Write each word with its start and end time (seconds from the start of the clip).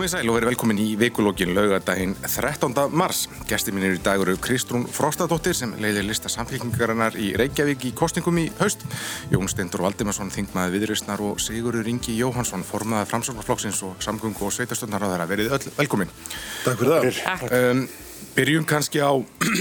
Komið 0.00 0.14
sæl 0.14 0.30
og 0.32 0.36
verið 0.38 0.48
velkomin 0.48 0.78
í 0.80 0.84
vikulógin 0.96 1.50
laugadaginn 1.52 2.14
13. 2.24 2.72
mars. 2.96 3.26
Gæsti 3.44 3.74
mín 3.76 3.82
er 3.84 3.98
í 3.98 4.00
dag 4.00 4.22
eru 4.24 4.32
Kristrún 4.40 4.86
Frostadóttir 4.88 5.52
sem 5.52 5.74
leiðir 5.76 6.06
lista 6.08 6.30
samfélkingarinnar 6.32 7.18
í 7.20 7.34
Reykjavík 7.36 7.82
í 7.84 7.92
kostningum 7.98 8.38
í 8.40 8.46
haust. 8.62 8.86
Jón 9.28 9.50
Stendur 9.52 9.82
Valdimarsson, 9.84 10.30
þingmaði 10.32 10.78
viðristnar 10.78 11.20
og 11.20 11.36
Sigurður 11.44 11.90
Ingi 11.92 12.14
Jóhansson, 12.16 12.64
formaði 12.64 13.10
framsóknarflokksins 13.10 13.82
og 13.84 14.00
samgöngu 14.00 14.46
og 14.48 14.54
sveitastöndar 14.56 15.04
á 15.04 15.08
þeirra. 15.10 15.26
Verið 15.34 15.52
öll 15.58 15.74
velkomin. 15.76 16.14
Takk 16.64 16.80
fyrir 16.80 17.18
það. 17.18 17.44
Um, 17.58 17.82
byrjum 18.38 18.64
kannski 18.72 19.02
á 19.04 19.12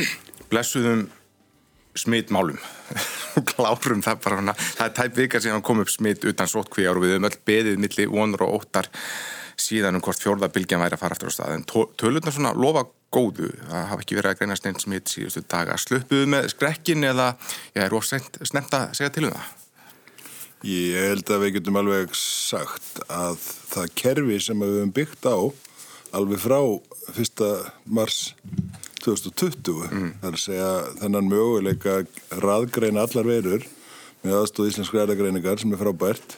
blessuðum 0.53 1.09
smittmálum. 1.99 2.61
Klárum 3.51 4.05
það 4.07 4.23
bara 4.23 4.39
hana. 4.39 4.55
Það 4.55 4.87
er 4.87 4.95
tæp 5.01 5.19
vika 5.19 5.43
síðan 5.43 5.67
kom 5.67 5.83
upp 5.83 5.91
smitt 5.91 6.23
utan 6.23 6.47
sótkvíjar 6.47 6.95
og 6.95 7.03
við 7.03 7.17
höfum 7.17 7.27
öll 7.27 7.41
beðið 7.51 7.83
milli 7.83 8.07
vonur 8.07 8.47
og 8.47 8.61
óttar 8.61 8.87
síðan 9.61 9.99
um 9.99 10.03
hvort 10.05 10.21
fjórðabilgjan 10.23 10.81
væri 10.83 10.97
að 10.97 11.03
fara 11.03 11.17
aftur 11.17 11.31
á 11.31 11.35
stað 11.35 11.55
en 11.55 11.67
tölurna 11.99 12.33
svona 12.33 12.55
lofa 12.57 12.85
góðu 13.13 13.51
það 13.65 13.87
hafa 13.91 14.03
ekki 14.03 14.19
verið 14.19 14.31
að 14.31 14.41
greina 14.41 14.59
sneint 14.59 14.83
smitt 14.83 15.11
síðustu 15.11 15.43
daga 15.49 15.77
sluppuðu 15.81 16.27
með 16.29 16.51
skrekkin 16.53 17.07
eða 17.09 17.31
ég 17.75 17.85
er 17.85 17.95
ósent 17.97 18.39
snemt 18.45 18.75
að 18.77 18.91
segja 18.99 19.15
til 19.15 19.29
um 19.29 19.33
það 19.37 19.55
Ég 20.67 21.05
held 21.07 21.29
að 21.31 21.43
við 21.45 21.53
getum 21.55 21.77
alveg 21.79 22.15
sagt 22.19 22.97
að 23.07 23.37
það 23.71 23.93
kerfi 24.01 24.39
sem 24.43 24.59
við 24.59 24.73
höfum 24.75 24.89
byggt 24.97 25.27
á 25.31 25.37
alveg 26.19 26.41
frá 26.43 26.59
1. 27.13 27.43
mars 27.87 28.17
2020 28.99 29.85
mm. 29.87 30.09
þar 30.19 30.35
að 30.35 30.43
segja 30.43 30.71
þennan 30.99 31.29
möguleika 31.31 32.01
raðgreina 32.43 33.05
allar 33.05 33.29
verur 33.29 33.63
með 34.25 34.35
aðstóð 34.41 34.73
íslenskri 34.73 34.99
erðagreiningar 35.05 35.61
sem 35.61 35.71
er 35.71 35.79
frábært 35.79 36.35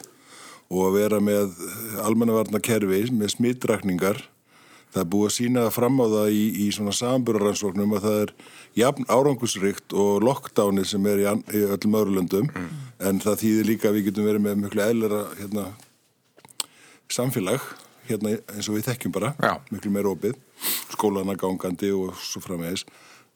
og 0.72 0.88
að 0.88 0.94
vera 0.96 1.20
með 1.20 1.56
almennavarnakerfi 2.02 3.04
með 3.12 3.34
smittrakningar 3.36 4.22
það 4.92 5.02
er 5.02 5.08
búið 5.12 5.28
að 5.28 5.36
sína 5.36 5.66
fram 5.72 6.00
á 6.04 6.06
það 6.12 6.34
í, 6.36 6.42
í 6.64 6.66
svona 6.74 6.94
samburaransóknum 6.96 7.94
að 7.96 8.06
það 8.06 8.18
er 8.24 8.32
jafn 8.82 9.06
árangusrikt 9.08 9.94
og 9.96 10.24
lockdownið 10.26 10.88
sem 10.90 11.08
er 11.08 11.22
í, 11.22 11.28
í 11.56 11.62
öllum 11.76 11.96
öðrulöndum 12.00 12.50
mm. 12.50 12.82
en 13.08 13.22
það 13.24 13.40
þýðir 13.44 13.70
líka 13.70 13.88
að 13.88 13.96
við 13.98 14.10
getum 14.10 14.28
verið 14.28 14.44
með 14.46 14.60
mjög 14.64 14.76
eðlera 14.86 15.22
hérna, 15.38 15.64
samfélag 17.12 17.64
hérna, 18.10 18.36
eins 18.52 18.68
og 18.68 18.76
við 18.76 18.90
þekkjum 18.90 19.16
bara 19.16 19.32
Já. 19.40 19.54
mjög 19.70 19.88
meira 19.94 20.12
opið, 20.12 20.36
skólana 20.92 21.38
gangandi 21.40 21.92
og 21.96 22.12
svo 22.20 22.44
framvegis 22.44 22.84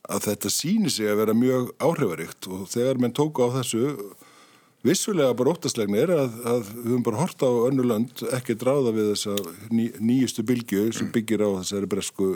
að 0.06 0.28
þetta 0.28 0.52
síni 0.52 0.92
sig 0.92 1.08
að 1.10 1.22
vera 1.22 1.34
mjög 1.36 1.72
áhrifaríkt 1.82 2.48
og 2.52 2.66
þegar 2.70 3.00
menn 3.02 3.16
tóku 3.16 3.48
á 3.48 3.56
þessu 3.58 3.96
vissulega 4.84 5.34
bara 5.36 5.54
óttaslegnir 5.54 6.12
að, 6.12 6.36
að 6.44 6.68
við 6.68 6.90
höfum 6.90 7.06
bara 7.06 7.22
horta 7.22 7.48
á 7.48 7.54
önnu 7.70 7.86
lönd 7.86 8.22
ekki 8.36 8.58
dráða 8.58 8.92
við 8.96 9.10
þessa 9.14 9.36
ný, 9.72 9.88
nýjustu 9.98 10.44
bylgju 10.46 10.86
sem 10.94 11.10
byggir 11.14 11.44
á 11.46 11.48
þessari 11.60 11.90
bresku, 11.90 12.30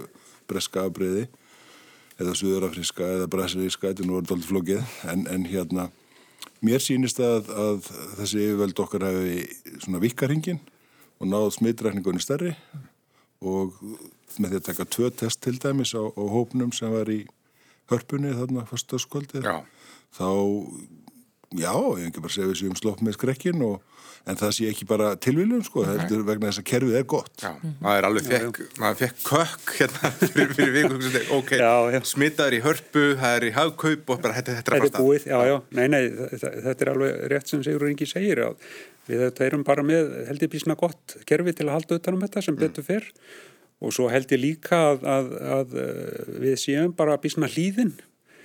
breska 0.51 0.87
afbreyði 0.89 1.29
eða 2.21 2.37
suðurafriska 2.37 3.07
eða 3.17 3.31
brasiríska, 3.33 3.91
þetta 3.91 4.05
er 4.05 4.11
nú 4.11 4.19
orðið 4.19 4.37
alltaf 4.37 4.51
flókið 4.51 4.95
en, 5.13 5.25
en 5.31 5.47
hérna 5.49 5.89
mér 6.65 6.83
sýnist 6.85 7.21
að, 7.25 7.49
að 7.49 7.91
þessi 8.19 8.45
yfirveld 8.45 8.85
okkar 8.85 9.07
hefði 9.09 9.43
svona 9.81 10.03
vikarhingin 10.03 10.61
og 11.21 11.29
náð 11.31 11.51
smittrækningunni 11.57 12.23
stærri 12.25 12.55
og 13.41 13.77
með 14.41 14.53
því 14.53 14.59
að 14.61 14.67
taka 14.69 14.89
tvö 14.97 15.11
test 15.17 15.41
til 15.45 15.57
dæmis 15.61 15.95
á, 15.97 16.03
á 16.05 16.23
hópnum 16.33 16.73
sem 16.77 16.93
var 16.93 17.09
í 17.13 17.23
hörpunni 17.91 18.35
þarna 18.37 18.67
fyrsta 18.69 19.01
skvöldið 19.01 19.49
þá 20.17 20.29
já, 21.51 21.73
ég 21.73 22.05
hef 22.05 22.11
ekki 22.11 22.23
bara 22.25 22.37
segið 22.37 22.53
þessu 22.53 22.71
um 22.71 22.79
slopp 22.79 23.01
með 23.05 23.17
skrekkin 23.19 23.65
og 23.67 23.81
en 24.29 24.37
það 24.39 24.53
sé 24.57 24.69
ekki 24.71 24.87
bara 24.89 25.15
tilviljum 25.21 25.63
sko, 25.65 25.83
okay. 25.83 25.97
það 26.03 26.15
er 26.17 26.25
vegna 26.29 26.51
þess 26.51 26.61
að 26.61 26.67
kerfið 26.71 26.99
er 26.99 27.07
gott. 27.09 27.33
Já, 27.41 27.51
maður 27.81 28.01
er 28.01 28.07
alveg 28.09 28.27
fekk, 28.29 28.61
maður 28.83 28.99
fekk 29.01 29.23
kökk 29.27 29.73
hérna 29.79 30.11
fyrir, 30.21 30.55
fyrir 30.59 30.73
vikum 30.77 31.37
ok, 31.39 31.53
smitaður 32.11 32.57
í 32.59 32.63
hörpu 32.67 33.05
það 33.21 33.37
er 33.39 33.49
í 33.49 33.53
hagkaup 33.57 34.15
og 34.15 34.25
bara 34.25 34.37
þetta, 34.39 34.57
þetta 34.59 34.73
er 34.73 34.79
að 34.79 34.87
fasta 34.87 35.05
búið, 35.05 35.29
já, 35.31 35.39
já, 35.49 35.57
nei, 35.79 35.85
nei, 35.95 36.03
þetta 36.37 36.77
er 36.87 36.93
alveg 36.95 37.23
rétt 37.33 37.53
sem 37.53 37.65
Sigur 37.67 37.89
Ingi 37.91 38.09
segir 38.11 38.45
að 38.45 38.59
við 39.09 39.25
þetta 39.27 39.47
erum 39.49 39.65
bara 39.67 39.87
með, 39.87 40.13
held 40.29 40.45
ég 40.45 40.53
bísna 40.53 40.77
gott 40.79 41.17
kerfi 41.29 41.57
til 41.57 41.71
að 41.71 41.79
halda 41.79 42.01
utanum 42.01 42.27
þetta 42.27 42.45
sem 42.45 42.55
mm. 42.55 42.61
betur 42.61 42.87
fyrr 42.87 43.09
og 43.81 43.97
svo 43.97 44.11
held 44.13 44.31
ég 44.37 44.43
líka 44.43 44.79
að, 44.93 45.03
að, 45.09 45.35
að 45.57 45.77
við 46.45 46.61
séum 46.61 46.93
bara 46.97 47.17
bísna 47.21 47.49
hlýðin 47.49 47.97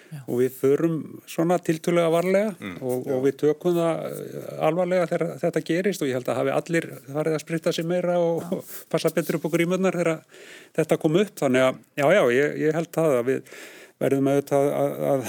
Já. 0.05 0.19
og 0.27 0.39
við 0.39 0.51
förum 0.59 0.97
svona 1.25 1.57
tiltölulega 1.57 2.11
varlega 2.13 2.51
mm. 2.59 2.75
og, 2.81 3.07
og 3.09 3.23
við 3.25 3.37
tökum 3.41 3.73
það 3.73 4.03
eh, 4.11 4.51
alvarlega 4.67 5.07
þegar 5.09 5.31
þetta 5.41 5.63
gerist 5.65 6.03
og 6.03 6.11
ég 6.11 6.19
held 6.19 6.29
að 6.29 6.39
hafi 6.39 6.53
allir 6.53 6.87
farið 7.07 7.37
að 7.37 7.41
spritta 7.41 7.73
sér 7.73 7.87
meira 7.89 8.19
og, 8.21 8.43
og 8.53 8.75
passa 8.93 9.11
betur 9.15 9.39
upp 9.39 9.47
á 9.49 9.55
grímurnar 9.55 9.97
þegar 9.97 10.21
þetta 10.77 10.99
kom 11.01 11.17
upp 11.23 11.33
þannig 11.41 11.65
að 11.65 11.81
já 11.97 12.07
já 12.19 12.21
ég, 12.37 12.55
ég 12.67 12.77
held 12.77 12.91
það 12.99 13.17
að 13.17 13.27
við 13.31 13.57
verðum 14.05 14.29
auðvitað 14.29 14.69
að, 14.75 14.95
að, 15.09 15.27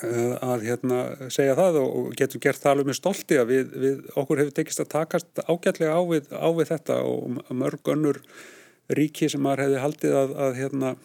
að, 0.00 0.34
að 0.48 0.66
hérna, 0.70 1.04
segja 1.36 1.58
það 1.58 1.78
og 1.82 2.10
getum 2.18 2.44
gert 2.46 2.64
það 2.64 2.74
alveg 2.74 2.90
með 2.90 3.00
stolti 3.02 3.40
að 3.42 3.52
við, 3.52 3.78
við 3.84 4.02
okkur 4.22 4.42
hefur 4.42 4.58
tekist 4.58 4.84
að 4.86 4.92
takast 4.96 5.44
ágætlega 5.44 5.98
á 5.98 6.02
við, 6.08 6.32
á 6.32 6.48
við 6.56 6.72
þetta 6.72 7.00
og 7.04 7.40
mörg 7.52 7.94
önnur 7.94 8.24
ríki 8.92 9.28
sem 9.30 9.42
maður 9.42 9.66
hefði 9.66 9.82
haldið 9.82 10.20
að 10.22 10.60
hérna 10.60 10.96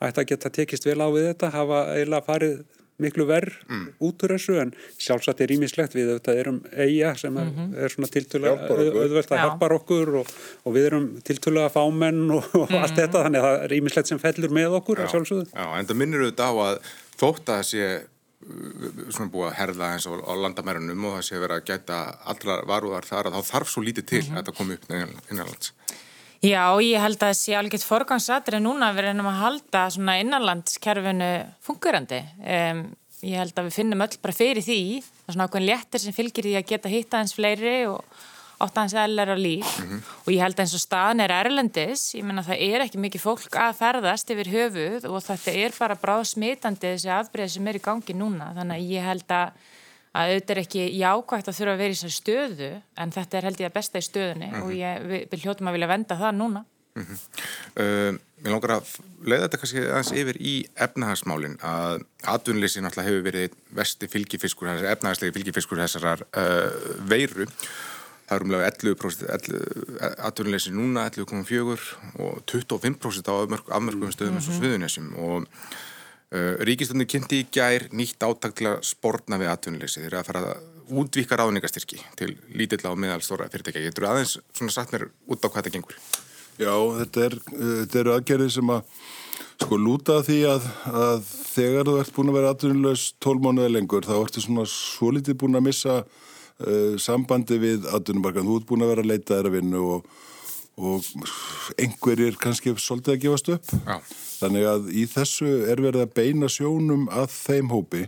ætti 0.00 0.22
að 0.22 0.28
geta 0.32 0.50
tekist 0.50 0.86
vel 0.86 1.00
á 1.02 1.08
við 1.10 1.30
þetta, 1.32 1.54
hafa 1.54 1.84
eiginlega 1.94 2.26
farið 2.26 2.58
miklu 3.02 3.26
verð 3.28 3.54
mm. 3.68 3.84
út 4.04 4.24
úr 4.26 4.34
þessu 4.34 4.58
en 4.58 4.72
sjálfsagt 4.98 5.40
er 5.44 5.52
ímislegt 5.54 5.94
við 5.94 6.10
þetta 6.16 6.34
erum 6.40 6.58
eiga 6.72 7.14
sem 7.18 7.36
er, 7.38 7.46
mm 7.46 7.56
-hmm. 7.56 7.76
er 7.84 7.94
svona 7.94 8.10
tiltölulega 8.10 8.66
auðvöld 8.66 9.32
að 9.32 9.42
hjálpar 9.44 9.74
okkur 9.78 10.14
og, 10.22 10.32
og 10.64 10.74
við 10.74 10.88
erum 10.90 11.08
tiltölulega 11.22 11.70
fámenn 11.74 12.24
og, 12.34 12.42
og 12.58 12.66
mm. 12.66 12.82
allt 12.82 12.94
mhm. 12.94 13.00
þetta 13.00 13.24
þannig 13.26 13.42
að 13.42 13.48
það 13.48 13.64
er 13.66 13.76
ímislegt 13.78 14.12
sem 14.12 14.22
fellur 14.22 14.54
með 14.58 14.78
okkur 14.80 15.04
Já, 15.04 15.08
Já 15.14 15.66
en 15.78 15.90
það 15.90 16.00
minnir 16.02 16.26
auðvitað 16.26 16.50
á 16.50 16.54
að 16.66 16.80
þótt 17.22 17.54
að 17.54 17.62
sé 17.70 17.86
uh, 17.94 18.90
svona 19.14 19.30
búið 19.30 19.48
að 19.52 19.58
herða 19.60 19.92
eins 19.94 20.10
og 20.10 20.18
á 20.26 20.32
landamærunum 20.42 21.06
og 21.06 21.16
það 21.20 21.26
sé 21.30 21.38
verið 21.38 21.56
að 21.60 21.66
gæta 21.70 22.02
allra 22.34 22.60
varúðar 22.66 23.06
þar 23.06 23.30
að 23.30 23.38
þá 23.38 23.54
þarf 23.54 23.74
svo 23.74 23.86
lítið 23.86 24.10
til 24.10 24.22
-hmm. 24.26 24.34
að 24.34 24.42
þetta 24.42 24.58
komi 24.58 24.74
upp 24.74 24.90
innanlands 25.30 25.74
Já, 26.44 26.78
ég 26.78 27.02
held 27.02 27.18
að 27.18 27.24
það 27.24 27.36
sé 27.40 27.54
alveg 27.58 27.82
forgangsatri 27.82 28.60
núna 28.62 28.92
að 28.92 28.98
við 28.98 29.06
reynum 29.08 29.26
að 29.26 29.40
halda 29.42 29.84
svona 29.90 30.18
innanlandskerfinu 30.22 31.30
fungurandi. 31.66 32.20
Um, 32.38 32.82
ég 33.26 33.40
held 33.40 33.56
að 33.58 33.66
við 33.66 33.78
finnum 33.80 34.04
öll 34.04 34.18
bara 34.22 34.36
fyrir 34.36 34.62
því, 34.62 34.82
það 35.02 35.30
er 35.32 35.34
svona 35.34 35.48
ákveðin 35.48 35.70
léttir 35.72 36.02
sem 36.04 36.14
fylgir 36.14 36.46
því 36.46 36.58
að 36.60 36.68
geta 36.68 36.92
hitta 36.92 37.22
hans 37.22 37.34
fleiri 37.34 37.78
og 37.90 38.04
átta 38.62 38.84
hans 38.84 38.94
eðlar 38.98 39.34
á 39.34 39.38
líf 39.38 39.66
mm 39.78 39.88
-hmm. 39.88 40.00
og 40.26 40.30
ég 40.32 40.42
held 40.42 40.54
að 40.54 40.62
eins 40.64 40.74
og 40.74 40.82
staðan 40.82 41.20
er 41.20 41.34
erlendis, 41.34 42.14
ég 42.14 42.24
menna 42.24 42.42
það 42.42 42.62
er 42.62 42.80
ekki 42.86 42.98
mikið 42.98 43.20
fólk 43.22 43.54
að 43.54 43.78
ferðast 43.78 44.30
yfir 44.30 44.48
höfuð 44.54 45.10
og 45.10 45.22
þetta 45.22 45.50
er 45.64 45.74
bara 45.78 45.94
bráð 45.94 46.24
smitandi 46.24 46.94
þessi 46.94 47.10
afbreyð 47.10 47.50
sem 47.50 47.66
er 47.66 47.76
í 47.76 47.82
gangi 47.82 48.14
núna, 48.14 48.54
þannig 48.54 48.76
að 48.76 48.90
ég 48.90 49.02
held 49.02 49.30
að 49.30 49.52
að 50.12 50.32
auðvitað 50.32 50.54
er 50.54 50.62
ekki 50.62 50.86
jákvægt 50.98 51.50
að 51.50 51.58
þurfa 51.58 51.74
að 51.74 51.82
vera 51.82 51.92
í 51.92 51.98
þessari 51.98 52.16
stöðu 52.16 52.70
en 53.02 53.14
þetta 53.16 53.38
er 53.38 53.48
held 53.48 53.60
ég 53.62 53.70
að 53.70 53.76
besta 53.76 54.00
í 54.00 54.06
stöðunni 54.06 54.48
mm 54.48 54.54
-hmm. 54.54 54.64
og 54.64 54.72
ég 54.78 55.28
vil 55.32 55.42
hljóttum 55.42 55.70
að 55.70 55.76
vilja 55.78 55.92
venda 55.92 56.18
það 56.22 56.38
núna 56.38 56.64
mm 56.64 57.04
-hmm. 57.04 57.18
uh, 57.82 58.24
Mér 58.38 58.54
langar 58.54 58.70
að 58.70 58.90
leiða 59.26 59.48
þetta 59.48 59.58
kannski 59.58 59.80
aðeins 59.82 60.12
yfir 60.14 60.36
í 60.38 60.54
efnahagsmálin 60.78 61.56
að 61.58 62.04
atvinnleysi 62.22 62.80
náttúrulega 62.80 63.10
hefur 63.10 63.24
verið 63.26 63.56
vesti 63.74 64.08
fylgifiskur, 64.08 64.68
efnahagslegi 64.68 65.34
fylgifiskur 65.34 65.80
þessarar 65.82 66.22
uh, 66.22 66.70
veiru 67.10 67.48
það 68.28 68.36
er 68.36 68.44
umlega 68.44 68.70
11% 68.70 70.14
atvinnleysi 70.28 70.70
núna 70.76 71.08
11,4 71.08 71.78
og 72.20 72.42
25% 72.46 73.30
á 73.32 73.34
afmörgum 73.74 74.12
stöðum 74.12 74.38
eins 74.38 74.50
og 74.52 74.58
sviðunessum 74.60 75.14
og 75.16 75.48
Ríkistöndin 76.28 77.08
kynnti 77.08 77.38
í 77.40 77.46
gær 77.52 77.86
nýtt 77.96 78.24
áttak 78.26 78.52
til 78.58 78.66
að 78.68 78.82
spórna 78.84 79.38
við 79.40 79.48
atvinnuleysi. 79.48 80.02
Þeir 80.02 80.10
eru 80.10 80.18
að 80.20 80.26
fara 80.28 80.42
að 80.52 80.66
útvíka 81.00 81.38
ráðningastyrki 81.38 82.00
til 82.18 82.34
lítilla 82.52 82.92
og 82.92 83.00
meðalstóra 83.00 83.48
fyrirtækja. 83.52 83.86
Getur 83.86 84.04
þú 84.04 84.10
aðeins 84.10 84.34
svona 84.52 84.74
sagt 84.74 84.92
mér 84.92 85.08
út 85.08 85.40
á 85.44 85.48
hvað 85.48 85.62
þetta 85.62 85.74
gengur? 85.76 85.96
Já, 86.58 86.74
þetta, 86.98 87.24
er, 87.24 87.36
eru 88.02 88.14
aðgerðið 88.16 88.54
sem 88.58 88.72
að 88.74 88.92
sko 89.58 89.78
lúta 89.80 90.20
því 90.26 90.38
að, 90.52 90.68
að 90.92 91.28
þegar 91.54 91.88
þú 91.88 91.96
ert 92.02 92.14
búin 92.16 92.32
að 92.32 92.38
vera 92.38 92.54
atvinnulegs 92.54 93.04
tólmánuða 93.22 93.74
lengur 93.74 94.06
þá 94.06 94.14
ertu 94.18 94.42
svona 94.42 94.64
svo 94.70 95.12
litið 95.14 95.38
búin 95.40 95.58
að 95.58 95.66
missa 95.68 95.98
uh, 96.02 96.94
sambandi 97.00 97.60
við 97.62 97.88
atvinnumarkan. 97.94 98.46
Þú 98.48 98.60
ert 98.60 98.68
búin 98.68 98.84
að 98.86 98.92
vera 98.92 99.06
að 99.06 99.12
leita 99.12 99.36
þeirra 99.36 99.54
vinnu 99.56 99.84
og, 99.96 100.12
og 100.78 101.04
einhverjir 101.78 102.38
kannski 102.40 102.74
svolítið 102.78 103.14
að 103.14 103.24
gefast 103.24 103.50
upp. 103.56 103.72
Já. 103.84 103.98
Þannig 104.38 104.68
að 104.70 104.88
í 104.94 105.04
þessu 105.10 105.50
er 105.66 105.82
verið 105.82 106.04
að 106.06 106.14
beina 106.14 106.50
sjónum 106.52 107.08
að 107.10 107.32
þeim 107.34 107.72
hópi. 107.74 108.04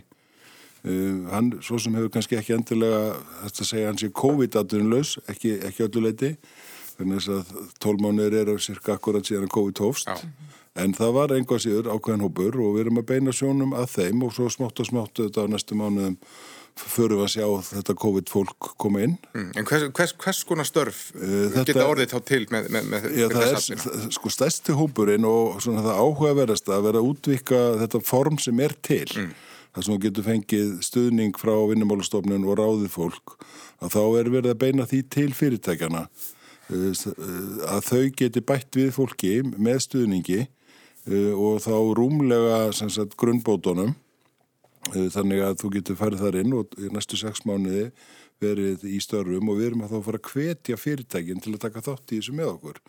Uh, 0.81 1.27
hann, 1.29 1.51
svo 1.61 1.77
sem 1.81 1.93
hefur 1.93 2.13
kannski 2.15 2.39
ekki 2.39 2.55
endilega, 2.55 3.17
þetta 3.43 3.67
segja 3.67 3.89
hans 3.91 4.05
er 4.07 4.13
COVID-19-laus, 4.17 5.17
ekki, 5.29 5.57
ekki 5.67 5.85
ölluleiti. 5.85 6.31
Þannig 6.95 7.27
að 7.33 7.51
tólmánir 7.81 8.39
eru 8.41 8.57
cirka 8.61 8.95
akkurat 8.95 9.27
síðan 9.27 9.51
COVID 9.51 9.83
hófst. 9.83 10.09
Já. 10.09 10.49
En 10.79 10.93
það 10.95 11.15
var 11.17 11.33
einhvað 11.35 11.65
síður 11.65 11.89
ákveðin 11.91 12.23
hópur 12.23 12.57
og 12.63 12.75
við 12.77 12.85
erum 12.85 13.01
að 13.01 13.09
beina 13.09 13.33
sjónum 13.35 13.73
að 13.75 13.89
þeim 13.97 14.21
og 14.23 14.35
svo 14.35 14.47
smátt 14.53 14.79
og 14.79 14.87
smátt 14.87 15.19
þetta 15.19 15.43
á 15.43 15.51
næstu 15.51 15.75
mánuðum 15.75 16.15
förum 16.75 17.19
við 17.19 17.25
að 17.25 17.31
sjá 17.33 17.45
þetta 17.67 17.93
COVID-fólk 18.01 18.67
koma 18.81 19.01
inn. 19.05 19.17
Mm. 19.35 19.51
En 19.59 19.65
hvers, 19.65 19.83
hvers, 19.97 20.13
hvers 20.23 20.43
konar 20.47 20.65
störf 20.65 20.99
Uh, 21.15 21.49
þetta- 21.53 21.65
geta 21.65 21.87
orðið 21.87 22.11
þá 22.13 22.19
til 22.25 22.45
með, 22.51 22.69
með, 22.69 22.83
með, 22.91 23.07
Já, 23.17 23.25
atvinnu? 23.29 23.81
það- 23.81 24.11
sko 24.17 24.29
stærsti 24.29 24.75
hópurinn 24.79 25.25
og 25.25 25.61
svona 25.61 25.83
það 25.85 26.01
áhugaverðast 26.01 26.67
að 26.71 26.83
vera 26.87 26.99
að 27.01 27.09
útvika 27.11 27.61
þetta 27.81 28.01
form 28.03 28.37
sem 28.39 28.59
er 28.59 28.73
til. 28.81 29.05
Það 29.75 29.83
sem 29.85 29.99
getur 29.99 30.23
fengið 30.23 30.71
stuðning 30.83 31.33
frá 31.39 31.53
vinnumálastofnun 31.69 32.43
og 32.47 32.57
ráðið 32.59 32.89
fólk 32.91 33.37
að 33.81 33.89
þá 33.95 34.01
er 34.19 34.29
verið 34.29 34.51
að 34.51 34.59
beina 34.59 34.83
því 34.85 35.09
til 35.09 35.31
fyrirtækjana 35.33 36.07
uh, 36.71 36.93
að 37.71 37.81
þau 37.87 38.09
geti 38.15 38.41
bætt 38.41 38.71
við 38.75 38.91
fólki 38.95 39.41
með 39.57 39.79
stuðningi 39.87 40.47
og 41.33 41.57
þá 41.63 41.73
rúmlega 41.97 42.71
sagt, 42.73 43.15
grunnbótunum 43.17 43.95
Uh, 43.95 44.00
þannig 44.89 45.43
að 45.45 45.59
þú 45.61 45.71
getur 45.75 45.99
farið 45.99 46.25
þar 46.25 46.39
inn 46.41 46.57
og 46.57 46.75
næstu 46.91 47.19
sex 47.19 47.45
mánuði 47.45 47.91
verið 48.41 48.83
í 48.89 48.97
störfum 49.03 49.51
og 49.53 49.59
við 49.59 49.69
erum 49.69 49.85
að 49.85 49.93
þá 49.93 50.05
fara 50.07 50.21
að 50.21 50.29
hvetja 50.31 50.77
fyrirtækin 50.81 51.41
til 51.43 51.53
að 51.53 51.63
taka 51.67 51.83
þátt 51.85 52.11
í 52.11 52.19
þessu 52.19 52.35
með 52.37 52.53
okkur. 52.55 52.81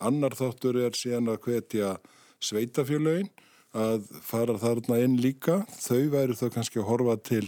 Annar 0.00 0.36
þáttur 0.38 0.78
er 0.86 0.96
síðan 0.96 1.32
að 1.32 1.40
hvetja 1.48 1.96
sveitafjölögin 2.40 3.30
að 3.76 4.06
fara 4.26 4.56
þarna 4.58 5.00
inn 5.04 5.18
líka. 5.20 5.60
Þau 5.82 6.10
væri 6.14 6.38
þá 6.38 6.46
kannski 6.54 6.80
að 6.80 6.88
horfa 6.90 7.16
til 7.26 7.44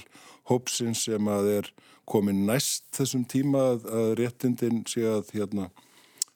hópsins 0.50 1.06
sem 1.06 1.30
að 1.30 1.50
er 1.58 1.70
komin 2.08 2.44
næst 2.48 2.90
þessum 2.96 3.24
tíma 3.30 3.62
að, 3.72 3.86
að 3.86 4.12
réttindin 4.18 4.82
sé 4.90 5.06
að 5.06 5.30
hérna 5.36 5.70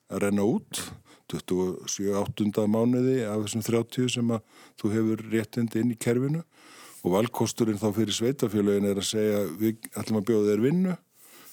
að 0.06 0.22
renna 0.22 0.46
út 0.46 0.84
27-8. 1.32 2.66
mánuði 2.70 3.24
af 3.26 3.42
þessum 3.44 3.64
30 3.66 4.12
sem 4.14 4.28
að 4.30 4.44
þú 4.78 4.92
hefur 4.94 5.24
réttindi 5.32 5.82
inn 5.82 5.90
í 5.90 5.98
kerfinu 5.98 6.44
og 7.06 7.12
valkosturinn 7.14 7.78
þá 7.78 7.90
fyrir 7.94 8.16
sveitafélagin 8.16 8.88
er 8.90 8.98
að 8.98 9.06
segja 9.06 9.42
við 9.60 9.84
ætlum 9.94 10.18
að 10.20 10.30
bjóða 10.30 10.48
þér 10.50 10.62
vinnu 10.64 10.94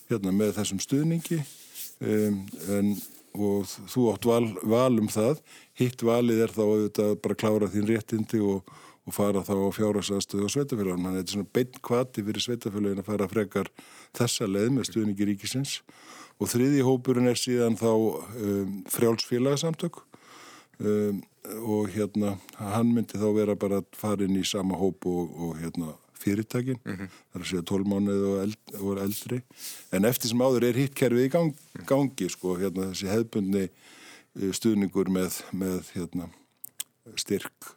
hérna 0.10 0.34
með 0.34 0.56
þessum 0.58 0.80
stuðningi. 0.82 1.42
Um, 2.04 2.40
en, 2.74 2.96
og 3.34 3.70
þú 3.90 4.08
átt 4.12 4.26
val, 4.30 4.48
val 4.70 4.98
um 4.98 5.10
það. 5.14 5.44
Hitt 5.78 6.02
valið 6.06 6.42
er 6.48 6.56
þá 6.56 6.64
auðvitað 6.64 7.14
bara 7.22 7.38
að 7.38 7.44
klára 7.44 7.70
þín 7.74 7.86
réttindi 7.90 8.42
og, 8.42 8.74
og 9.06 9.16
fara 9.16 9.44
þá 9.46 9.54
á 9.62 9.70
fjárhagsaðstöðu 9.78 10.50
á 10.50 10.54
sveitafélagin 10.56 11.06
þannig 11.06 11.14
að 11.14 11.20
þetta 11.22 11.32
er 11.32 11.38
svona 11.38 11.54
beinn 11.60 11.80
kvati 11.90 12.26
fyrir 12.26 12.48
sveitafélagin 12.48 13.04
að 13.04 13.10
fara 13.12 13.30
frekar 13.30 13.70
þessa 14.18 14.50
leið 14.50 14.74
með 14.74 14.90
stuðningi 14.90 15.30
ríkisins. 15.30 15.76
Og 16.42 16.50
þriði 16.50 16.82
hópurinn 16.86 17.30
er 17.30 17.38
síðan 17.38 17.78
þá 17.78 17.92
um, 17.94 18.82
frjálsfélagsamtök 18.90 20.02
um, 20.80 21.22
og 21.68 21.92
hérna 21.92 22.38
hann 22.58 22.94
myndi 22.96 23.20
þá 23.20 23.28
vera 23.36 23.58
bara 23.60 23.82
að 23.82 24.00
fara 24.00 24.26
inn 24.26 24.40
í 24.40 24.46
sama 24.48 24.80
hóp 24.80 25.06
og, 25.10 25.34
og 25.36 25.60
hérna 25.60 25.94
fyrirtækin, 26.24 26.80
það 26.86 27.02
er 27.36 27.42
að 27.42 27.50
segja 27.50 27.66
12 27.68 27.90
mánuð 27.92 28.22
og, 28.30 28.38
eld, 28.46 28.76
og 28.80 29.02
eldri 29.04 29.42
en 29.92 30.08
eftir 30.08 30.32
sem 30.32 30.44
áður 30.44 30.70
er 30.70 30.80
hitt 30.80 30.96
kerfið 30.96 31.28
í 31.28 31.32
gang, 31.34 31.52
gangi 31.90 32.30
sko, 32.32 32.56
hérna 32.62 32.94
þessi 32.94 33.12
hefðbundni 33.12 33.66
eh, 33.68 34.54
stuðningur 34.56 35.12
með, 35.12 35.42
með 35.52 35.92
hérna 35.98 36.30
styrk 37.20 37.74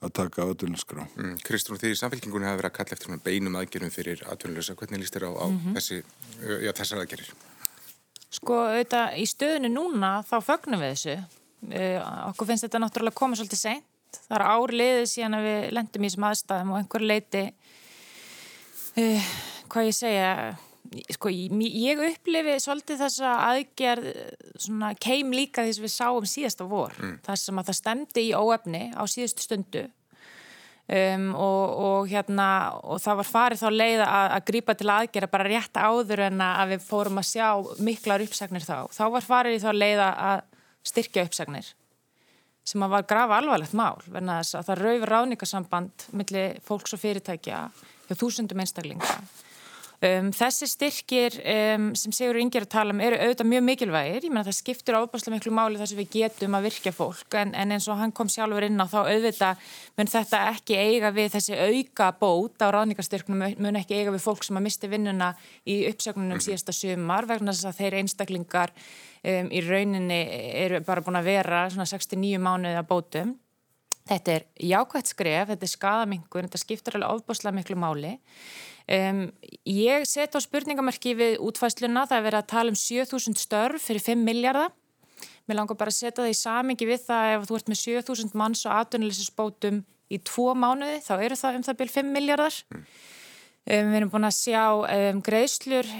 að 0.00 0.12
taka 0.16 0.46
aðdölunskrá. 0.46 1.04
Mm. 1.18 1.34
Kristrún, 1.44 1.80
því 1.80 1.92
samfélkingunni 1.98 2.48
hafa 2.48 2.60
verið 2.62 2.70
að 2.70 2.76
kalla 2.78 2.96
eftir 2.96 3.08
svona 3.08 3.24
beinum 3.24 3.58
aðgerðum 3.60 3.92
fyrir 3.92 4.22
atvinnulösa. 4.32 4.76
Hvernig 4.80 5.02
líst 5.02 5.16
þér 5.16 5.26
á, 5.28 5.32
á 5.36 5.46
þessi, 5.76 5.98
já, 6.40 6.70
þessar 6.78 7.02
aðgerðir? 7.02 7.34
Sko, 8.30 8.56
auðvitað, 8.70 9.18
í 9.20 9.26
stöðinu 9.28 9.72
núna 9.74 10.14
þá 10.24 10.36
fögnum 10.46 10.80
við 10.80 10.94
þessu. 10.94 11.16
Uh, 11.60 12.00
okkur 12.30 12.48
finnst 12.48 12.66
þetta 12.66 12.80
náttúrulega 12.80 13.18
koma 13.20 13.38
svolítið 13.38 13.60
seint. 13.60 13.86
Það 14.24 14.36
er 14.38 14.46
ár 14.48 14.72
liðið 14.74 15.04
síðan 15.12 15.38
að 15.38 15.46
við 15.46 15.68
lendum 15.76 16.02
í 16.02 16.10
þessum 16.10 16.26
aðstæðum 16.30 16.72
og 16.72 16.80
einhver 16.80 17.04
leiti, 17.06 17.44
uh, 19.02 19.30
hvað 19.70 19.86
ég 19.90 19.96
segja, 19.98 20.32
sko, 21.14 21.30
ég, 21.30 22.02
upplifi 22.08 22.56
svolítið 22.64 23.04
þessa 23.04 23.36
aðgerð 23.52 24.10
svona 24.56 24.90
keim 24.98 25.30
líka 25.36 25.62
því 25.66 25.76
sem 25.76 25.86
við 25.86 25.94
sáum 25.94 26.26
síðasta 26.26 26.66
vor. 26.66 26.96
Það 27.26 27.40
sem 27.44 27.62
að 27.62 27.70
það 27.70 27.80
stemdi 27.82 28.26
í 28.26 28.34
óefni 28.34 28.84
á 28.96 29.02
síðustu 29.06 29.46
stundu 29.46 29.86
Um, 30.90 31.28
og, 31.38 31.66
og 31.78 32.08
hérna 32.10 32.44
og 32.82 32.98
það 32.98 33.18
var 33.20 33.26
farið 33.28 33.60
þá 33.60 33.68
leið 33.70 34.00
að, 34.02 34.24
að 34.34 34.46
grípa 34.48 34.74
til 34.74 34.88
aðgera 34.90 35.28
bara 35.30 35.44
rétt 35.46 35.78
áður 35.78 36.22
en 36.24 36.40
að 36.42 36.72
við 36.72 36.80
fórum 36.82 37.20
að 37.20 37.28
sjá 37.28 37.46
miklar 37.86 38.24
uppsagnir 38.24 38.64
þá 38.66 38.90
þá 38.90 39.04
var 39.14 39.22
farið 39.22 39.60
þá 39.62 39.68
leið 39.76 40.02
að 40.02 40.40
styrkja 40.86 41.26
uppsagnir 41.28 41.74
sem 42.70 42.82
að 42.84 42.94
var 42.94 43.06
grafa 43.08 43.38
alvarlegt 43.40 43.76
mál 43.76 44.00
verna 44.06 44.40
þess 44.40 44.58
að 44.58 44.66
það 44.68 44.82
rauf 44.84 45.06
ráningasamband 45.10 46.08
millir 46.16 46.58
fólks 46.66 46.94
og 46.94 47.02
fyrirtækja 47.02 47.60
hjá 48.08 48.18
þúsundum 48.18 48.60
einstaklinga. 48.62 49.20
Um, 50.00 50.30
þessi 50.32 50.64
styrkir 50.64 51.34
um, 51.44 51.90
sem 51.98 52.12
Sigur 52.16 52.38
Inger 52.40 52.64
að 52.64 52.70
tala 52.72 52.94
um 52.94 53.02
eru 53.04 53.18
auðvitað 53.20 53.50
mjög 53.50 53.64
mikilvægir, 53.66 54.24
ég 54.24 54.32
menna 54.32 54.46
það 54.46 54.56
skiptur 54.56 54.96
ábærslega 54.96 55.34
miklu 55.34 55.52
máli 55.52 55.76
þar 55.76 55.90
sem 55.90 55.98
við 55.98 56.14
getum 56.14 56.56
að 56.56 56.68
virkja 56.70 56.92
fólk 56.96 57.36
en, 57.36 57.52
en 57.52 57.74
eins 57.76 57.88
og 57.92 58.00
hann 58.00 58.14
kom 58.16 58.30
sjálfur 58.32 58.64
inn 58.64 58.80
á 58.80 58.88
þá 58.88 58.96
auðvitað 59.02 59.66
mun 60.00 60.12
þetta 60.14 60.40
ekki 60.54 60.78
eiga 60.80 61.12
við 61.12 61.28
þessi 61.34 61.58
auka 61.60 62.08
bót 62.16 62.64
á 62.64 62.72
ráðningarstyrknum 62.72 63.44
mun 63.60 63.80
ekki 63.82 63.98
eiga 63.98 64.16
við 64.16 64.24
fólk 64.24 64.48
sem 64.48 64.56
að 64.56 64.66
misti 64.70 64.88
vinnuna 64.88 65.34
í 65.68 65.82
uppsögnunum 65.92 66.40
síðasta 66.40 66.72
sumar 66.72 67.28
vegna 67.28 67.52
þess 67.52 67.68
að 67.68 67.82
þeir 67.82 68.00
einstaklingar 68.00 68.72
um, 69.22 69.52
í 69.52 69.62
rauninni 69.66 70.20
eru 70.64 70.80
bara 70.86 71.04
búin 71.04 71.20
að 71.20 71.30
vera 71.30 71.66
svona 71.72 71.88
69 71.88 72.40
mánuði 72.42 72.80
að 72.80 72.90
bótum. 72.90 73.36
Þetta 74.10 74.32
er 74.32 74.46
jákvægt 74.66 75.12
skref, 75.12 75.50
þetta 75.52 75.66
er 75.66 75.70
skadamingur, 75.70 76.46
þetta 76.46 76.58
skiptur 76.58 76.96
alveg 76.98 77.20
ofbúslega 77.20 77.54
miklu 77.54 77.76
máli. 77.78 78.16
Um, 78.90 79.26
ég 79.68 80.06
set 80.08 80.34
á 80.34 80.40
spurningamarki 80.42 81.12
við 81.14 81.36
útfæsluna, 81.46 82.08
það 82.10 82.16
er 82.16 82.26
verið 82.26 82.40
að 82.40 82.50
tala 82.50 82.72
um 82.72 82.78
7000 82.80 83.38
störf 83.38 83.86
fyrir 83.86 84.02
5 84.02 84.24
miljardar. 84.26 84.72
Mér 85.46 85.60
langar 85.60 85.78
bara 85.78 85.92
að 85.92 86.00
setja 86.00 86.24
það 86.24 86.32
í 86.32 86.40
samingi 86.40 86.88
við 86.88 87.04
það 87.06 87.36
ef 87.36 87.46
þú 87.46 87.60
ert 87.60 87.70
með 87.70 87.80
7000 87.84 88.36
manns 88.40 88.64
og 88.66 88.74
atvinnuleysisbótum 88.80 89.80
í 90.10 90.18
tvo 90.26 90.52
mánuði, 90.58 90.98
þá 91.06 91.14
eru 91.20 91.38
það 91.38 91.60
um 91.60 91.64
það 91.68 91.80
byrj 91.80 91.94
5 92.00 92.12
miljardar. 92.16 92.58
Um, 93.70 93.90
við 93.92 93.96
erum 94.00 94.10
búin 94.10 94.26
að 94.26 94.38
sjá 94.40 94.64
um, 94.80 95.22
greiðslur 95.22 95.94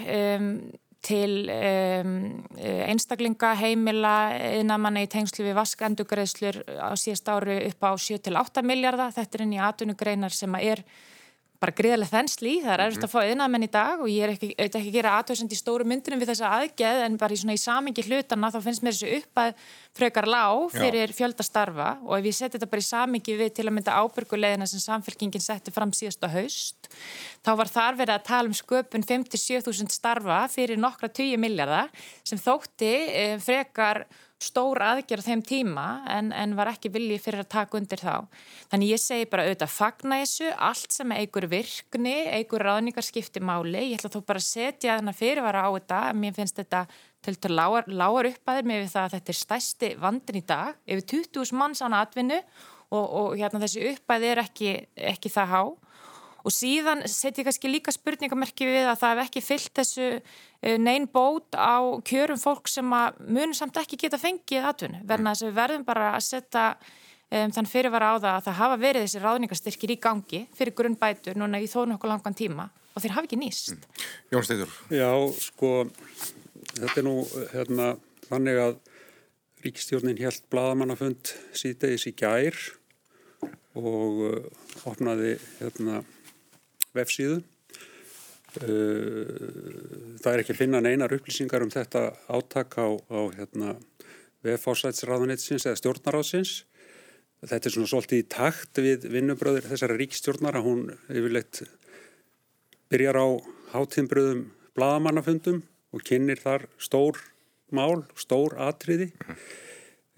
til 1.01 1.49
einstaklinga, 1.51 3.55
heimila, 3.57 4.15
einamanna 4.59 5.05
í 5.05 5.09
tengslu 5.11 5.47
við 5.47 5.57
vaskendugreiðslur 5.57 6.61
á 6.77 6.93
síðast 6.93 7.31
ári 7.33 7.57
upp 7.71 7.87
á 7.89 7.91
7-8 7.97 8.63
miljardar. 8.65 9.15
Þetta 9.15 9.39
er 9.39 9.45
inn 9.47 9.57
í 9.57 9.63
atvinnugreinar 9.65 10.35
sem 10.35 10.59
er 10.61 10.83
bara 11.61 11.75
greiðarlega 11.77 12.09
þensli, 12.09 12.55
það 12.63 12.73
er 12.73 12.81
erfitt 12.87 13.03
að 13.05 13.11
fá 13.11 13.19
yðnaðmenn 13.21 13.65
í 13.67 13.69
dag 13.69 13.99
og 14.01 14.09
ég 14.09 14.23
er 14.25 14.31
ekki, 14.33 14.47
ekki 14.63 14.79
að 14.79 14.95
gera 14.95 15.11
aðtöðsend 15.19 15.51
í 15.53 15.57
stóru 15.59 15.85
myndunum 15.85 16.21
við 16.23 16.31
þessa 16.31 16.49
aðgeð 16.57 17.01
en 17.05 17.17
bara 17.21 17.35
í 17.35 17.37
svona 17.37 17.53
í 17.53 17.61
samingi 17.61 18.05
hlutana 18.07 18.49
þá 18.49 18.57
finnst 18.65 18.85
mér 18.85 18.95
þessu 18.97 19.19
upp 19.19 19.41
að 19.43 19.67
frekar 19.99 20.29
lág 20.33 20.63
fyrir 20.73 21.13
fjöldastarfa 21.13 21.89
og 22.01 22.15
ef 22.17 22.29
ég 22.31 22.37
seti 22.39 22.57
þetta 22.57 22.71
bara 22.71 22.81
í 22.81 22.87
samingi 22.87 23.37
við 23.43 23.53
til 23.59 23.67
að 23.67 23.75
mynda 23.77 23.99
ábyrgulegina 24.01 24.69
sem 24.71 24.81
samfélkingin 24.81 25.45
setti 25.45 25.75
fram 25.75 25.93
síðasta 25.93 26.31
haust 26.33 26.89
þá 27.45 27.53
var 27.61 27.73
þar 27.75 28.01
verið 28.01 28.15
að 28.15 28.27
tala 28.31 28.49
um 28.49 28.57
sköpun 28.57 29.05
57.000 29.05 29.93
starfa 29.93 30.41
fyrir 30.49 30.81
nokkra 30.81 31.11
20 31.13 31.37
miljardar 31.45 31.93
sem 32.25 32.41
þótti 32.41 32.93
eh, 33.05 33.37
frekar 33.43 34.07
stór 34.41 34.81
aðgerð 34.81 35.27
þeim 35.27 35.43
tíma 35.45 35.85
en, 36.09 36.31
en 36.33 36.55
var 36.57 36.71
ekki 36.71 36.91
viljið 36.93 37.21
fyrir 37.25 37.43
að 37.43 37.51
taka 37.53 37.77
undir 37.77 38.01
þá. 38.01 38.15
Þannig 38.71 38.93
ég 38.95 39.01
segi 39.03 39.29
bara 39.29 39.45
auðvitað 39.45 39.73
fagna 39.75 40.19
þessu, 40.23 40.49
allt 40.69 40.95
sem 40.95 41.13
eigur 41.15 41.47
virkni, 41.51 42.15
eigur 42.33 42.65
ráðningar 42.65 43.05
skipti 43.05 43.43
máli. 43.43 43.91
Ég 43.91 44.01
ætla 44.01 44.13
þó 44.15 44.19
bara 44.25 44.41
að 44.41 44.47
setja 44.47 44.97
þarna 44.97 45.15
fyrirvara 45.15 45.65
á 45.65 45.69
þetta, 45.77 46.01
mér 46.17 46.35
finnst 46.39 46.61
þetta 46.61 46.85
til 47.21 47.37
til 47.37 47.53
lágar, 47.53 47.85
lágar 47.85 48.31
uppaðir 48.31 48.65
með 48.65 48.87
það 48.89 49.03
að 49.03 49.15
þetta 49.15 49.33
er 49.33 49.37
stæsti 49.37 49.89
vandin 50.01 50.39
í 50.39 50.45
dag, 50.49 50.77
yfir 50.89 51.05
20.000 51.13 51.59
manns 51.59 51.83
án 51.85 51.93
atvinnu 51.93 52.39
og, 52.91 53.05
og 53.05 53.35
hérna 53.37 53.61
þessi 53.61 53.85
uppaði 53.93 54.31
er 54.31 54.41
ekki, 54.41 54.73
ekki 55.13 55.31
það 55.31 55.53
há. 55.53 55.61
Og 56.41 56.53
síðan 56.55 57.03
setjum 57.05 57.43
ég 57.43 57.49
kannski 57.49 57.69
líka 57.71 57.93
spurningamerki 57.93 58.65
við 58.69 58.89
að 58.89 59.01
það 59.03 59.13
hef 59.13 59.27
ekki 59.27 59.43
fyllt 59.45 59.73
þessu 59.81 60.09
neyn 60.81 61.07
bót 61.09 61.57
á 61.57 61.81
kjörum 62.07 62.39
fólk 62.41 62.69
sem 62.69 62.89
að 62.93 63.21
munum 63.27 63.53
samt 63.57 63.77
ekki 63.81 63.99
geta 64.01 64.19
fengið 64.21 64.67
atvinnu. 64.71 65.01
Verna 65.09 65.33
þess 65.33 65.45
að 65.45 65.49
við 65.49 65.59
verðum 65.61 65.87
bara 65.87 66.11
að 66.15 66.25
setja 66.27 66.65
um, 67.31 67.53
þann 67.55 67.69
fyrirvara 67.69 68.13
á 68.13 68.15
það 68.17 68.35
að 68.35 68.45
það 68.47 68.59
hafa 68.59 68.77
verið 68.81 69.07
þessi 69.07 69.23
ráðningarstyrkir 69.23 69.95
í 69.95 69.99
gangi 70.03 70.43
fyrir 70.57 70.77
grunnbætur 70.77 71.39
núna 71.39 71.61
í 71.61 71.69
þó 71.71 71.83
nokkuð 71.89 72.13
langan 72.13 72.37
tíma 72.37 72.67
og 72.91 73.03
þeir 73.03 73.15
hafa 73.15 73.29
ekki 73.29 73.39
nýst. 73.39 73.85
Jón 74.33 74.45
Steidur. 74.45 74.71
Já, 74.91 75.11
sko, 75.39 75.71
þetta 76.73 76.97
er 76.99 77.07
nú 77.07 77.15
hérna, 77.53 77.93
þannig 78.27 78.61
að 78.65 78.79
ríkistjórnin 79.61 80.19
helt 80.19 80.47
bladamannafund 80.51 81.35
síðdegis 81.55 82.07
í 82.09 82.15
gær 82.17 82.57
og 83.77 84.23
uh, 84.27 84.39
opnaði 84.89 85.37
hérna 85.59 86.01
vefsíðu. 86.97 87.41
Það 88.51 90.31
er 90.33 90.41
ekki 90.41 90.51
að 90.51 90.59
finna 90.59 90.81
neinar 90.83 91.13
upplýsingar 91.15 91.63
um 91.63 91.71
þetta 91.71 92.09
áttak 92.35 92.75
á, 92.75 92.87
á 93.07 93.19
hérna, 93.37 93.77
veffásætsraðunitsins 94.43 95.67
eða 95.69 95.79
stjórnaráðsins. 95.79 96.53
Þetta 97.41 97.69
er 97.69 97.73
svona 97.73 97.89
svolítið 97.89 98.21
í 98.21 98.27
takt 98.29 98.81
við 98.83 99.07
vinnubröður 99.13 99.69
þessara 99.71 99.97
ríkstjórnar 99.97 100.59
að 100.59 100.67
hún 100.67 100.83
yfirleitt 101.09 101.63
byrjar 102.91 103.17
á 103.17 103.27
hátimbruðum 103.71 104.43
bladamannafundum 104.75 105.63
og 105.95 106.03
kynir 106.07 106.41
þar 106.43 106.67
stór 106.81 107.17
mál, 107.71 108.03
stór 108.19 108.57
atriði. 108.61 109.11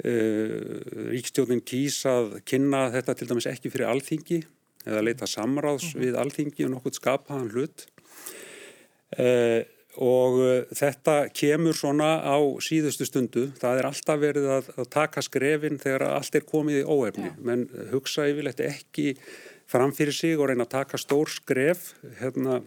Uh, 0.03 0.82
Ríkstjóðin 1.13 1.62
kýs 1.62 2.00
að 2.10 2.39
kynna 2.50 2.88
þetta 2.96 3.13
til 3.20 3.27
dæmis 3.30 3.48
ekki 3.51 3.70
fyrir 3.70 3.92
alþingi 3.92 4.39
eða 4.86 5.04
leita 5.06 5.30
samráðs 5.30 5.90
mm 5.90 5.94
-hmm. 5.94 6.04
við 6.06 6.20
alþingi 6.22 6.66
og 6.66 6.74
nokkur 6.75 6.98
skapaðan 6.98 7.52
hlut. 7.54 7.88
Uh, 9.13 9.62
og 10.02 10.40
uh, 10.42 10.66
þetta 10.74 11.30
kemur 11.30 11.75
svona 11.78 12.18
á 12.25 12.38
síðustu 12.58 13.06
stundu. 13.06 13.52
Það 13.62 13.80
er 13.80 13.86
alltaf 13.86 14.20
verið 14.20 14.46
að, 14.50 14.70
að 14.78 14.90
taka 14.90 15.22
skrefin 15.22 15.78
þegar 15.78 16.08
allt 16.18 16.36
er 16.36 16.42
komið 16.42 16.82
í 16.82 16.86
óefni, 16.86 17.30
ja. 17.30 17.36
menn 17.38 17.70
hugsa 17.92 18.25
yfirleitt 18.25 18.60
ekki 18.60 19.16
framfyrir 19.70 20.13
sig 20.13 20.40
og 20.40 20.50
reyna 20.50 20.66
að 20.66 20.75
taka 20.75 20.98
stór 20.98 21.30
skref 21.30 21.94
hérna 22.20 22.62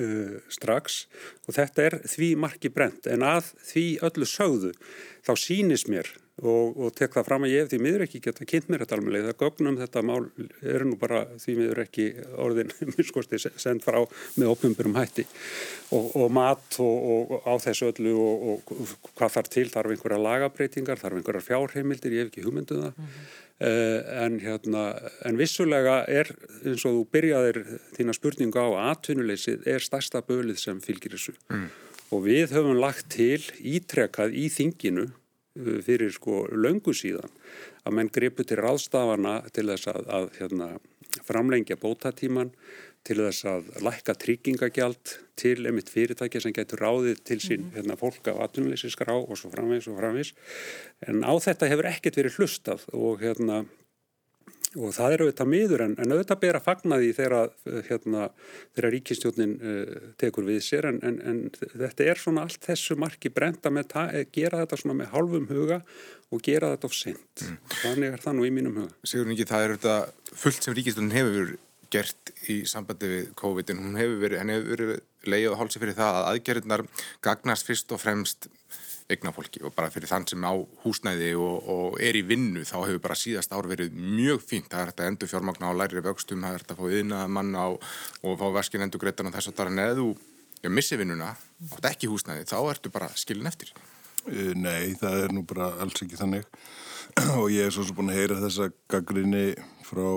uh, 0.00 0.36
strax 0.52 1.04
og 1.46 1.56
þetta 1.56 1.88
er 1.88 1.98
því 2.04 2.30
marki 2.42 2.72
brent 2.72 3.08
en 3.10 3.24
að 3.26 3.52
því 3.64 3.86
öllu 4.06 4.28
sögðu 4.28 4.72
þá 5.26 5.32
sínis 5.40 5.86
mér 5.90 6.10
og, 6.42 6.76
og 6.76 6.92
tek 6.96 7.14
það 7.16 7.26
fram 7.30 7.46
að 7.46 7.54
ég 7.54 7.68
því 7.70 7.78
miður 7.80 8.02
ekki 8.04 8.20
geta 8.26 8.44
kynnt 8.48 8.68
mér 8.68 8.82
þetta 8.84 8.98
alveg 8.98 9.24
það 9.24 9.38
gögnum 9.40 9.78
þetta 9.80 10.02
mál 10.04 10.18
eru 10.60 10.88
nú 10.90 10.98
bara 11.00 11.22
því 11.40 11.54
miður 11.56 11.80
ekki 11.86 12.06
orðin 12.44 12.74
minnskosti 12.90 13.40
send 13.40 13.84
frá 13.86 14.02
með 14.36 14.52
opnumburum 14.52 14.98
hætti 15.00 15.24
og, 15.96 16.10
og 16.12 16.28
mat 16.36 16.76
og, 16.84 17.08
og 17.16 17.48
á 17.48 17.54
þessu 17.64 17.88
öllu 17.88 18.12
og 18.20 18.74
hvað 19.16 19.38
þarf 19.38 19.50
til 19.56 19.66
þarf 19.72 19.94
einhverja 19.94 20.20
lagabreitingar, 20.26 21.00
þarf 21.00 21.20
einhverja 21.22 21.46
fjárheimildir 21.48 22.18
ég 22.18 22.26
hef 22.26 22.32
ekki 22.34 22.44
hugmynduð 22.44 22.84
það 22.84 22.94
mm 22.94 23.10
-hmm. 23.10 23.42
Uh, 23.56 24.04
en, 24.20 24.34
hérna, 24.36 24.98
en 25.24 25.38
vissulega 25.40 26.02
er 26.12 26.28
eins 26.60 26.82
og 26.84 26.92
þú 26.92 27.04
byrjaðir 27.08 27.58
þína 27.96 28.12
spurningu 28.12 28.60
á 28.60 28.92
atvinnuleysið 28.92 29.64
er 29.64 29.80
stærsta 29.80 30.20
bölið 30.20 30.58
sem 30.60 30.82
fylgir 30.84 31.14
þessu 31.14 31.32
mm. 31.48 31.62
og 32.12 32.26
við 32.26 32.52
höfum 32.52 32.76
lagt 32.76 33.08
til 33.14 33.40
ítrekað 33.56 34.36
í 34.36 34.50
þinginu 34.52 35.06
fyrir 35.86 36.12
sko 36.14 36.46
löngu 36.52 36.94
síðan 36.96 37.32
að 37.86 37.96
menn 37.98 38.12
gripu 38.12 38.44
til 38.44 38.60
ráðstafana 38.60 39.38
til 39.52 39.68
þess 39.70 39.90
að, 39.92 40.10
að 40.18 40.28
hérna, 40.40 40.68
framlengja 41.26 41.78
bótatíman 41.80 42.52
til 43.06 43.20
þess 43.20 43.46
að 43.46 43.68
lækka 43.86 44.14
tryggingagjald 44.18 45.14
til 45.38 45.68
emitt 45.70 45.90
fyrirtækja 45.92 46.42
sem 46.42 46.54
getur 46.56 46.82
ráðið 46.82 47.22
til 47.24 47.38
sín 47.38 47.60
mm 47.60 47.70
-hmm. 47.70 47.74
hérna, 47.76 47.96
fólk 47.96 48.28
af 48.28 48.40
atvinnuleysinskrá 48.44 49.14
og 49.14 49.38
svo 49.38 49.50
framvegs 49.50 49.88
og 49.88 49.98
framvegs 49.98 50.34
en 51.06 51.22
á 51.22 51.32
þetta 51.46 51.68
hefur 51.70 51.86
ekkert 51.86 52.16
verið 52.16 52.36
hlustað 52.38 52.80
og, 52.92 53.20
hérna, 53.20 53.64
og 54.74 54.94
það 54.96 55.14
er 55.14 55.24
auðvitað 55.24 55.50
miður 55.52 55.84
en, 55.84 55.94
en 56.02 56.14
auðvitað 56.14 56.40
ber 56.42 56.58
að 56.58 56.66
fagna 56.66 56.98
því 57.00 57.10
þegar, 57.16 57.52
hérna, 57.88 58.28
þegar 58.76 58.94
ríkistjónin 58.96 59.54
uh, 59.56 60.08
tekur 60.20 60.48
við 60.48 60.62
sér 60.66 60.90
en, 60.90 61.00
en, 61.06 61.20
en 61.30 61.42
þetta 61.62 62.08
er 62.10 62.22
svona 62.22 62.46
allt 62.46 62.66
þessu 62.66 62.98
marki 63.00 63.32
brenda 63.32 63.72
með 63.72 63.96
að 64.02 64.22
gera 64.34 64.64
þetta 64.64 64.80
svona 64.82 64.98
með 65.02 65.12
halvum 65.14 65.46
huga 65.50 65.80
og 66.34 66.42
gera 66.42 66.72
þetta 66.74 66.90
of 66.90 66.96
sent. 66.96 67.44
Mm. 67.44 67.60
Þannig 67.82 68.16
er 68.16 68.24
það 68.24 68.38
nú 68.38 68.48
í 68.48 68.52
mínum 68.54 68.80
huga. 68.82 68.96
Sigur 69.06 69.30
Ingi, 69.30 69.48
það 69.48 69.66
er 69.66 69.76
þetta 69.76 70.34
fullt 70.42 70.66
sem 70.66 70.76
ríkistjónin 70.76 71.16
hefur 71.16 71.56
gert 71.92 72.32
í 72.50 72.60
sambandi 72.68 73.10
við 73.10 73.26
COVID 73.38 73.72
en 73.72 73.82
hún 73.84 73.98
hefur 74.00 74.22
verið, 74.24 74.40
henni 74.42 74.56
hefur 74.56 74.72
verið 74.74 75.30
leið 75.30 75.48
og 75.52 75.58
hálsi 75.60 75.82
fyrir 75.82 75.98
það 75.98 76.18
að 76.20 76.28
aðgerðnar 76.32 76.84
gagnast 77.24 77.66
fyrst 77.68 77.92
og 77.94 78.02
fremst 78.02 78.48
eignafólki 79.12 79.62
og 79.66 79.74
bara 79.76 79.90
fyrir 79.94 80.10
þann 80.10 80.26
sem 80.30 80.46
á 80.46 80.54
húsnæði 80.82 81.32
og, 81.38 81.68
og 81.72 81.98
er 82.02 82.18
í 82.18 82.24
vinnu 82.26 82.64
þá 82.66 82.76
hefur 82.82 83.02
bara 83.04 83.18
síðast 83.18 83.52
ár 83.54 83.68
verið 83.70 83.94
mjög 83.94 84.42
fínt. 84.42 84.70
Það 84.72 84.82
er 84.82 84.92
þetta 84.92 85.10
endur 85.10 85.30
fjármagna 85.30 85.70
á 85.70 85.78
læri 85.78 86.02
vöxtum 86.04 86.42
það 86.42 86.56
er 86.56 86.64
þetta 86.64 86.76
að 86.76 86.80
fá 86.80 86.96
yðnaða 87.00 87.34
manna 87.38 87.66
og 87.74 88.40
fá 88.40 88.46
verskin 88.58 88.86
endur 88.86 89.02
greitan 89.02 89.30
og 89.30 89.36
þess 89.36 89.52
að 89.52 89.60
það 89.60 89.70
er 89.70 89.76
neðu 89.80 90.08
ja, 90.62 90.72
missi 90.72 90.98
vinnuna, 90.98 91.34
átt 91.70 91.90
ekki 91.92 92.10
húsnæði 92.10 92.48
þá 92.50 92.58
ertu 92.72 92.92
bara 92.94 93.10
skilin 93.14 93.50
eftir. 93.50 93.72
Nei, 94.26 94.96
það 94.98 95.22
er 95.22 95.34
nú 95.34 95.44
bara 95.46 95.70
alls 95.82 96.02
ekki 96.02 96.18
þannig. 96.18 96.46
Og 97.38 97.48
ég 97.54 97.68
er 97.68 97.74
svo 97.74 97.86
svo 97.86 97.94
búin 97.96 98.10
að 98.10 98.20
heyra 98.20 98.40
þessa 98.42 98.70
gaggrinni 98.90 99.46
frá 99.86 100.08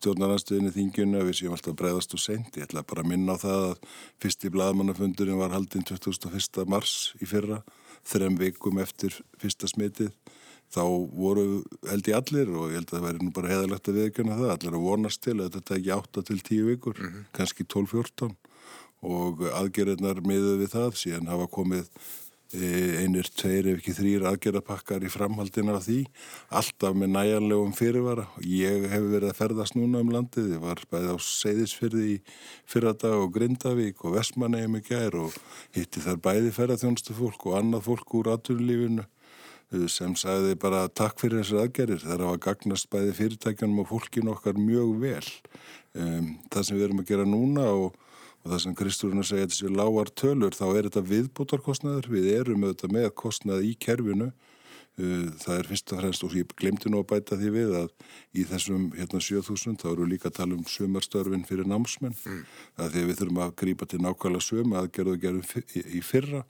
stjórnarnarstöðinni 0.00 0.72
þingjunu 0.74 1.20
að 1.20 1.28
við 1.28 1.38
séum 1.38 1.54
alltaf 1.56 1.76
breyðast 1.76 2.16
og 2.16 2.22
sent. 2.22 2.56
Ég 2.56 2.66
ætla 2.66 2.84
bara 2.88 3.04
að 3.04 3.10
minna 3.12 3.36
á 3.36 3.42
það 3.42 3.64
að 3.68 3.88
fyrsti 4.24 4.52
bladmannafundurinn 4.54 5.40
var 5.40 5.54
haldinn 5.54 5.86
21. 5.86 6.64
mars 6.70 6.94
í 7.20 7.28
fyrra, 7.28 7.60
þrem 8.08 8.38
vikum 8.40 8.80
eftir 8.80 9.18
fyrsta 9.40 9.68
smitið. 9.70 10.14
Þá 10.70 10.84
voru 11.18 11.44
held 11.90 12.08
í 12.08 12.14
allir 12.14 12.52
og 12.54 12.70
ég 12.70 12.78
held 12.78 12.92
að 12.92 12.96
það 12.96 13.06
væri 13.08 13.24
nú 13.24 13.32
bara 13.34 13.50
heðalegt 13.50 13.90
að 13.90 13.98
viðkjöna 13.98 14.38
það. 14.38 14.52
Allir 14.54 14.76
að 14.78 14.86
vonast 14.86 15.22
til 15.26 15.36
að 15.36 15.52
þetta 15.58 15.76
ekki 15.76 15.94
8 15.96 16.24
til 16.28 16.38
10 16.40 16.66
vikur, 16.70 16.96
mm 16.96 17.06
-hmm. 17.10 17.24
kannski 17.36 17.66
12-14 17.66 18.36
og 19.00 19.44
aðgerðnar 19.56 20.20
miðuð 20.22 20.60
við 20.60 20.74
það 20.76 20.98
síðan 21.00 21.30
hafa 21.32 21.46
komið 21.48 21.88
einir, 22.50 23.28
tveir 23.30 23.68
ef 23.70 23.78
ekki 23.78 23.92
þrýr 23.94 24.24
aðgerðapakkar 24.26 25.04
í 25.06 25.10
framhaldina 25.12 25.76
af 25.78 25.84
því 25.86 26.00
alltaf 26.58 26.96
með 26.98 27.12
næjanlegum 27.14 27.74
fyrirvara. 27.78 28.24
Ég 28.42 28.88
hef 28.90 29.06
verið 29.12 29.28
að 29.30 29.38
ferðast 29.38 29.76
núna 29.78 30.00
um 30.02 30.10
landið 30.10 30.56
ég 30.56 30.64
var 30.64 30.82
bæðið 30.90 31.14
á 31.14 31.18
Seyðisfyrði 31.28 32.08
í 32.10 32.18
fyrradag 32.70 33.22
og 33.22 33.30
Grindavík 33.36 34.02
og 34.02 34.16
Vestmannegjum 34.16 34.80
í 34.80 34.82
gær 34.88 35.18
og 35.20 35.38
hitti 35.76 36.02
þar 36.02 36.20
bæði 36.26 36.52
ferðarþjónstu 36.58 37.16
fólk 37.20 37.46
og 37.46 37.58
annað 37.60 37.86
fólk 37.86 38.18
úr 38.18 38.32
aturlífinu 38.34 39.06
e, 39.06 39.86
sem 39.86 40.18
sagði 40.18 40.58
bara 40.58 40.88
takk 40.90 41.22
fyrir 41.22 41.44
þessar 41.44 41.68
aðgerðir. 41.68 42.02
Þar 42.02 42.26
hafa 42.26 42.44
gagnast 42.50 42.90
bæði 42.90 43.14
fyrirtækjanum 43.22 43.84
og 43.84 43.92
fólkinu 43.94 44.34
okkar 44.34 44.58
mjög 44.58 44.96
vel. 45.06 45.26
Um, 45.94 46.38
það 46.50 46.66
sem 46.66 46.78
við 46.78 46.88
erum 46.88 47.02
að 47.04 47.12
gera 47.14 47.30
núna 47.30 47.70
og 47.78 47.94
og 48.40 48.52
það 48.52 48.62
sem 48.62 48.76
segja 48.76 49.44
að 49.44 49.50
þessi 49.52 49.72
lágar 49.74 50.10
tölur 50.16 50.56
þá 50.56 50.66
er 50.70 50.86
þetta 50.88 51.02
viðbútarkostnaður 51.10 52.08
við 52.14 52.28
erum 52.38 52.64
auðvitað 52.64 52.94
með 52.96 53.10
kostnað 53.20 53.66
í 53.68 53.74
kerfinu. 53.76 54.30
Uh, 55.00 55.28
það 55.40 55.58
er 55.60 55.68
fyrst 55.70 55.92
og 55.94 56.00
fremst 56.00 56.24
og 56.26 56.34
ég 56.36 56.54
glemti 56.58 56.90
nú 56.90 57.00
að 57.00 57.10
bæta 57.12 57.36
því 57.38 57.50
við 57.54 57.74
að 57.78 57.92
í 58.36 58.44
þessum 58.48 58.88
hérna 58.96 59.20
7000 59.22 59.78
þá 59.80 59.86
eru 59.92 60.08
líka 60.08 60.28
að 60.28 60.38
tala 60.40 60.56
um 60.56 60.64
sömarstörfin 60.68 61.44
fyrir 61.48 61.68
námsmenn. 61.68 62.16
Mm. 62.16 62.40
það 62.76 62.96
því 62.96 63.04
að 63.04 63.10
við 63.10 63.20
þurfum 63.20 63.42
að 63.44 63.54
grípa 63.62 63.88
til 63.88 64.00
nákvæmlega 64.04 64.46
söm 64.48 64.74
aðgerðu 64.80 65.14
og 65.14 65.22
gerum 65.22 65.44
í 66.00 66.02
fyrra. 66.04 66.42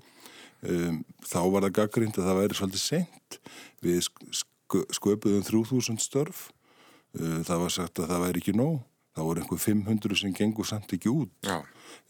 Um, 0.61 1.03
þá 1.27 1.41
var 1.53 1.67
það 1.67 1.77
gaggrind 1.79 2.19
að 2.19 2.31
það 2.31 2.41
væri 2.41 2.59
svolítið 2.59 2.85
sent 2.85 3.41
við 3.85 4.11
sköpuðum 4.99 5.47
3000 5.47 6.03
störf. 6.03 6.49
Uh, 7.19 7.43
það 7.47 7.67
var 7.67 7.77
sagt 7.77 8.03
að 8.03 8.15
það 8.15 8.27
væri 8.27 8.43
ekki 8.45 8.57
nóg 8.57 8.81
þá 9.17 9.21
voru 9.27 9.43
einhver 9.43 9.61
500 9.65 10.21
sem 10.23 10.35
gengur 10.37 10.69
samt 10.69 10.93
ekki 10.95 11.11
út. 11.13 11.33
Já. 11.47 11.61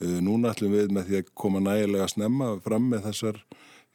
Eh, 0.00 0.20
núna 0.24 0.52
ætlum 0.54 0.74
við 0.76 0.92
með 0.94 1.08
því 1.08 1.20
að 1.20 1.34
koma 1.34 1.62
nægilega 1.64 2.06
að 2.06 2.14
snemma 2.14 2.52
fram 2.64 2.88
með 2.92 3.08
þessar 3.08 3.42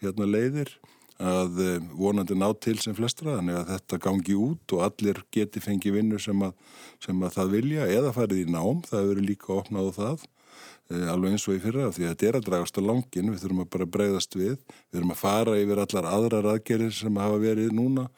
hérna, 0.04 0.30
leiðir 0.30 0.74
að 1.22 1.60
eh, 1.64 1.84
vonandi 1.96 2.36
ná 2.36 2.50
til 2.60 2.76
sem 2.84 2.96
flestra 2.96 3.38
þannig 3.38 3.60
að 3.60 3.70
þetta 3.72 4.00
gangi 4.04 4.36
út 4.36 4.76
og 4.76 4.84
allir 4.90 5.22
geti 5.32 5.62
fengið 5.64 6.00
vinnu 6.00 6.20
sem 6.20 6.42
að, 6.44 6.56
sem 7.04 7.22
að 7.24 7.38
það 7.38 7.54
vilja 7.56 7.88
eða 7.88 8.16
farið 8.16 8.42
í 8.44 8.48
nám, 8.52 8.82
það 8.84 9.12
eru 9.14 9.28
líka 9.30 9.54
opnað 9.56 9.88
á 9.88 9.92
það 9.96 10.26
eh, 10.26 11.08
alveg 11.14 11.36
eins 11.38 11.48
og 11.48 11.56
í 11.56 11.62
fyrra 11.64 11.92
því 11.96 12.04
að 12.04 12.12
þetta 12.12 12.28
er 12.28 12.40
að 12.40 12.48
dragast 12.50 12.80
á 12.80 12.82
langin, 12.84 13.32
við 13.32 13.46
þurfum 13.46 13.64
að 13.64 13.72
bara 13.78 13.92
breyðast 13.96 14.36
við, 14.36 14.58
við 14.60 14.98
þurfum 14.98 15.16
að 15.16 15.22
fara 15.22 15.60
yfir 15.62 15.84
allar 15.86 16.10
aðrar 16.12 16.50
aðgerir 16.56 16.96
sem 17.00 17.22
hafa 17.24 17.40
verið 17.46 17.72
núna 17.78 18.10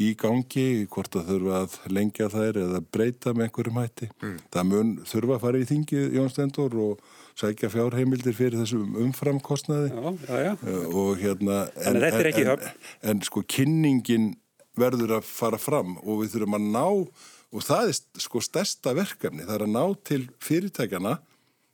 í 0.00 0.10
gangi, 0.18 0.86
hvort 0.90 1.12
það 1.12 1.32
þurfa 1.34 1.56
að 1.60 1.74
lengja 1.92 2.28
þær 2.32 2.58
eða 2.62 2.82
breyta 2.94 3.34
með 3.36 3.46
einhverjum 3.46 3.80
hætti. 3.82 4.08
Mm. 4.22 4.36
Það 4.54 4.68
mun 4.70 4.92
þurfa 5.10 5.36
að 5.36 5.42
fara 5.44 5.60
í 5.60 5.66
þingið 5.68 6.14
Jón 6.16 6.30
Stendur 6.32 6.76
og 6.80 7.02
sækja 7.40 7.70
fjárheimildir 7.72 8.36
fyrir 8.36 8.60
þessum 8.60 8.96
umframkostnaði 9.04 9.90
já, 9.92 10.12
já, 10.26 10.38
já. 10.46 10.52
Eh, 10.66 10.86
og 10.88 11.20
hérna 11.20 11.58
en, 11.84 12.00
en, 12.00 12.30
en, 12.30 12.70
en 13.12 13.22
sko 13.24 13.44
kynningin 13.48 14.32
verður 14.80 15.18
að 15.18 15.28
fara 15.28 15.60
fram 15.60 15.96
og 16.00 16.22
við 16.22 16.36
þurfum 16.36 16.58
að 16.58 16.68
ná 16.74 16.86
og 17.50 17.64
það 17.66 17.90
er 17.90 18.22
sko 18.22 18.42
stærsta 18.44 18.94
verkefni, 18.96 19.44
það 19.46 19.56
er 19.56 19.66
að 19.66 19.74
ná 19.74 19.84
til 20.06 20.22
fyrirtækjana 20.44 21.16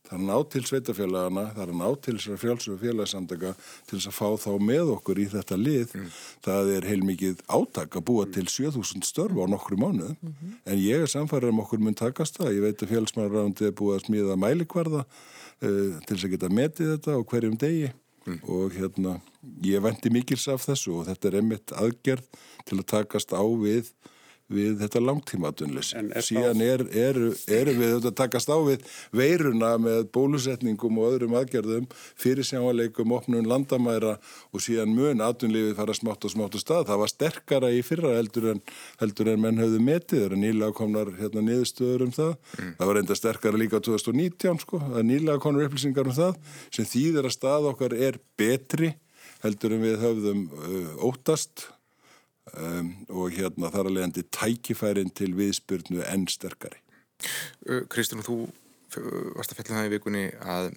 Það 0.07 0.15
er 0.17 0.23
að 0.23 0.29
ná 0.29 0.37
til 0.53 0.63
sveitafélagana, 0.69 1.45
það 1.55 1.63
er 1.65 1.73
að 1.73 1.81
ná 1.81 1.89
til 2.05 2.15
þessara 2.17 2.41
fjálsöfu 2.43 2.77
félagsamtaka 2.83 3.53
til 3.89 3.99
þess 3.99 4.11
að 4.11 4.17
fá 4.17 4.29
þá 4.45 4.53
með 4.69 4.93
okkur 4.95 5.21
í 5.21 5.27
þetta 5.33 5.59
lið. 5.61 5.95
Mm. 5.99 6.09
Það 6.47 6.73
er 6.77 6.89
heilmikið 6.91 7.45
áttak 7.59 7.99
að 7.99 8.07
búa 8.11 8.27
til 8.37 8.47
7000 8.47 9.07
störf 9.09 9.41
á 9.43 9.47
nokkru 9.51 9.79
mánu 9.81 10.09
mm 10.15 10.33
-hmm. 10.33 10.57
en 10.65 10.79
ég 10.79 11.03
er 11.03 11.11
samfærið 11.11 11.53
um 11.53 11.63
okkur 11.65 11.79
mun 11.79 11.95
takast 11.95 12.39
það. 12.39 12.55
Ég 12.55 12.63
veit 12.63 12.83
að 12.83 12.93
félagsmannarrándi 12.95 13.67
er 13.67 13.79
búið 13.79 13.97
að 13.97 14.05
smíða 14.07 14.37
mælikvarða 14.37 15.03
uh, 15.05 15.93
til 16.07 16.17
þess 16.17 16.25
að 16.25 16.31
geta 16.31 16.49
metið 16.49 16.93
þetta 16.95 17.11
á 17.19 17.21
hverjum 17.27 17.57
degi 17.57 17.93
mm. 18.27 18.41
og 18.49 18.75
hérna 18.75 19.21
ég 19.65 19.83
vendi 19.83 20.11
mikils 20.11 20.49
af 20.49 20.67
þessu 20.67 21.01
og 21.01 21.07
þetta 21.09 21.29
er 21.29 21.39
einmitt 21.41 21.73
aðgerð 21.73 22.27
til 22.67 22.79
að 22.79 22.87
takast 22.87 23.33
á 23.33 23.43
við 23.43 23.93
við 24.53 24.77
þetta 24.81 24.99
er 24.99 25.05
Síðan 26.27 26.63
er, 26.63 26.83
er, 26.95 27.19
er 27.59 27.71
við 27.75 27.95
þetta 27.97 28.13
takast 28.21 28.51
á 28.51 28.57
við 28.63 28.85
veiruna 29.17 29.73
með 29.83 30.07
bólusetningum 30.15 31.01
og 31.03 31.15
öðrum 31.15 31.37
aðgerðum, 31.41 31.89
fyrirsjáleikum, 32.21 33.15
opnum 33.17 33.49
landamæra 33.49 34.17
og 34.53 34.63
síðan 34.63 34.95
mun 34.95 35.25
atunlífið 35.25 35.75
fara 35.79 35.97
smátt 35.97 36.29
og 36.29 36.35
smátt 36.35 36.59
og 36.59 36.63
stað. 36.63 36.87
Það 36.91 37.03
var 37.03 37.13
sterkara 37.13 37.73
í 37.75 37.83
fyrra 37.87 38.15
heldur 38.19 38.51
en, 38.55 38.63
heldur 39.03 39.33
en 39.33 39.43
menn 39.43 39.63
höfðu 39.63 39.83
metið, 39.83 40.27
það 40.27 40.37
er 40.37 40.43
nýlega 40.45 40.77
komnar 40.79 41.13
hérna, 41.19 41.45
niðurstöður 41.47 42.07
um 42.07 42.15
það. 42.15 42.37
Mm. 42.57 42.75
Það 42.79 42.93
var 42.93 43.03
enda 43.03 43.19
sterkara 43.19 43.63
líka 43.63 43.83
2019 43.83 44.63
sko, 44.63 44.83
það 44.85 45.01
er 45.03 45.11
nýlega 45.11 45.43
komnar 45.43 45.67
upplýsingar 45.67 46.13
um 46.13 46.17
það 46.17 46.39
sem 46.71 46.87
þýðir 46.87 47.27
að 47.27 47.37
stað 47.37 47.71
okkar 47.73 47.97
er 47.99 48.21
betri 48.39 48.95
heldur 49.45 49.77
en 49.77 49.85
við 49.85 49.99
höfðum 50.01 50.45
uh, 50.49 50.93
óttast 51.07 51.69
um, 52.55 52.93
og 53.09 53.37
hérna 53.37 53.71
þar 53.75 53.91
að 53.91 53.97
leiðandi 53.97 54.27
tækifærin 54.35 55.13
til 55.17 55.33
viðspyrnu 55.39 56.05
enn 56.07 56.27
sterkari. 56.31 56.81
Kristján, 57.93 58.25
þú 58.27 58.45
varst 59.37 59.53
að 59.53 59.61
fjalla 59.61 59.81
það 59.81 59.89
í 59.89 59.95
vikunni 59.97 60.27
að 60.41 60.75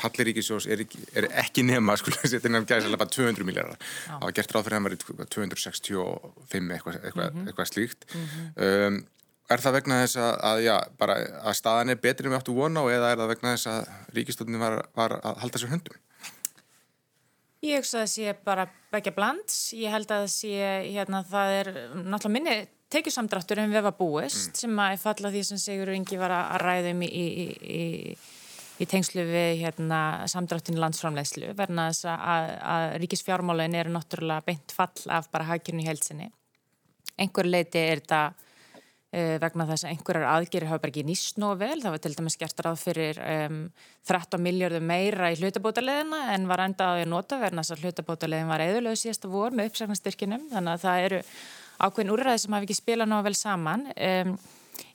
Hallir 0.00 0.30
Ríkisjós 0.30 0.66
er 0.72 0.86
er 1.12 1.26
ekki 1.42 1.64
nema 1.68 1.96
sko, 2.00 2.12
þetta 2.16 2.48
er 2.48 2.54
nefnilega 2.54 3.00
bara 3.00 3.12
200 3.12 3.44
miljardar 3.44 3.80
það 4.06 4.22
var 4.22 4.36
gert 4.38 4.54
ráð 4.54 4.68
fyrir 4.68 4.78
að 4.78 5.02
það 5.02 5.18
var 5.18 5.30
265 5.34 6.70
eitthvað, 6.76 6.96
eitthvað, 7.02 7.26
mm 7.26 7.40
-hmm. 7.40 7.50
eitthvað 7.50 7.68
slíkt 7.68 8.06
mm 8.14 8.22
-hmm. 8.22 8.46
um, 8.68 9.02
er 9.52 9.60
það 9.60 9.76
vegna 9.76 10.00
þess 10.02 10.16
að, 10.16 10.32
að, 10.50 10.62
já, 10.64 10.76
bara, 10.98 11.18
að 11.50 11.58
staðan 11.58 11.92
er 11.92 12.00
betri 12.00 12.26
en 12.26 12.32
við 12.32 12.38
áttu 12.38 12.54
vona 12.56 12.80
og 12.86 12.92
eða 12.92 13.12
er 13.12 13.20
það 13.20 13.32
vegna 13.34 13.52
þess 13.56 13.66
að 13.66 13.90
Ríkistóttin 14.16 14.58
var, 14.58 14.78
var 14.96 15.18
að 15.20 15.42
halda 15.44 15.58
sér 15.58 15.74
höndum? 15.74 15.98
Ég 17.62 17.78
hugsa 17.78 18.00
að 18.00 18.02
það 18.02 18.12
sé 18.12 18.36
bara 18.42 18.66
begja 18.90 19.12
bland. 19.14 19.56
Ég 19.78 19.92
held 19.94 20.10
að 20.10 20.24
það 20.24 20.30
sé, 20.34 20.54
hérna, 20.90 21.22
það 21.30 21.56
er 21.60 21.68
náttúrulega 21.94 22.34
minni 22.34 22.56
tekjusamdráttur 22.92 23.62
en 23.62 23.72
við 23.72 23.86
var 23.86 23.96
búist 23.96 24.50
mm. 24.50 24.58
sem 24.64 24.80
að 24.84 24.98
falla 25.00 25.30
því 25.32 25.42
sem 25.48 25.60
Sigur 25.62 25.92
Ingi 25.94 26.18
var 26.20 26.34
að 26.36 26.58
ræðum 26.64 27.04
í, 27.06 27.08
í, 27.08 27.46
í, 27.62 28.16
í 28.82 28.88
tengslu 28.90 29.24
við 29.30 29.62
hérna, 29.62 30.00
samdráttinu 30.28 30.82
landsframlegslu 30.82 31.54
verna 31.58 31.88
þess 31.92 32.10
að, 32.12 32.50
að 32.74 32.86
ríkisfjármálun 33.04 33.78
eru 33.78 33.94
náttúrulega 33.94 34.46
beint 34.50 34.74
fall 34.76 35.14
af 35.14 35.30
bara 35.32 35.48
hagkjörnu 35.52 35.86
í 35.86 35.88
helsinni. 35.88 36.28
Engur 37.22 37.48
leiti 37.48 37.80
er 37.80 38.02
þetta 38.02 38.22
vegna 39.12 39.66
þess 39.68 39.84
að 39.84 39.90
einhverjar 39.92 40.28
aðgerir 40.30 40.70
hafa 40.70 40.82
bara 40.82 40.92
ekki 40.92 41.04
nýst 41.04 41.40
nóg 41.42 41.58
vel. 41.60 41.76
Það 41.82 41.94
var 41.94 42.02
til 42.04 42.12
dæmis 42.16 42.38
gert 42.40 42.62
ráð 42.64 42.78
fyrir 42.80 43.18
um, 43.20 43.58
13 44.08 44.40
miljardum 44.40 44.86
meira 44.88 45.28
í 45.32 45.36
hlutabótaleðina 45.40 46.22
en 46.32 46.48
var 46.48 46.64
enda 46.64 46.88
að 46.94 47.04
nota 47.12 47.36
verna 47.42 47.60
þess 47.60 47.76
að 47.76 47.84
hlutabótaleðin 47.84 48.48
var 48.48 48.64
eðulegu 48.64 49.02
síðasta 49.02 49.28
vor 49.32 49.52
með 49.52 49.72
uppsæknastyrkinum. 49.72 50.48
Þannig 50.54 50.72
að 50.78 50.86
það 50.86 51.06
eru 51.10 51.20
ákveðin 51.82 52.14
úrræði 52.16 52.42
sem 52.44 52.56
hafi 52.56 52.68
ekki 52.68 52.78
spilað 52.80 53.12
nóg 53.12 53.28
vel 53.28 53.36
saman. 53.36 53.86
Um, 53.92 54.34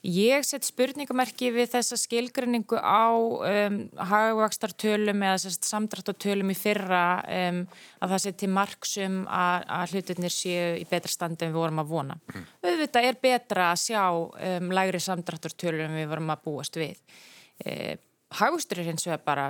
Ég 0.07 0.45
set 0.47 0.65
spurningamerki 0.65 1.49
við 1.53 1.71
þessa 1.75 1.97
skilgrinningu 1.99 2.79
á 2.79 3.11
um, 3.13 3.79
hagvakstartölum 4.11 5.25
eða 5.27 5.51
samdráttartölum 5.53 6.53
í 6.53 6.57
fyrra 6.57 7.03
um, 7.23 7.61
að 8.01 8.13
það 8.13 8.23
seti 8.25 8.49
marksum 8.51 9.19
að, 9.25 9.67
að 9.79 9.95
hlutunir 9.95 10.33
séu 10.33 10.69
í 10.79 10.85
betra 10.89 11.11
standi 11.11 11.47
en 11.47 11.53
við 11.53 11.61
vorum 11.61 11.83
að 11.83 11.91
vona. 11.91 12.19
Mm. 12.33 12.47
Auðvitað 12.67 13.09
er 13.09 13.19
betra 13.27 13.69
að 13.73 13.83
sjá 13.83 14.03
um, 14.07 14.71
lægri 14.79 15.03
samdráttartölum 15.03 15.91
en 15.91 15.99
við 16.01 16.09
vorum 16.13 16.33
að 16.33 16.43
búast 16.47 16.79
við. 16.79 17.03
Eh, 17.65 17.95
hagvakstur 18.37 18.81
er 18.81 18.91
hins 18.91 19.07
vegar 19.07 19.23
bara 19.25 19.49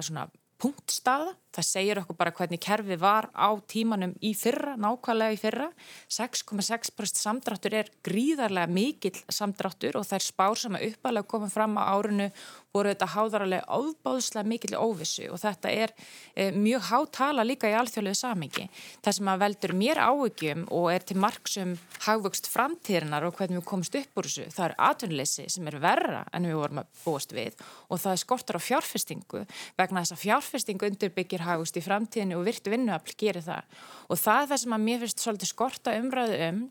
punktstaða. 0.61 1.35
Það 1.57 1.65
segir 1.65 1.97
okkur 2.03 2.17
bara 2.19 2.33
hvernig 2.37 2.61
kerfið 2.61 2.99
var 3.01 3.27
á 3.33 3.49
tímanum 3.65 4.11
í 4.21 4.35
fyrra, 4.37 4.75
nákvæmlega 4.77 5.33
í 5.33 5.39
fyrra. 5.41 5.71
6,6% 6.13 7.17
samdráttur 7.17 7.73
er 7.79 7.89
gríðarlega 8.05 8.69
mikill 8.69 9.17
samdráttur 9.25 9.97
og 9.97 10.05
það 10.05 10.19
er 10.19 10.25
spár 10.27 10.61
sem 10.61 10.77
að 10.77 10.85
uppalega 10.91 11.29
koma 11.33 11.49
fram 11.49 11.79
á 11.81 11.89
árinu 11.97 12.29
voru 12.77 12.91
þetta 12.91 13.07
háðarlega 13.15 13.65
áðbáðslega 13.73 14.49
mikill 14.51 14.77
óvissu 14.77 15.31
og 15.33 15.41
þetta 15.41 15.71
er 15.73 15.93
e, 16.37 16.51
mjög 16.53 16.85
hátala 16.91 17.45
líka 17.47 17.71
í 17.71 17.75
alþjóðlegu 17.77 18.19
samingi. 18.19 18.67
Það 19.01 19.17
sem 19.17 19.31
að 19.31 19.41
veldur 19.45 19.73
mér 19.81 20.01
áhugjum 20.03 20.65
og 20.77 20.87
er 20.93 21.07
til 21.07 21.17
marksum 21.21 21.73
hagvöxt 22.05 22.51
framtíðinar 22.51 23.25
og 23.27 23.37
hvernig 23.39 23.61
við 23.61 23.67
komumst 23.71 23.97
upp 23.97 24.21
úr 24.21 24.29
þessu, 24.29 24.47
það 24.53 24.67
er 24.67 24.77
atvinnleysi 24.91 25.47
sem 25.49 25.71
er 25.71 25.79
verra 25.81 26.21
en 26.29 26.45
við 26.45 26.59
vorum 26.59 26.83
að 26.83 26.93
búast 27.01 27.33
við 27.33 27.57
og 27.89 28.01
það 28.03 28.13
er 28.13 28.23
skortur 28.23 28.59
á 28.59 28.67
fjárfestingu 28.67 29.43
vegna 29.79 30.03
þess 30.03 30.17
að 30.17 30.23
fjárfestingu 30.25 30.91
undirbyggir 30.91 31.46
hagvöxt 31.47 31.79
í 31.79 31.85
framtíðinu 31.85 32.39
og 32.39 32.47
virtu 32.47 32.73
vinnuafl 32.73 33.15
gerir 33.19 33.45
það. 33.45 33.77
Og 34.07 34.19
það 34.21 34.41
er 34.41 34.49
það 34.51 34.63
sem 34.63 34.75
að 34.77 34.85
mér 34.87 35.03
finnst 35.03 35.23
svolítið 35.23 35.53
skorta 35.53 35.95
umræðu 35.99 36.41
um 36.47 36.65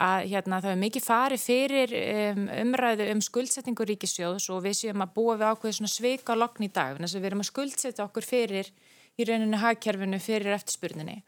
að 0.00 0.28
hérna, 0.32 0.60
það 0.64 0.72
er 0.72 0.80
mikið 0.82 1.04
farið 1.04 1.42
fyrir 1.42 1.94
um, 2.02 2.46
umræðu 2.62 3.08
um 3.12 3.22
skuldsettingu 3.24 3.86
ríkisjóðs 3.90 4.48
og 4.52 4.62
við 4.66 4.78
séum 4.80 5.04
að 5.04 5.14
búa 5.16 5.36
við 5.40 5.76
svona 5.78 5.92
sveika 5.92 6.36
lokn 6.36 6.68
í 6.68 6.70
dag, 6.72 6.96
þannig 6.96 7.12
að 7.12 7.20
við 7.20 7.30
erum 7.30 7.44
að 7.44 7.50
skuldsetja 7.50 8.06
okkur 8.06 8.26
fyrir 8.26 8.72
í 9.16 9.26
rauninu 9.28 9.60
hagkerfinu 9.60 10.20
fyrir 10.20 10.56
eftirspurninni. 10.56 11.20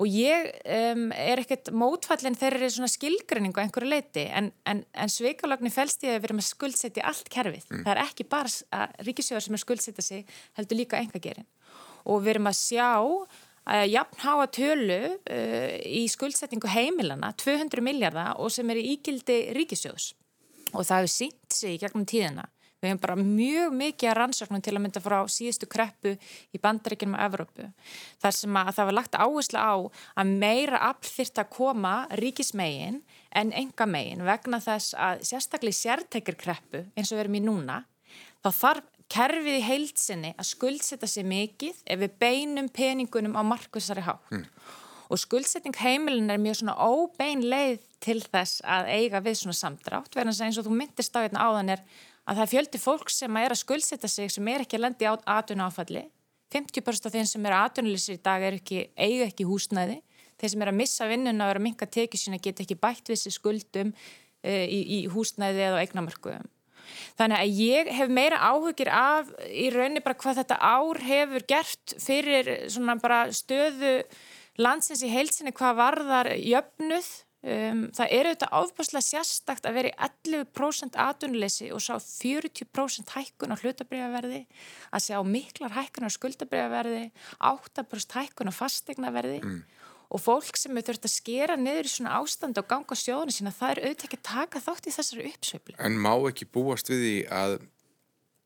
Og 0.00 0.08
ég 0.08 0.46
um, 0.94 1.08
er 1.12 1.42
ekkert 1.42 1.72
mótfallin 1.76 2.38
þegar 2.38 2.64
er 2.64 2.72
svona 2.72 2.88
skilgrinningu 2.88 3.60
á 3.60 3.64
einhverju 3.66 3.90
leiti 3.90 4.24
en, 4.32 4.48
en, 4.70 4.84
en 4.94 5.12
sveikalogni 5.12 5.72
fælst 5.74 6.06
ég 6.06 6.14
að 6.14 6.22
við 6.22 6.30
erum 6.30 6.42
að 6.42 6.48
skuldsetja 6.48 7.06
allt 7.10 7.28
kerfið, 7.32 7.66
mm. 7.68 7.82
það 7.84 7.92
er 7.94 8.02
ekki 8.06 8.28
bara 8.30 8.86
ríkisjóðar 9.06 9.46
sem 9.46 9.58
er 9.58 9.64
skuldsetja 9.66 10.06
sig 10.06 10.38
heldur 10.56 10.80
líka 10.80 11.02
engagerin 11.02 11.48
og 12.04 12.22
við 12.24 12.34
erum 12.34 12.50
að 12.50 12.60
sjá 12.60 12.90
að 13.70 13.84
jafn 13.92 14.22
háa 14.24 14.46
tölu 14.54 15.00
uh, 15.10 15.74
í 15.84 16.06
skuldsettingu 16.10 16.70
heimilana 16.70 17.32
200 17.38 17.84
miljardar 17.84 18.40
og 18.40 18.52
sem 18.54 18.70
er 18.72 18.80
í 18.80 18.88
ígildi 18.94 19.42
ríkisjóðs 19.56 20.14
og 20.72 20.86
það 20.86 20.96
hefur 20.96 21.14
sínt 21.16 21.54
sig 21.54 21.76
í 21.76 21.82
gegnum 21.82 22.06
tíðina. 22.06 22.46
Við 22.80 22.88
hefum 22.88 23.00
bara 23.02 23.16
mjög 23.20 23.74
mikið 23.76 24.08
að 24.08 24.16
rannsóknum 24.16 24.62
til 24.64 24.72
að 24.72 24.82
mynda 24.86 25.02
frá 25.04 25.16
síðustu 25.28 25.66
kreppu 25.68 26.14
í 26.56 26.60
bandaríkinum 26.62 27.18
á 27.20 27.26
Evrópu 27.26 27.66
þar 28.22 28.36
sem 28.38 28.56
að 28.56 28.70
það 28.78 28.88
var 28.88 28.96
lagt 28.96 29.18
áherslu 29.20 29.60
á 29.60 29.74
að 30.22 30.32
meira 30.40 30.80
afl 30.88 31.10
þyrta 31.18 31.44
að 31.44 31.50
koma 31.58 31.92
ríkismegin 32.22 33.02
en 33.36 33.52
enga 33.52 33.86
megin 33.90 34.24
vegna 34.24 34.62
þess 34.64 34.96
að 34.96 35.26
sérstaklega 35.28 35.76
sértekir 35.76 36.40
kreppu 36.40 36.86
eins 36.96 37.12
og 37.12 37.18
við 37.18 37.24
erum 37.26 37.36
í 37.36 37.44
núna 37.44 37.82
þá 38.40 38.50
þarf 38.62 38.89
kerfið 39.10 39.56
í 39.58 39.64
heilsinni 39.66 40.34
að 40.36 40.48
skuldsetta 40.52 41.08
sér 41.10 41.26
mikið 41.30 41.82
ef 41.90 42.00
við 42.04 42.14
beinum 42.22 42.68
peningunum 42.72 43.34
á 43.38 43.42
markvissari 43.46 44.04
hátt. 44.06 44.30
Mm. 44.30 44.46
Og 45.10 45.18
skuldsetting 45.18 45.74
heimilin 45.74 46.30
er 46.30 46.38
mjög 46.38 46.60
svona 46.60 46.76
óbein 46.78 47.42
leið 47.42 47.80
til 48.02 48.20
þess 48.22 48.62
að 48.62 48.92
eiga 48.94 49.20
við 49.24 49.40
svona 49.40 49.56
samdrátt, 49.58 50.14
verðan 50.14 50.36
að 50.36 50.44
eins 50.46 50.60
og 50.60 50.68
þú 50.68 50.76
myndist 50.78 51.16
á 51.18 51.24
hérna 51.24 51.48
áðan 51.48 51.72
er 51.74 51.82
að 52.30 52.38
það 52.38 52.44
er 52.44 52.52
fjöldi 52.52 52.80
fólk 52.80 53.10
sem 53.10 53.40
er 53.40 53.50
að 53.50 53.60
skuldsetta 53.64 54.10
sig 54.10 54.30
sem 54.30 54.50
er 54.52 54.62
ekki 54.62 54.78
að 54.78 54.84
lendi 54.86 55.10
á 55.10 55.18
atvinna 55.18 55.66
áfalli. 55.66 56.04
50% 56.54 57.06
af 57.06 57.14
þeim 57.14 57.26
sem 57.26 57.46
er 57.46 57.56
aðtunlýsir 57.58 58.18
í 58.18 58.22
dag 58.22 58.46
er 58.46 58.58
ekki, 58.58 58.84
eiga 58.94 59.26
ekki 59.26 59.46
húsnæði. 59.46 59.98
Þeir 60.38 60.54
sem 60.54 60.64
er 60.64 60.70
að 60.70 60.78
missa 60.78 61.10
vinnuna 61.10 61.46
og 61.46 61.52
er 61.52 61.60
að 61.60 61.66
minka 61.66 61.90
tekið 61.90 62.22
sína 62.22 62.40
geta 62.42 62.64
ekki 62.64 62.78
bætt 62.78 63.10
við 63.10 63.20
sér 63.24 63.34
skuldum 63.34 63.92
e, 64.42 64.54
í, 64.64 64.80
í 64.96 64.98
húsnæði 65.10 65.66
eða 65.66 65.82
eignamörkuðum. 65.84 66.46
Þannig 67.18 67.38
að 67.38 67.62
ég 67.62 67.90
hef 67.98 68.12
meira 68.12 68.42
áhugir 68.50 68.90
af 68.92 69.30
í 69.48 69.70
rauninni 69.74 70.02
bara 70.04 70.18
hvað 70.20 70.42
þetta 70.42 70.60
ár 70.60 71.00
hefur 71.06 71.46
gert 71.48 71.96
fyrir 72.02 72.52
svona 72.72 72.98
bara 73.00 73.24
stöðu 73.34 73.98
landsins 74.60 75.02
í 75.06 75.10
heilsinni 75.12 75.54
hvað 75.56 75.82
varðar 75.82 76.32
jöfnuð. 76.36 77.10
Um, 77.40 77.86
það 77.96 78.10
er 78.12 78.26
auðvitað 78.28 78.50
áfbáslega 78.58 79.00
sérstakt 79.06 79.64
að 79.64 79.76
vera 79.78 79.88
í 79.88 80.08
11% 80.36 80.98
atunleysi 81.00 81.70
og 81.72 81.80
sá 81.80 81.94
40% 81.96 83.14
hækkun 83.16 83.56
á 83.56 83.60
hlutabriðaverði, 83.62 84.42
að 84.92 85.04
sjá 85.06 85.16
miklar 85.24 85.72
hækkun 85.72 86.04
á 86.04 86.12
skuldabriðaverði, 86.12 87.06
8% 87.40 88.18
hækkun 88.18 88.52
á 88.52 88.54
fastegnaverði. 88.58 89.40
Mm 89.40 89.62
og 90.10 90.22
fólk 90.22 90.58
sem 90.58 90.76
er 90.76 90.86
þurft 90.86 91.06
að 91.06 91.14
skera 91.14 91.56
niður 91.58 91.86
í 91.86 91.92
svona 91.92 92.16
ástand 92.18 92.58
og 92.58 92.66
ganga 92.70 92.98
sjóðinu 92.98 93.34
sína, 93.34 93.54
það 93.54 93.72
er 93.74 93.82
auðvitað 93.84 94.08
ekki 94.08 94.18
að 94.18 94.28
taka 94.30 94.62
þátt 94.64 94.88
í 94.88 94.94
þessari 94.96 95.28
uppsveifli. 95.30 95.76
En 95.78 95.98
má 96.02 96.12
ekki 96.30 96.48
búast 96.50 96.90
við 96.90 97.04
því 97.04 97.18
að 97.40 97.58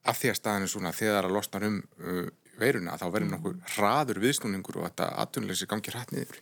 að 0.04 0.18
því 0.20 0.30
að 0.30 0.38
staðinu 0.40 0.68
svona 0.68 0.92
þegar 0.92 1.28
að 1.28 1.36
losna 1.38 1.60
um 1.64 1.78
uh, 1.80 2.26
veiruna 2.60 2.96
þá 3.00 3.04
verður 3.08 3.30
nokkuð 3.32 3.56
hraður 3.74 4.20
viðsnúningur 4.22 4.78
og 4.80 4.86
þetta 4.88 5.08
aðtunleysi 5.22 5.68
gangi 5.70 5.92
hratt 5.92 6.12
niður. 6.14 6.38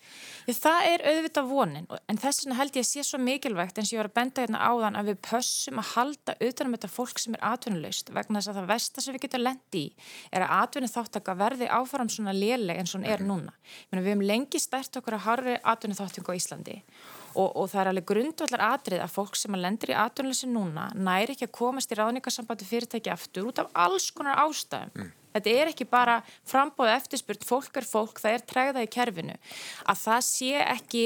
Það 0.49 0.89
er 0.89 1.05
auðvitað 1.13 1.49
vonin 1.51 1.89
en 2.11 2.21
þess 2.21 2.43
vegna 2.43 2.59
held 2.59 2.77
ég 2.79 2.85
að 2.85 2.89
sé 2.91 3.05
svo 3.07 3.21
mikilvægt 3.23 3.79
eins 3.79 3.93
og 3.93 3.97
ég 3.97 4.03
var 4.03 4.11
að 4.11 4.17
benda 4.19 4.45
hérna 4.45 4.63
áðan 4.67 4.99
að 4.99 5.11
við 5.13 5.21
pössum 5.29 5.81
að 5.83 5.91
halda 5.93 6.37
utanum 6.49 6.77
þetta 6.77 6.93
fólk 6.93 7.23
sem 7.23 7.39
er 7.39 7.45
atvinnulegst 7.53 8.13
vegna 8.13 8.41
þess 8.41 8.53
að 8.53 8.61
það 8.61 8.69
versta 8.73 9.05
sem 9.05 9.17
við 9.17 9.25
getum 9.27 9.45
lendi 9.47 9.83
í 9.83 9.87
er 10.33 10.47
að 10.47 10.55
atvinnu 10.59 10.93
þáttaka 10.93 11.39
verði 11.39 11.71
áfram 11.73 12.13
svona 12.13 12.37
léleg 12.37 12.83
og 12.83 12.93
hún 12.97 13.09
er 13.09 13.25
núna. 13.25 13.55
Menni, 13.91 14.05
við 14.05 14.15
hefum 14.15 14.27
lengi 14.29 14.61
stært 14.61 15.01
okkur 15.01 15.19
að 15.19 15.27
harfi 15.29 15.57
atvinnu 15.73 15.99
þáttingu 15.99 16.35
á 16.35 16.39
Íslandi 16.39 16.77
og, 17.33 17.49
og 17.57 17.71
það 17.71 17.81
er 17.81 17.91
alveg 17.93 18.09
grundvallar 18.11 18.67
atrið 18.67 19.05
að 19.05 19.15
fólk 19.15 19.39
sem 19.39 19.57
að 19.57 19.65
lendir 19.65 19.95
í 19.95 19.99
atvinnuleysi 20.03 20.51
núna 20.51 20.91
næri 20.93 21.37
ekki 21.37 21.49
að 21.49 21.57
komast 21.57 21.95
í 21.95 21.99
ráðningarsambandi 21.99 22.69
fyrirtæki 22.69 23.13
aftur 23.13 23.49
út 23.49 23.63
af 23.63 23.73
alls 23.87 24.11
konar 24.13 24.43
ástæðum. 24.45 24.93
Mm 24.99 25.22
þetta 25.33 25.55
er 25.57 25.73
ekki 25.73 25.87
bara 25.89 26.21
frambóð 26.49 26.93
eftirspurt, 26.97 27.47
fólk 27.49 27.81
er 27.81 27.89
fólk, 27.89 28.21
það 28.23 28.37
er 28.37 28.47
tregða 28.53 28.85
í 28.85 28.91
kerfinu, 28.93 29.37
að 29.89 30.03
það 30.03 30.21
sé 30.29 30.53
ekki 30.63 31.05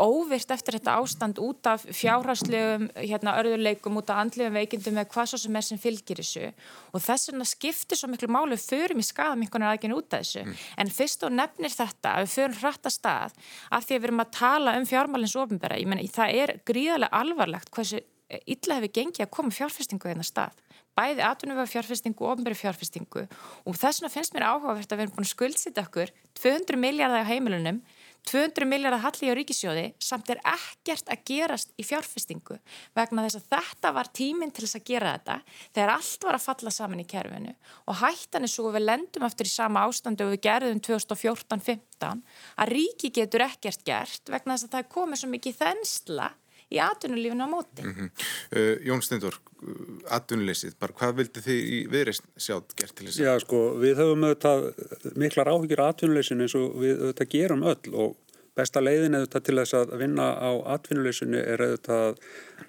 óvirt 0.00 0.54
eftir 0.54 0.78
þetta 0.78 0.98
ástand 1.00 1.40
út 1.42 1.70
af 1.70 1.86
fjárhagslegum 1.88 2.88
hérna, 3.00 3.36
örðurleikum, 3.40 3.98
út 4.00 4.12
af 4.12 4.22
andlegum 4.22 4.56
veikindum 4.58 5.00
eða 5.00 5.10
hvað 5.12 5.32
svo 5.32 5.42
sem 5.42 5.58
er 5.58 5.66
sem 5.66 5.80
fylgir 5.80 6.20
þessu. 6.22 6.52
Og 6.92 7.02
þess 7.02 7.30
vegna 7.30 7.48
skiptir 7.48 7.98
svo 7.98 8.10
miklu 8.12 8.28
málu 8.32 8.58
förum 8.60 9.00
í 9.00 9.06
skadam 9.06 9.42
einhvern 9.42 9.66
veginn 9.66 9.70
aðgjörn 9.72 9.96
út 9.98 10.16
af 10.16 10.24
þessu. 10.24 10.42
Mm. 10.42 10.56
en 10.82 10.90
fyrst 10.92 11.26
og 11.26 11.34
nefnir 11.36 11.72
þetta 11.72 12.14
að 12.16 12.24
við 12.24 12.32
förum 12.36 12.56
hratt 12.60 12.88
að 12.88 12.96
stað 12.96 13.36
af 13.70 13.86
því 13.86 13.96
að 13.96 14.00
við 14.00 14.08
erum 14.08 14.24
að 14.24 14.32
tala 14.38 14.76
um 14.78 14.88
fjármálins 14.88 15.36
ofinbæra, 15.38 15.78
ég 15.80 15.90
menn 15.90 16.02
það 16.12 16.40
er 16.42 16.54
gríðarlega 16.68 17.22
alvarlegt 17.22 17.72
hversu 17.74 18.02
illa 18.46 18.78
hefur 18.78 18.94
gengið 18.98 19.26
að 19.26 19.32
koma 19.36 19.54
fjárfestingu 19.54 20.08
í 20.08 20.12
þennan 20.12 20.28
stað. 20.28 20.62
Bæði 20.92 21.24
atvinnumöfu 21.24 21.72
fjárfestingu 21.72 22.26
og 22.26 22.34
ofnbæri 22.34 22.58
fjárfestingu. 22.58 23.26
Og 23.64 23.76
þess 23.80 24.02
vegna 24.02 24.12
finnst 24.12 24.34
mér 24.36 24.48
áhugavert 24.50 24.92
að 24.92 24.98
við 24.98 25.06
erum 25.06 25.14
búin 25.16 25.28
að 25.28 25.32
skuldsita 25.32 25.84
okkur 25.86 26.12
200 26.42 26.80
miljardar 26.80 27.24
á 27.24 27.30
heimilunum 27.30 27.80
200 28.28 28.66
miljardar 28.70 29.02
halli 29.02 29.32
á 29.32 29.34
ríkisjóði 29.34 29.84
samt 30.02 30.30
er 30.30 30.38
ekkert 30.46 31.08
að 31.10 31.24
gerast 31.26 31.72
í 31.80 31.84
fjárfestingu 31.86 32.58
vegna 32.94 33.24
þess 33.26 33.40
að 33.40 33.48
þetta 33.56 33.92
var 33.96 34.10
tíminn 34.14 34.52
til 34.54 34.64
þess 34.64 34.78
að 34.78 34.84
gera 34.90 35.14
þetta 35.16 35.36
þegar 35.74 35.94
allt 35.96 36.26
var 36.28 36.38
að 36.38 36.44
falla 36.44 36.74
saman 36.74 37.02
í 37.02 37.08
kerfinu. 37.08 37.54
Og 37.90 37.98
hættan 37.98 38.46
er 38.46 38.52
svo 38.52 38.68
að 38.70 38.78
við 38.78 38.86
lendum 38.86 39.26
eftir 39.26 39.50
í 39.50 39.52
sama 39.52 39.82
ástandu 39.88 40.28
og 40.28 40.36
við 40.36 40.44
gerðum 40.46 40.82
2014-15 40.86 42.22
að 42.62 42.72
ríki 42.76 43.10
getur 43.18 43.46
ekkert 43.48 43.82
gert 43.86 44.30
vegna 44.30 44.54
þess 44.54 44.68
að 44.68 44.76
það 44.76 44.84
er 44.84 44.94
komið 44.98 45.22
svo 45.22 45.32
mikið 45.34 45.58
þensla 45.64 46.30
í 46.72 46.80
atvinnulífinu 46.82 47.46
á 47.46 47.48
móti. 47.52 47.84
Mm 47.84 47.94
-hmm. 47.94 48.10
uh, 48.56 48.74
Jón 48.88 49.04
Stendur, 49.04 49.38
uh, 49.62 50.16
atvinnuleysið, 50.18 50.76
bara 50.80 50.96
hvað 50.98 51.14
vildi 51.20 51.44
þið 51.46 51.60
í 51.76 51.78
viðreist 51.92 52.26
sjátt 52.36 52.76
gert 52.76 52.96
til 52.96 53.06
þess 53.06 53.20
að? 53.20 53.26
Já, 53.26 53.32
sko, 53.44 53.62
við 53.84 54.02
höfum 54.02 54.26
auðvitað 54.28 55.16
miklar 55.16 55.52
áhyggjur 55.52 55.84
á 55.84 55.90
atvinnuleysinu 55.92 56.46
eins 56.46 56.58
og 56.58 56.76
við 56.82 56.94
auðvitað 57.00 57.32
gerum 57.36 57.62
öll 57.62 57.94
og 57.94 58.16
besta 58.52 58.82
leiðin 58.84 59.16
auðvitað 59.16 59.44
til 59.46 59.58
þess 59.58 59.74
að 59.74 59.92
vinna 59.96 60.24
á 60.36 60.50
atvinnuleysinu 60.74 61.38
er 61.40 61.62
auðvitað 61.64 62.18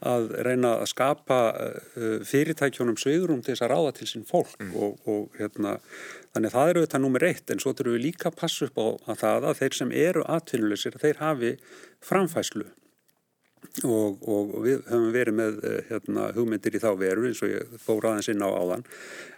að 0.04 0.30
reyna 0.48 0.76
að 0.80 0.90
skapa 0.92 1.40
uh, 1.52 2.20
fyrirtækjónum 2.24 3.00
sviðrum 3.00 3.44
til 3.44 3.54
þess 3.54 3.66
að 3.68 3.74
ráða 3.74 3.96
til 4.00 4.08
sín 4.08 4.28
fólk 4.28 4.56
mm. 4.60 4.76
og, 4.76 5.00
og 5.08 5.40
hérna 5.40 5.80
Þannig 6.34 6.50
að 6.50 6.56
það 6.56 6.70
eru 6.72 6.82
þetta 6.84 7.00
nummer 7.04 7.24
eitt 7.28 7.52
en 7.54 7.60
svo 7.62 7.72
þurfum 7.78 7.94
við 7.94 8.06
líka 8.08 8.30
að 8.32 8.38
passa 8.40 8.66
upp 8.66 8.80
á 8.82 8.88
að 9.14 9.20
það 9.20 9.44
að 9.50 9.60
þeir 9.60 9.76
sem 9.78 9.92
eru 10.04 10.24
atvinnuleysir 10.34 10.96
þeir 11.04 11.20
hafi 11.20 11.52
framfæslu 12.02 12.66
og, 13.84 14.24
og 14.28 14.54
við 14.64 14.84
höfum 14.90 15.12
verið 15.14 15.38
með 15.38 15.60
eh, 15.68 15.80
hérna, 15.90 16.30
hugmyndir 16.36 16.78
í 16.78 16.82
þá 16.84 16.92
veru 17.00 17.28
eins 17.28 17.42
og 17.46 17.54
ég 17.54 17.76
fór 17.82 18.10
aðeins 18.10 18.30
inn 18.34 18.46
á 18.46 18.50
áðan. 18.50 18.86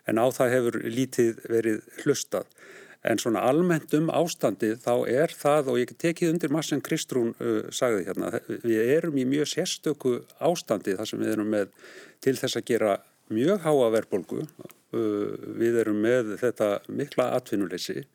En 0.10 0.22
á 0.22 0.26
það 0.36 0.54
hefur 0.56 0.80
lítið 0.86 1.42
verið 1.50 1.82
hlustað. 2.04 2.50
En 3.06 3.22
svona 3.22 3.44
almennt 3.46 3.94
um 3.94 4.08
ástandið 4.10 4.80
þá 4.82 4.94
er 5.12 5.34
það 5.38 5.68
og 5.72 5.82
ég 5.82 5.92
tekið 6.02 6.32
undir 6.34 6.54
maður 6.54 6.70
sem 6.72 6.86
Kristrún 6.86 7.36
uh, 7.38 7.68
sagði 7.70 8.08
hérna 8.08 8.32
við 8.64 8.94
erum 8.96 9.20
í 9.22 9.28
mjög 9.30 9.52
sérstöku 9.52 10.16
ástandið 10.42 10.98
þar 11.02 11.12
sem 11.12 11.22
við 11.22 11.36
erum 11.36 11.52
með 11.54 11.76
til 12.26 12.34
þess 12.40 12.58
að 12.58 12.66
gera 12.72 12.96
mjög 13.30 13.62
háa 13.62 13.92
verbolgu 13.94 14.42
uh, 14.42 15.36
við 15.62 15.78
erum 15.84 16.02
með 16.02 16.34
þetta 16.42 16.72
mikla 16.90 17.30
atvinnuleysi 17.38 18.08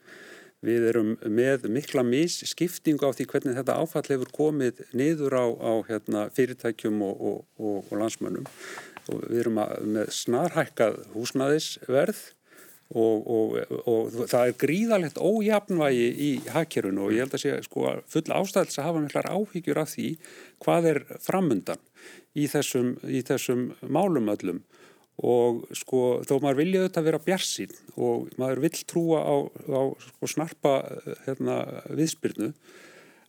Við 0.66 0.86
erum 0.90 1.14
með 1.24 1.64
mikla 1.72 2.02
misskiptingu 2.04 3.08
á 3.08 3.16
því 3.16 3.26
hvernig 3.30 3.56
þetta 3.56 3.78
áfall 3.80 4.04
hefur 4.10 4.32
komið 4.36 4.82
niður 4.92 5.38
á, 5.40 5.46
á 5.56 5.72
hérna, 5.88 6.26
fyrirtækjum 6.36 7.00
og, 7.06 7.22
og, 7.30 7.38
og, 7.56 7.78
og 7.88 7.94
landsmönnum. 8.02 8.50
Við 9.08 9.38
erum 9.40 9.62
að, 9.62 9.72
með 9.96 10.12
snarhækkað 10.18 11.00
húsnæðisverð 11.14 12.20
og 12.90 14.26
það 14.26 14.48
er 14.48 14.56
gríðalegt 14.58 15.18
ójafnvægi 15.22 16.06
í 16.10 16.30
hakkerun 16.50 16.98
og 16.98 17.12
ég 17.14 17.22
held 17.22 17.36
að 17.38 17.44
sé 17.44 17.52
sko, 17.62 17.84
full 18.10 18.26
ástæðis 18.34 18.80
að 18.80 18.88
hafa 18.88 19.02
miklar 19.04 19.28
áhyggjur 19.30 19.78
af 19.78 19.92
því 19.92 20.08
hvað 20.64 20.88
er 20.90 21.00
framundan 21.22 21.84
í 22.34 22.48
þessum, 22.50 22.96
í 23.06 23.22
þessum 23.26 23.68
málum 23.86 24.30
öllum 24.34 24.64
og 25.20 25.64
sko 25.76 26.20
þó 26.24 26.38
maður 26.40 26.60
vilja 26.62 26.82
auðvitað 26.84 27.08
vera 27.10 27.24
bjarsinn 27.24 27.74
og 28.00 28.30
maður 28.40 28.62
vill 28.64 28.78
trúa 28.88 29.20
á, 29.20 29.36
á 29.50 29.82
sko, 30.00 30.30
snarpa 30.32 30.76
hérna, 31.26 31.58
viðspyrnu 31.92 32.54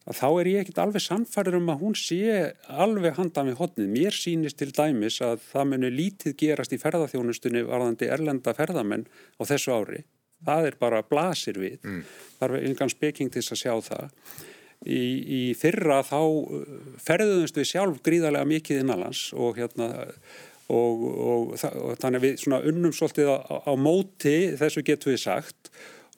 að 0.09 0.17
þá 0.17 0.27
er 0.29 0.49
ég 0.49 0.63
ekkit 0.63 0.79
alveg 0.81 1.03
samfærður 1.03 1.59
um 1.59 1.69
að 1.73 1.83
hún 1.83 1.97
sé 1.99 2.37
alveg 2.65 3.17
handa 3.19 3.43
með 3.45 3.59
hodnið. 3.59 3.91
Mér 3.91 4.17
sýnist 4.17 4.57
til 4.59 4.71
dæmis 4.73 5.19
að 5.25 5.43
það 5.51 5.67
muni 5.73 5.91
lítið 5.93 6.37
gerast 6.39 6.73
í 6.73 6.79
ferðarþjónustunni 6.81 7.61
varðandi 7.67 8.09
erlenda 8.09 8.55
ferðamenn 8.57 9.05
á 9.37 9.41
þessu 9.45 9.75
ári. 9.77 10.01
Það 10.41 10.71
er 10.71 10.79
bara 10.81 11.03
blasir 11.05 11.59
við. 11.61 11.77
Mm. 11.85 12.01
Það 12.39 12.47
er 12.47 12.65
einhvern 12.71 12.93
speking 12.95 13.29
til 13.29 13.43
þess 13.43 13.53
að 13.53 13.61
sjá 13.61 13.75
það. 13.91 14.07
Í, 14.81 15.01
í 15.21 15.41
fyrra 15.53 15.99
þá 16.01 16.21
ferðuðumst 17.05 17.59
við 17.59 17.67
sjálf 17.69 17.99
gríðarlega 18.01 18.49
mikið 18.49 18.79
innanlands 18.81 19.27
og 19.37 19.59
hérna 19.61 19.91
og, 20.71 21.07
og, 21.07 21.55
og 21.55 21.97
þannig 22.01 22.19
að 22.19 22.25
við 22.25 22.37
svona 22.43 22.61
unnum 22.71 22.93
svolítið 22.95 23.31
á, 23.35 23.37
á 23.67 23.73
móti 23.75 24.35
þessu 24.59 24.83
getur 24.87 25.13
við 25.13 25.23
sagt. 25.25 25.71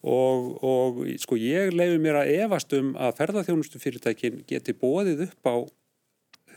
Og, 0.03 0.49
og 0.67 0.99
sko 1.23 1.37
ég 1.39 1.71
leiði 1.71 2.01
mér 2.03 2.19
að 2.21 2.33
evast 2.41 2.73
um 2.75 2.91
að 2.99 3.15
ferðarþjónustu 3.21 3.79
fyrirtækin 3.79 4.41
geti 4.49 4.75
bóðið 4.75 5.29
upp 5.29 5.47
á 5.47 5.55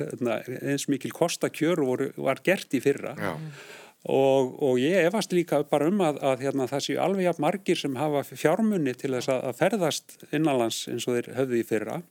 hérna, 0.01 0.41
eins 0.67 0.89
mikil 0.91 1.13
kostakjör 1.15 1.85
var 2.19 2.43
gert 2.45 2.75
í 2.75 2.83
fyrra. 2.83 3.15
Og, 4.07 4.53
og 4.63 4.77
ég 4.79 5.07
efast 5.09 5.33
líka 5.35 5.63
bara 5.67 5.89
um 5.91 6.03
að, 6.05 6.21
að 6.23 6.45
hérna, 6.47 6.69
það 6.71 6.85
séu 6.85 6.99
alveg 7.03 7.27
jafn 7.27 7.43
margir 7.43 7.79
sem 7.81 7.97
hafa 7.99 8.23
fjármunni 8.29 8.95
til 8.99 9.15
þess 9.17 9.33
að 9.35 9.57
ferðast 9.59 10.19
innanlands 10.31 10.85
eins 10.91 11.09
og 11.09 11.17
þeir 11.17 11.33
höfðu 11.39 11.59
í 11.59 11.67
fyrra 11.67 12.03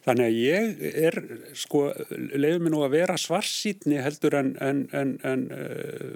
Þannig 0.00 0.26
að 0.26 0.36
ég 0.40 0.84
er, 1.10 1.16
sko, 1.60 1.82
leiður 2.10 2.62
mér 2.64 2.72
nú 2.72 2.80
að 2.86 2.94
vera 2.94 3.16
svarsýtni 3.20 3.98
heldur 4.00 4.36
en, 4.38 4.54
en, 4.64 4.80
en, 4.96 5.10
en 5.28 5.42
uh, 5.52 6.14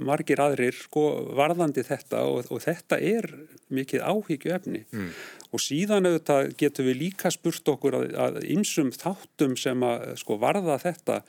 margir 0.00 0.40
aðrir, 0.40 0.78
sko, 0.86 1.04
varðandi 1.36 1.84
þetta 1.84 2.22
og, 2.30 2.48
og 2.48 2.62
þetta 2.64 2.96
er 2.96 3.28
mikið 3.76 4.06
áhyggju 4.08 4.54
efni. 4.56 4.82
Mm. 4.94 5.12
Og 5.52 5.62
síðan 5.62 6.08
auðvitað 6.08 6.50
getur 6.62 6.88
við 6.88 7.00
líka 7.02 7.32
spurt 7.34 7.68
okkur 7.74 7.98
að, 8.00 8.08
að 8.24 8.40
einsum 8.46 8.90
þáttum 8.94 9.56
sem 9.60 9.84
að, 9.84 10.08
sko, 10.22 10.40
varða 10.40 10.80
þetta 10.80 11.20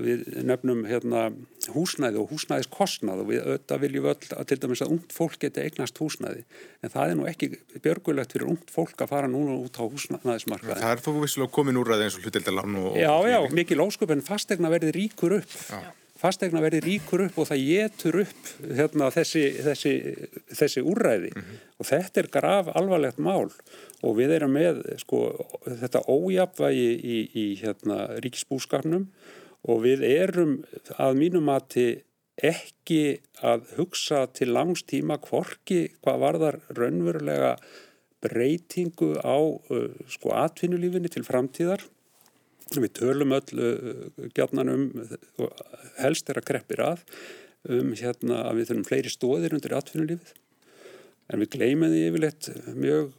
við 0.00 0.22
nefnum 0.48 0.86
hérna, 0.88 1.26
húsnæði 1.74 2.22
og 2.22 2.30
húsnæðiskostnað 2.32 3.20
og 3.20 3.28
við 3.28 3.42
auðvitað 3.44 3.82
viljum 3.84 4.08
öll 4.14 4.30
að 4.32 4.48
til 4.48 4.58
dæmis 4.62 4.82
að 4.84 4.94
ungt 4.96 5.12
fólk 5.12 5.36
geti 5.42 5.60
eignast 5.60 6.00
húsnæði. 6.00 6.46
En 6.80 6.94
það 6.94 7.12
er 7.12 7.18
nú 7.20 7.28
ekki 7.28 7.50
björgulegt 7.84 8.32
fyrir 8.32 8.48
ungt 8.54 8.72
fólk 8.72 9.04
að 9.04 9.12
fara 9.12 9.28
núna 9.28 9.58
út 9.60 9.76
á 9.76 9.84
húsnæðismarkaði 9.84 10.80
Það 10.80 10.96
er 10.96 11.04
þó 11.04 11.10
vissulega 11.20 11.56
komin 11.58 11.80
úr 11.80 11.92
að 11.92 12.06
eins 12.06 12.16
og 12.16 12.24
hlutildalann 12.24 12.80
Já, 12.96 13.14
já, 13.28 13.40
mikið 13.60 13.82
lósköp 13.82 14.16
en 14.16 14.24
fastegna 14.24 14.72
verði 14.72 14.96
ríkur 14.96 15.36
upp 15.42 15.58
já 15.68 15.90
fastegna 16.20 16.60
verið 16.62 16.84
ríkur 16.86 17.24
upp 17.26 17.38
og 17.40 17.48
það 17.48 17.62
getur 17.64 18.20
upp 18.24 18.50
hérna, 18.76 19.08
þessi, 19.14 19.44
þessi, 19.64 19.94
þessi 20.52 20.84
úrræði 20.84 21.32
mm 21.32 21.42
-hmm. 21.42 21.62
og 21.78 21.90
þetta 21.90 22.20
er 22.20 22.30
graf 22.36 22.70
alvarlegt 22.76 23.18
mál 23.18 23.48
og 24.02 24.16
við 24.18 24.36
erum 24.36 24.54
með 24.56 24.82
sko, 25.00 25.22
þetta 25.64 26.04
ójapvægi 26.08 26.90
í, 27.16 27.18
í 27.34 27.46
hérna, 27.62 27.98
ríkisbúskapnum 28.20 29.08
og 29.68 29.82
við 29.84 30.04
erum 30.08 30.60
að 30.96 31.20
mínum 31.20 31.48
mati 31.48 32.02
ekki 32.40 33.20
að 33.44 33.68
hugsa 33.76 34.26
til 34.32 34.52
langs 34.54 34.84
tíma 34.88 35.18
hvorki 35.20 35.90
hvað 36.00 36.20
varðar 36.24 36.60
raunverulega 36.76 37.56
breytingu 38.24 39.14
á 39.20 39.36
uh, 39.40 39.88
sko, 40.08 40.32
atvinnulífinni 40.36 41.08
til 41.12 41.24
framtíðar 41.24 41.84
Við 42.70 42.92
tölum 43.00 43.32
öll 43.34 43.62
uh, 43.66 44.04
gætnan 44.36 44.70
um, 44.70 44.84
helst 45.98 46.28
er 46.30 46.38
að 46.38 46.46
kreppir 46.52 46.84
að, 46.84 47.00
um 47.66 47.90
hérna 47.98 48.44
að 48.46 48.60
við 48.60 48.70
þurfum 48.70 48.86
fleiri 48.86 49.10
stóðir 49.10 49.56
undir 49.56 49.74
atvinnulífið. 49.74 50.36
En 51.30 51.38
við 51.38 51.50
gleymum 51.54 51.92
því 51.92 52.00
yfirleitt 52.08 52.46
mjög 52.74 53.10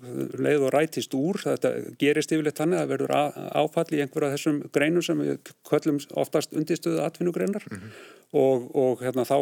leið 0.44 0.64
og 0.68 0.74
rætist 0.76 1.14
úr. 1.16 1.40
Þetta 1.40 1.70
gerist 2.02 2.34
yfirleitt 2.36 2.60
þannig 2.60 2.80
að 2.80 2.82
það 2.82 2.92
verður 2.92 3.14
áfall 3.62 3.86
í 3.96 4.02
einhverja 4.04 4.32
þessum 4.34 4.58
greinum 4.76 5.06
sem 5.06 5.22
við 5.24 5.54
köllum 5.70 6.02
oftast 6.20 6.56
undirstöðu 6.58 7.00
atvinnugreinar 7.06 7.68
mm 7.70 7.78
-hmm. 7.78 7.94
og, 8.42 8.66
og 8.76 9.06
hérna 9.06 9.24
þá 9.28 9.38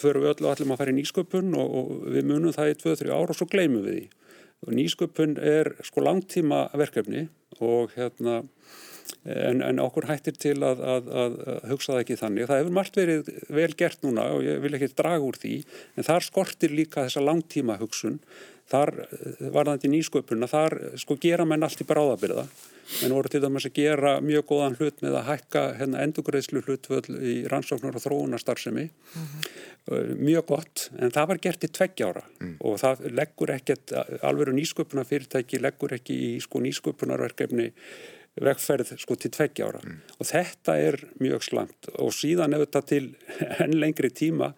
förum 0.00 0.24
við 0.24 0.32
öll 0.32 0.48
og 0.48 0.48
maður 0.48 0.72
að 0.72 0.80
fara 0.80 0.94
í 0.94 0.98
nýsköpun 1.00 1.58
og, 1.60 1.74
og 1.80 1.90
við 2.16 2.24
munum 2.30 2.56
það 2.56 2.72
í 2.72 2.78
2-3 2.84 3.12
ár 3.12 3.34
og 3.34 3.36
svo 3.36 3.48
gleymum 3.52 3.84
við 3.84 3.98
því. 3.98 4.06
Og 4.64 4.72
nýsköpun 4.72 5.36
er 5.36 5.74
sko 5.84 6.00
langtíma 6.00 6.70
verkefni 6.72 7.28
og 7.60 7.92
hérna 7.96 8.44
En, 9.26 9.62
en 9.62 9.80
okkur 9.82 10.06
hættir 10.06 10.36
til 10.38 10.56
að, 10.62 10.82
að, 10.86 11.08
að 11.22 11.36
hugsa 11.72 11.92
það 11.92 12.02
ekki 12.04 12.18
þannig. 12.20 12.46
Það 12.46 12.60
hefur 12.60 12.76
margt 12.78 12.98
verið 13.00 13.30
vel 13.58 13.70
gert 13.78 14.04
núna 14.06 14.28
og 14.36 14.44
ég 14.46 14.60
vil 14.62 14.74
ekki 14.78 14.92
draga 14.94 15.26
úr 15.26 15.38
því 15.42 15.56
en 15.96 16.06
þar 16.06 16.26
skortir 16.26 16.74
líka 16.74 17.06
þessa 17.06 17.24
langtíma 17.26 17.78
hugsun. 17.80 18.20
Þar 18.70 18.92
varðandi 19.54 19.90
nýsköpuna, 19.92 20.48
þar 20.50 20.74
sko 20.98 21.14
gera 21.22 21.46
menn 21.46 21.62
allt 21.62 21.82
í 21.82 21.86
bráðabyrða 21.86 22.46
en 23.02 23.14
voru 23.14 23.30
til 23.30 23.42
dæmis 23.42 23.66
að 23.66 23.78
gera 23.80 24.12
mjög 24.22 24.46
góðan 24.50 24.76
hlut 24.78 25.00
með 25.02 25.16
að 25.18 25.28
hækka 25.30 25.62
hérna, 25.80 26.02
endugreðslu 26.06 26.62
hlutvöld 26.62 27.08
í 27.18 27.34
rannsóknar 27.50 27.98
og 27.98 28.04
þróunarstarfsemi 28.04 28.84
mm 28.86 29.24
-hmm. 29.24 30.12
mjög 30.22 30.46
gott 30.46 30.90
en 30.98 31.10
það 31.10 31.28
var 31.28 31.42
gert 31.42 31.64
í 31.64 31.72
tveggjára 31.78 32.22
mm. 32.40 32.54
og 32.60 32.78
það 32.78 33.06
leggur 33.10 33.50
ekkert 33.50 33.92
alvegur 34.22 34.54
nýsköpuna 34.54 35.04
fyrirtæki 35.04 35.58
leggur 35.58 35.96
ekki 35.98 36.14
í 36.14 36.40
sko, 36.40 36.60
nýsköpunarverkefni 36.60 37.72
vegferð 38.42 38.92
sko 39.00 39.16
til 39.16 39.30
tveggjára 39.32 39.80
mm. 39.82 40.00
og 40.18 40.28
þetta 40.28 40.76
er 40.80 40.98
mjög 41.22 41.44
slamt 41.46 41.88
og 41.94 42.12
síðan 42.14 42.56
ef 42.56 42.66
þetta 42.66 42.82
til 42.90 43.04
enn 43.64 43.76
lengri 43.80 44.10
tíma 44.12 44.50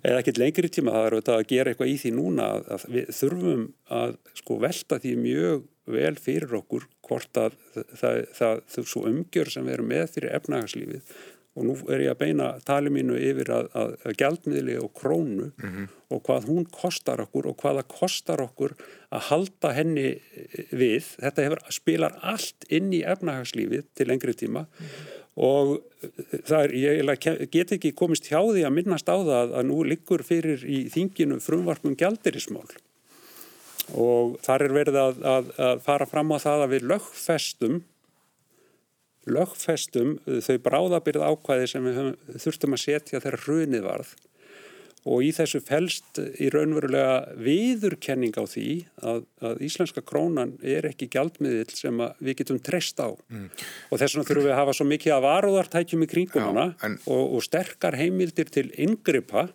eða 0.00 0.22
ekkert 0.22 0.40
lengri 0.40 0.70
tíma 0.72 0.94
það 0.94 1.08
er 1.08 1.16
auðvitað 1.18 1.40
að 1.40 1.50
gera 1.52 1.74
eitthvað 1.74 1.92
í 1.92 1.98
því 2.04 2.14
núna 2.16 2.48
að 2.60 2.86
við 2.94 3.12
þurfum 3.18 3.66
að 4.00 4.16
sko 4.40 4.60
velta 4.64 5.00
því 5.02 5.16
mjög 5.26 5.68
vel 5.90 6.14
fyrir 6.22 6.56
okkur 6.60 6.86
hvort 7.10 7.42
að 7.42 7.58
það, 7.74 7.84
það, 8.00 8.22
það, 8.38 8.64
það 8.74 8.88
svo 8.94 9.04
umgjör 9.10 9.52
sem 9.52 9.66
við 9.66 9.76
erum 9.76 9.92
með 9.92 10.08
fyrir 10.14 10.36
efnagslífið 10.38 11.14
og 11.58 11.66
nú 11.66 11.74
er 11.90 12.04
ég 12.04 12.12
að 12.12 12.20
beina 12.20 12.48
tali 12.66 12.92
mínu 12.94 13.16
yfir 13.18 13.50
að, 13.52 13.70
að, 13.74 13.94
að 14.06 14.16
gjaldmiðli 14.22 14.76
og 14.78 14.90
krónu 14.96 15.48
mm 15.50 15.70
-hmm. 15.70 15.86
og 16.14 16.22
hvað 16.26 16.48
hún 16.50 16.66
kostar 16.70 17.20
okkur 17.20 17.46
og 17.50 17.56
hvaða 17.62 17.82
kostar 17.82 18.40
okkur 18.40 18.76
að 19.10 19.24
halda 19.30 19.72
henni 19.74 20.20
við. 20.70 21.16
Þetta 21.18 21.42
hefur, 21.42 21.62
spilar 21.70 22.18
allt 22.22 22.68
inn 22.68 22.92
í 22.92 23.02
efnagslífið 23.02 23.84
til 23.94 24.08
lengri 24.08 24.34
tíma 24.34 24.60
mm 24.60 24.86
-hmm. 24.86 25.08
og 25.34 25.82
það 26.46 26.64
er, 26.64 26.70
ég 26.70 27.50
get 27.50 27.72
ekki 27.72 27.92
komist 27.92 28.30
hjá 28.30 28.40
því 28.40 28.62
að 28.64 28.76
minnast 28.76 29.08
á 29.08 29.16
það 29.18 29.54
að 29.58 29.66
nú 29.66 29.82
liggur 29.82 30.22
fyrir 30.22 30.64
í 30.64 30.88
þinginu 30.88 31.40
frumvarpum 31.40 31.96
gjaldirismál 31.96 32.70
og 33.94 34.38
þar 34.44 34.62
er 34.62 34.72
verið 34.72 34.96
að, 34.96 35.22
að, 35.24 35.50
að 35.58 35.80
fara 35.82 36.06
fram 36.06 36.30
á 36.30 36.38
það 36.38 36.62
að 36.62 36.72
við 36.74 36.82
lögfestum 36.92 37.82
lögfestum 39.28 40.16
þau 40.24 40.56
bráðabyrð 40.64 41.26
ákvæði 41.28 41.70
sem 41.70 41.86
við 41.86 42.02
þurftum 42.40 42.76
að 42.76 42.84
setja 42.86 43.20
þegar 43.20 43.40
hrunið 43.44 43.86
varð. 43.86 44.12
Og 45.08 45.22
í 45.24 45.30
þessu 45.32 45.62
felst 45.64 46.18
í 46.20 46.50
raunverulega 46.52 47.36
viðurkenning 47.40 48.36
á 48.36 48.44
því 48.44 48.66
að, 49.00 49.22
að 49.48 49.62
íslenska 49.64 50.02
krónan 50.04 50.58
er 50.60 50.90
ekki 50.90 51.08
gjaldmiðil 51.14 51.72
sem 51.72 52.02
við 52.20 52.42
getum 52.42 52.58
treyst 52.60 53.00
á. 53.00 53.08
Mm. 53.32 53.46
og 53.88 54.02
þess 54.02 54.16
vegna 54.16 54.28
þurfum 54.28 54.48
við 54.48 54.52
að 54.52 54.60
hafa 54.60 54.74
svo 54.76 54.88
mikið 54.90 55.14
að 55.16 55.24
varuðartækjum 55.24 56.04
í 56.04 56.10
kringum 56.10 56.48
hana 56.50 56.66
og, 57.08 57.22
og 57.38 57.46
sterkar 57.46 57.96
heimildir 57.96 58.52
til 58.52 58.68
yngripa 58.76 59.48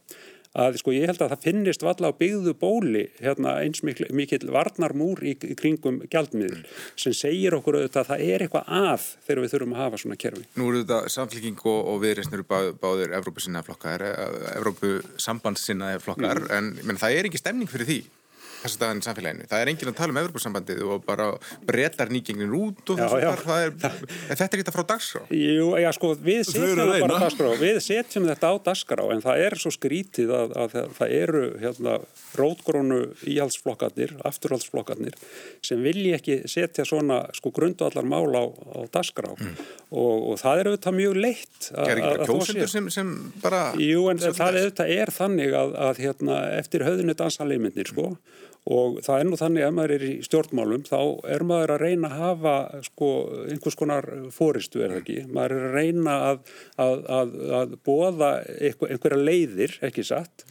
að 0.56 0.80
sko 0.80 0.94
ég 0.96 1.10
held 1.10 1.22
að 1.22 1.34
það 1.34 1.46
finnist 1.46 1.86
valla 1.86 2.12
á 2.12 2.20
byggðu 2.20 2.56
bóli 2.60 3.04
hérna, 3.20 3.58
eins 3.64 3.84
mikil, 3.86 4.08
mikil 4.16 4.42
varnarmúr 4.56 5.24
í, 5.28 5.36
í 5.36 5.56
kringum 5.60 6.02
gjaldmiðl 6.12 6.64
sem 7.00 7.16
segir 7.16 7.58
okkur 7.58 7.80
auðvitað 7.82 8.04
að 8.04 8.12
það 8.12 8.26
er 8.28 8.46
eitthvað 8.46 8.74
að 8.80 9.08
þegar 9.28 9.44
við 9.44 9.56
þurfum 9.56 9.76
að 9.76 9.82
hafa 9.84 10.02
svona 10.04 10.20
kerfi. 10.26 10.46
Nú 10.56 10.70
eru 10.72 10.84
þetta 10.84 11.16
samfélking 11.16 11.64
og, 11.66 11.80
og 11.92 12.04
viðreysnir 12.04 12.46
bá, 12.48 12.60
báðir 12.82 13.16
Evrópusinnaði 13.20 13.70
flokkar, 13.70 14.06
Evrópusambandssinnaði 14.56 16.04
flokkar 16.06 16.46
mm. 16.46 16.54
en 16.58 16.72
menn, 16.84 17.02
það 17.02 17.20
er 17.20 17.30
ekki 17.32 17.44
stemning 17.44 17.72
fyrir 17.72 17.92
því 17.92 18.00
þess 18.66 18.82
að 18.82 19.00
í 19.00 19.06
samfélaginu. 19.06 19.48
Það 19.52 19.64
er 19.64 19.72
enginn 19.72 19.92
að 19.92 19.98
tala 20.00 20.16
um 20.16 20.22
Evropasambandið 20.22 20.84
og 20.86 21.06
bara 21.06 21.28
breytar 21.66 22.12
nýgengin 22.14 22.56
út 22.58 22.94
og 22.94 23.00
þess 23.00 23.16
að 23.16 23.44
það 23.46 23.66
er, 23.66 23.74
er 23.86 24.40
þetta 24.40 24.48
ekki 24.50 24.64
þetta 24.64 24.76
frá 24.76 24.86
dagskrá? 24.90 25.24
Jú, 25.36 25.68
já 25.82 25.90
sko, 25.96 26.12
við 26.26 26.42
setjum 26.50 26.82
þetta 26.82 27.00
bara 27.06 27.20
dagskrá, 27.26 27.50
við 27.62 27.80
setjum 27.86 28.28
þetta 28.30 28.52
á 28.52 28.56
dagskrá 28.70 29.08
en 29.16 29.24
það 29.26 29.44
er 29.46 29.58
svo 29.62 29.74
skrítið 29.74 30.34
að, 30.36 30.56
að 30.64 30.78
það 30.98 31.16
eru 31.20 31.44
hérna 31.62 31.98
rótgrónu 32.40 33.02
íhaldsflokkarnir, 33.36 34.16
afturhaldsflokkarnir 34.28 35.18
sem 35.66 35.84
vilji 35.86 36.16
ekki 36.18 36.40
setja 36.52 36.86
svona 36.88 37.24
sko 37.36 37.54
grundu 37.56 37.88
allar 37.88 38.08
mál 38.08 38.30
á, 38.36 38.44
á 38.50 38.80
dagskrá. 38.94 39.34
Mm. 39.36 39.54
og, 39.92 40.32
og 40.32 40.42
það 40.42 40.62
er 40.62 40.72
auðvitað 40.72 40.98
mjög 41.00 41.20
leitt 41.20 41.70
að, 41.72 41.92
Er 41.92 42.02
ekki 42.02 42.28
kjósendur 42.30 42.72
sem, 42.72 42.90
sem 42.94 43.14
bara 43.44 43.62
Jú, 43.80 44.08
en 44.12 44.22
það 44.24 44.60
er, 44.62 44.74
er 44.96 45.14
þannig 45.14 45.56
að, 45.56 45.78
að 45.90 46.02
hérna, 46.06 46.42
eftir 46.60 46.86
höfðinu 46.86 47.16
dansanleimindir 47.18 47.94
sko. 47.94 48.14
Mm 48.16 48.52
og 48.66 49.02
það 49.06 49.20
er 49.20 49.28
nú 49.30 49.38
þannig 49.40 49.66
að 49.66 49.76
maður 49.78 49.94
er 49.96 50.06
í 50.08 50.14
stjórnmálum 50.26 50.86
þá 50.88 51.00
er 51.36 51.44
maður 51.46 51.76
að 51.76 51.84
reyna 51.84 52.10
að 52.10 52.22
hafa 52.24 52.56
sko 52.88 53.10
einhvers 53.52 53.78
konar 53.78 54.08
fóristu 54.34 54.82
er 54.82 54.96
það 54.96 55.02
ekki, 55.04 55.18
maður 55.30 55.58
er 55.58 55.68
að 55.68 55.76
reyna 55.78 56.16
að, 56.32 56.40
að, 56.86 57.04
að, 57.20 57.36
að 57.60 57.76
bóða 57.86 58.32
einhverja 58.56 59.22
leiðir, 59.22 59.78
ekki 59.86 60.08
satt 60.08 60.48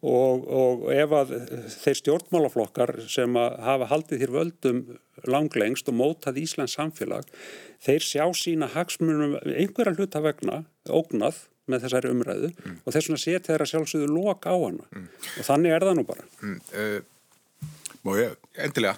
og, 0.00 0.46
og 0.48 0.86
ef 0.94 1.12
að 1.12 1.34
þeir 1.74 2.00
stjórnmálaflokkar 2.00 2.94
sem 3.12 3.36
hafa 3.36 3.90
haldið 3.90 4.24
þér 4.24 4.34
völdum 4.38 4.82
langlengst 5.28 5.90
og 5.92 5.98
mótað 6.00 6.40
Íslands 6.40 6.78
samfélag 6.78 7.28
þeir 7.84 8.06
sjá 8.06 8.24
sína 8.36 8.70
hagsmunum 8.72 9.36
einhverja 9.44 9.98
hluta 9.98 10.24
vegna 10.24 10.62
ógnað 10.88 11.44
með 11.70 11.84
þessari 11.84 12.10
umræðu 12.14 12.50
mm. 12.54 12.80
og 12.84 12.94
þess 12.94 13.10
vegna 13.10 13.20
setja 13.20 13.46
þeirra 13.50 13.68
sjálfsögðu 13.68 14.12
lok 14.14 14.48
á 14.48 14.54
hana 14.56 14.86
mm. 14.88 15.08
og 15.36 15.48
þannig 15.52 15.76
er 15.76 15.86
það 15.86 15.98
nú 15.98 16.06
bara 16.08 16.28
mm. 16.40 16.56
uh, 16.72 17.00
Má 18.00 18.14
ég? 18.16 18.36
Endilega. 18.56 18.96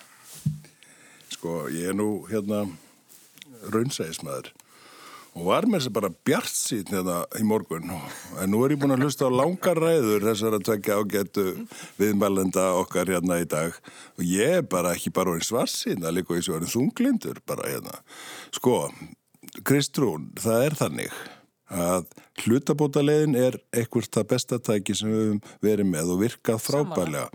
Sko, 1.33 1.65
ég 1.75 1.91
er 1.91 1.97
nú 1.99 2.23
hérna 2.31 2.65
raunsæðismæður 3.73 4.53
og 5.33 5.47
var 5.49 5.65
með 5.65 5.81
þess 5.81 5.88
að 5.88 5.95
bara 5.97 6.11
bjart 6.29 6.53
síðan 6.53 6.93
hérna 6.99 7.17
í 7.41 7.45
morgun 7.49 7.91
en 7.91 8.53
nú 8.53 8.61
er 8.62 8.75
ég 8.75 8.83
búin 8.83 8.93
að 8.93 9.07
hlusta 9.07 9.31
á 9.33 9.33
langar 9.33 9.81
ræður 9.81 10.27
þessar 10.29 10.57
að 10.59 10.67
tvekja 10.69 10.99
ágættu 11.01 11.47
viðmælenda 11.99 12.67
okkar 12.83 13.11
hérna 13.15 13.41
í 13.41 13.49
dag 13.49 13.79
og 14.19 14.25
ég 14.29 14.59
er 14.61 14.67
bara 14.77 14.93
ekki 14.93 15.15
bara 15.15 15.33
orðin 15.33 15.49
svarsinn 15.49 16.05
að 16.05 16.19
líka 16.19 16.37
í 16.37 16.45
svo 16.45 16.59
orðin 16.59 16.75
þunglindur 16.75 17.41
bara 17.49 17.71
hérna. 17.71 18.03
Sko, 18.53 18.77
Kristrún, 19.67 20.31
það 20.38 20.67
er 20.69 20.79
þannig 20.83 21.23
að 21.73 22.07
hlutabótalegin 22.43 23.37
er 23.39 23.59
eitthvað 23.75 24.09
það 24.17 24.29
besta 24.33 24.59
tæki 24.63 24.97
sem 24.97 25.11
við 25.11 25.23
höfum 25.23 25.41
verið 25.65 25.89
með 25.89 26.15
og 26.15 26.23
virkað 26.23 26.63
frábælega. 26.65 27.27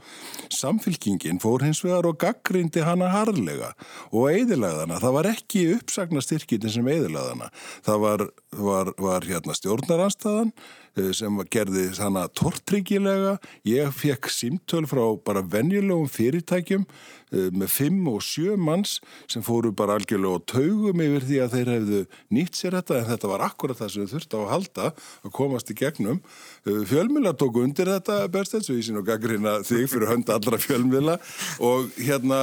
Samfylkingin 0.53 1.41
fór 1.43 1.65
hins 1.65 1.83
vegar 1.85 2.09
og 2.09 2.17
gaggrindi 2.21 2.85
hana 2.85 3.11
harlega 3.13 3.73
og 4.11 4.31
eðilegðana. 4.31 4.99
Það 5.03 5.15
var 5.19 5.31
ekki 5.33 5.67
uppsagna 5.75 6.23
styrkitin 6.25 6.73
sem 6.73 6.91
eðilegðana. 6.95 7.51
Það 7.85 8.03
var, 8.05 8.27
var, 8.57 8.93
var 9.01 9.29
hérna 9.29 9.57
stjórnaranstæðan 9.57 10.53
Eh, 10.97 11.11
sem 11.13 11.35
gerði 11.53 11.91
hana 11.99 12.25
tortryggilega. 12.33 13.35
Ég 13.67 13.93
fekk 13.93 14.31
símtöl 14.33 14.87
frá 14.89 15.03
bara 15.21 15.43
venjulegum 15.45 16.09
fyrirtækjum 16.09 16.87
með 17.31 17.71
fimm 17.71 18.07
og 18.11 18.21
sjö 18.23 18.55
manns 18.59 18.97
sem 19.27 19.43
fóru 19.43 19.73
bara 19.75 19.97
algjörlega 19.97 20.39
og 20.39 20.45
taugum 20.47 21.01
yfir 21.03 21.25
því 21.27 21.39
að 21.43 21.55
þeir 21.57 21.71
hefðu 21.73 22.01
nýtt 22.37 22.59
sér 22.59 22.77
þetta 22.79 22.99
en 23.01 23.09
þetta 23.11 23.31
var 23.33 23.45
akkurat 23.49 23.81
það 23.81 23.93
sem 23.93 24.07
þau 24.07 24.13
þurfti 24.15 24.39
á 24.39 24.39
að 24.39 24.51
halda 24.53 24.87
að 25.27 25.35
komast 25.35 25.71
í 25.73 25.77
gegnum. 25.77 26.21
Eh, 26.67 26.81
fjölmila 26.87 27.35
tóku 27.37 27.63
undir 27.65 27.91
þetta 27.91 28.19
berstens 28.31 28.71
og 28.71 28.79
ég 28.79 28.87
sín 28.87 29.01
og 29.01 29.07
gaggrina 29.07 29.59
þig 29.67 29.89
fyrir 29.91 30.11
hönd 30.13 30.31
allra 30.31 30.61
fjölmila 30.61 31.17
og 31.59 31.91
hérna 31.99 32.41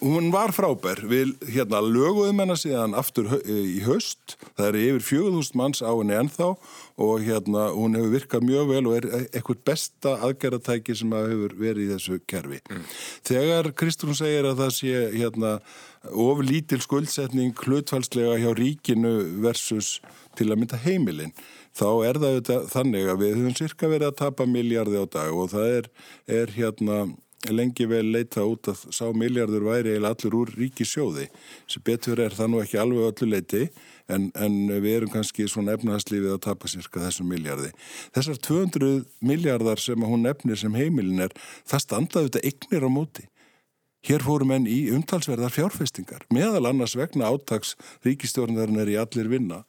hún 0.00 0.30
var 0.34 0.52
frábær. 0.54 1.00
Við 1.08 1.34
hérna 1.54 1.80
löguðum 1.84 2.42
hennar 2.42 2.60
síðan 2.60 2.96
aftur 2.98 3.28
í 3.46 3.80
höst 3.86 4.36
það 4.56 4.68
er 4.68 4.78
yfir 4.82 5.06
4000 5.08 5.58
manns 5.58 5.82
á 5.82 5.92
henni 5.92 6.16
ennþá 6.18 6.52
og 7.06 7.26
hérna 7.26 7.66
hún 7.74 7.96
hefur 7.98 8.14
virkað 8.14 8.46
mjög 8.48 8.70
vel 8.72 8.84
og 8.90 8.96
er 8.98 9.08
eitthvað 9.26 9.64
besta 9.70 10.14
aðgerratæki 10.26 10.96
sem 10.96 11.12
að 11.16 11.28
hefur 11.32 11.58
verið 11.60 11.84
í 11.84 11.90
þessu 11.94 12.20
kerfi. 12.28 12.62
Mm. 12.70 12.86
þegar 13.26 13.72
Kristún 13.76 14.16
segir 14.16 14.48
að 14.48 14.62
það 14.62 14.72
sé 14.78 15.04
hérna 15.16 15.58
of 16.12 16.40
lítil 16.44 16.80
skuldsetning 16.84 17.54
hlutfælslega 17.58 18.38
hjá 18.40 18.50
ríkinu 18.56 19.14
versus 19.42 20.00
til 20.38 20.50
að 20.52 20.60
mynda 20.62 20.80
heimilinn 20.84 21.34
þá 21.76 21.88
er 22.08 22.20
það 22.22 22.50
þannig 22.72 23.10
að 23.10 23.22
við 23.22 23.38
höfum 23.40 23.56
cirka 23.58 23.90
verið 23.90 24.10
að 24.10 24.18
tapa 24.22 24.46
miljardi 24.48 25.00
á 25.00 25.06
dag 25.08 25.36
og 25.36 25.50
það 25.52 25.72
er, 25.80 25.88
er 26.40 26.54
hérna 26.56 26.98
lengi 27.54 27.86
vel 27.88 28.04
leita 28.14 28.44
út 28.46 28.70
að 28.72 28.86
sá 28.94 29.04
miljardur 29.14 29.66
væri 29.68 29.96
eða 29.96 30.14
allur 30.14 30.38
úr 30.40 30.52
ríkisjóði 30.56 31.28
sem 31.70 31.84
betur 31.86 32.22
er 32.24 32.34
það 32.34 32.50
nú 32.52 32.62
ekki 32.62 32.80
alveg 32.80 33.10
öllu 33.10 33.28
leiti 33.30 33.62
en, 34.12 34.28
en 34.34 34.56
við 34.70 35.00
erum 35.00 35.12
kannski 35.12 35.46
svona 35.50 35.76
efnahagslífið 35.76 36.34
að 36.34 36.42
tapa 36.46 36.70
sérska 36.70 37.02
þessum 37.02 37.30
miljardi. 37.30 37.72
Þessar 38.16 38.40
200 38.48 38.90
miljardar 39.26 39.82
sem 39.82 40.02
hún 40.06 40.26
nefnir 40.26 40.60
sem 40.60 40.74
heimilin 40.78 41.26
er, 41.26 41.34
það 41.66 41.84
standaði 41.86 42.30
þetta 42.30 42.44
eignir 42.50 42.86
á 42.86 42.90
móti. 42.92 43.28
Hér 44.06 44.22
fórum 44.22 44.52
enn 44.54 44.68
í 44.70 44.84
umtalsverðar 44.94 45.50
fjárfestingar, 45.50 46.28
meðal 46.30 46.68
annars 46.70 46.94
vegna 46.98 47.26
átags 47.26 47.74
ríkistjórnarinn 48.06 48.78
er 48.84 48.92
í 48.92 49.00
allir 49.02 49.32
vinna 49.32 49.64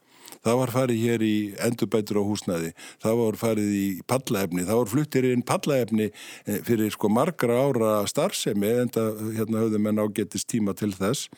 það 0.45 0.59
var 0.61 0.73
farið 0.75 1.03
hér 1.03 1.25
í 1.25 1.35
endurbætur 1.67 2.21
á 2.21 2.23
húsnæði, 2.27 2.73
það 3.03 3.21
var 3.21 3.39
farið 3.41 3.71
í 3.77 3.85
pallaefni, 4.09 4.65
það 4.67 4.81
var 4.81 4.91
fluttir 4.93 5.29
inn 5.31 5.45
pallaefni 5.47 6.09
eh, 6.09 6.59
fyrir 6.67 6.91
sko 6.93 7.11
margra 7.11 7.61
ára 7.67 7.93
starfsemi 8.09 8.73
en 8.83 8.91
það 8.95 9.23
hérna 9.37 9.63
höfðum 9.65 9.89
en 9.91 10.03
ágetist 10.05 10.49
tíma 10.51 10.75
til 10.77 10.93
þess. 10.95 11.31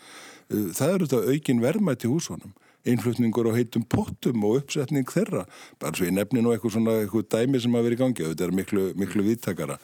Eh, 0.49 0.71
það 0.78 0.95
eru 0.95 1.10
þetta 1.12 1.36
aukin 1.36 1.63
verðmætti 1.63 2.12
húsunum 2.12 2.56
innflutningur 2.88 3.49
og 3.49 3.58
heitum 3.58 3.84
pottum 3.84 4.43
og 4.47 4.62
uppsetning 4.62 5.10
þeirra. 5.12 5.45
Bara 5.82 5.97
svo 5.97 6.08
ég 6.08 6.15
nefni 6.15 6.43
nú 6.43 6.54
eitthvað 6.54 6.78
svona 6.78 6.99
eitthvað 7.02 7.28
dæmi 7.34 7.62
sem 7.62 7.75
að 7.75 7.88
vera 7.88 7.97
í 7.97 7.99
gangi 7.99 8.28
þetta 8.30 8.45
er 8.45 8.56
miklu, 8.56 8.86
miklu 8.99 9.25
viðtakara. 9.25 9.75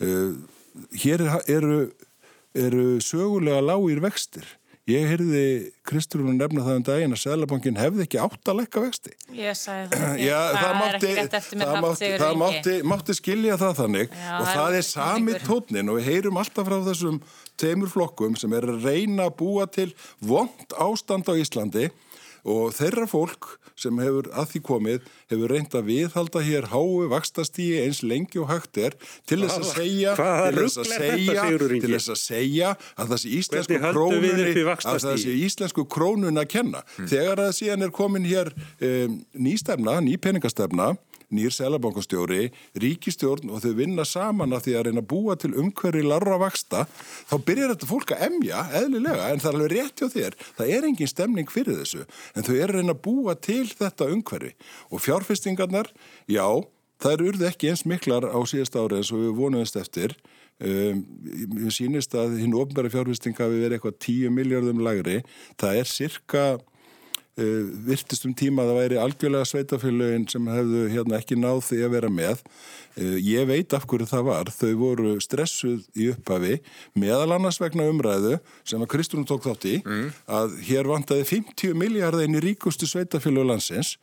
Uh, 0.00 0.38
hér 0.96 1.26
eru, 1.44 1.82
eru 2.56 2.86
sögulega 3.04 3.60
lágir 3.64 4.00
vextir 4.04 4.48
Ég 4.88 5.04
heyrði 5.04 5.40
Kristrúnu 5.84 6.32
nefna 6.32 6.62
það 6.64 6.78
um 6.78 6.84
daginn 6.86 7.12
að 7.12 7.20
Sælabankin 7.20 7.76
hefði 7.76 8.06
ekki 8.06 8.20
átt 8.24 8.48
að 8.48 8.62
lekka 8.62 8.80
vexti. 8.80 9.12
Ég 9.36 9.58
sagði 9.58 9.98
það. 9.98 10.14
Já, 10.28 10.38
það, 10.38 10.62
það 10.62 10.78
mátti, 10.78 11.10
það 11.50 11.76
mátti, 11.84 12.08
það 12.22 12.38
mátti, 12.42 12.76
mátti 12.88 13.16
skilja 13.18 13.58
það 13.60 13.74
þannig 13.82 14.16
Já, 14.16 14.30
og 14.38 14.48
það 14.48 14.68
er, 14.70 14.78
er 14.78 14.86
sami 14.88 15.36
tónin 15.44 15.92
og 15.92 15.98
við 15.98 16.08
heyrum 16.08 16.40
alltaf 16.40 16.70
frá 16.70 16.78
þessum 16.88 17.20
teimur 17.60 17.92
flokkum 17.92 18.38
sem 18.40 18.56
er 18.56 18.68
að 18.72 18.88
reyna 18.88 19.28
að 19.28 19.36
búa 19.42 19.68
til 19.68 19.90
vond 20.24 20.76
ástand 20.80 21.28
á 21.28 21.36
Íslandi 21.36 21.90
og 22.48 22.74
þeirra 22.76 23.06
fólk 23.10 23.48
sem 23.78 23.98
hefur 24.02 24.28
að 24.34 24.52
því 24.52 24.62
komið 24.66 25.08
hefur 25.30 25.52
reynd 25.54 25.76
að 25.78 25.88
viðhalda 25.88 26.42
hér 26.46 26.68
háu 26.72 27.06
vakstastígi 27.12 27.82
eins 27.84 28.02
lengi 28.02 28.40
og 28.42 28.48
hægt 28.50 28.80
er 28.80 28.96
til 29.28 29.40
þess 29.44 29.60
að 29.60 29.68
segja 29.70 30.14
til 30.18 30.64
þess 30.64 30.80
að 30.82 30.90
segja 30.92 31.46
til 31.52 31.92
þess 31.94 32.12
að 32.14 32.20
segja 32.22 32.72
að 32.98 33.14
þessi 33.14 33.34
íslensku 33.38 33.80
krónunni 33.84 34.48
að 34.78 35.04
þessi 35.06 35.36
íslensku 35.44 35.86
krónunni 35.90 36.42
að 36.42 36.50
kenna. 36.56 36.82
Hmm. 36.96 37.10
þegar 37.10 37.44
að 37.46 37.52
síðan 37.60 37.86
er 37.86 37.94
komin 37.94 38.26
hér 38.28 38.50
um, 38.54 39.20
nýstefna, 39.38 39.98
ný 40.04 40.16
peningastefna 40.20 40.94
nýr 41.34 41.52
selabankastjóri, 41.52 42.48
ríkistjórn 42.80 43.52
og 43.52 43.62
þau 43.64 43.74
vinna 43.78 44.06
saman 44.08 44.54
að 44.56 44.68
því 44.68 44.76
að 44.78 44.86
reyna 44.88 45.02
að 45.02 45.10
búa 45.12 45.36
til 45.40 45.52
umhverfi 45.60 46.04
larra 46.06 46.38
vaksta, 46.40 46.86
þá 47.28 47.36
byrjar 47.48 47.74
þetta 47.74 47.90
fólk 47.90 48.14
að 48.14 48.24
emja, 48.28 48.64
eðlilega, 48.80 49.28
en 49.28 49.42
það 49.42 49.50
er 49.50 49.58
alveg 49.58 49.74
rétt 49.74 50.02
hjá 50.02 50.08
þér. 50.14 50.38
Það 50.58 50.72
er 50.76 50.88
engin 50.88 51.12
stemning 51.12 51.52
fyrir 51.52 51.78
þessu, 51.82 52.08
en 52.34 52.48
þau 52.48 52.54
er 52.56 52.64
að 52.72 52.74
reyna 52.78 52.96
að 52.96 53.04
búa 53.04 53.36
til 53.48 53.64
þetta 53.74 54.10
umhverfi. 54.14 54.54
Og 54.88 55.04
fjárfestingarnar, 55.04 55.92
já, 56.30 56.46
það 57.02 57.14
eru 57.16 57.30
urði 57.32 57.48
ekki 57.50 57.72
eins 57.72 57.84
miklar 57.88 58.28
á 58.28 58.38
síðast 58.48 58.78
ári 58.78 59.02
eins 59.02 59.12
og 59.12 59.22
við 59.26 59.36
vonuðumst 59.38 59.78
eftir. 59.80 60.16
Um, 60.58 61.04
ég 61.54 61.70
sínist 61.70 62.16
að 62.18 62.40
hinn 62.40 62.56
ofnbæri 62.58 62.90
fjárfestinga 62.90 63.46
við 63.46 63.60
verið 63.66 63.76
eitthvað 63.76 64.00
10 64.08 64.34
miljardum 64.34 64.80
lagri. 64.82 65.20
Það 65.60 65.82
er 65.82 65.92
cirka 65.92 66.46
virtist 67.86 68.24
um 68.26 68.34
tíma 68.34 68.64
að 68.64 68.72
það 68.72 68.78
væri 68.80 68.96
algjörlega 68.98 69.46
sveitafélögin 69.46 70.24
sem 70.30 70.48
hefðu 70.50 70.80
hérna 70.90 71.20
ekki 71.20 71.38
náð 71.38 71.60
því 71.68 71.78
að 71.86 71.94
vera 71.94 72.10
með. 72.10 72.42
Eh, 72.98 73.16
ég 73.22 73.46
veit 73.46 73.74
af 73.76 73.86
hverju 73.86 74.08
það 74.10 74.24
var. 74.26 74.50
Þau 74.50 74.72
voru 74.80 75.14
stressuð 75.22 75.86
í 75.94 76.10
upphafi 76.10 76.58
meðal 76.98 77.36
annars 77.36 77.60
vegna 77.62 77.86
umræðu 77.92 78.38
sem 78.66 78.82
að 78.82 78.90
Kristúnum 78.96 79.28
tók 79.28 79.46
þátt 79.46 79.68
í 79.70 79.76
mm. 79.84 80.06
að 80.38 80.58
hér 80.66 80.90
vantaði 80.90 81.26
50 81.30 81.78
miljardar 81.78 82.26
inn 82.26 82.38
í 82.38 82.44
ríkustu 82.48 82.90
sveitafélög 82.90 83.52
landsins 83.52 83.96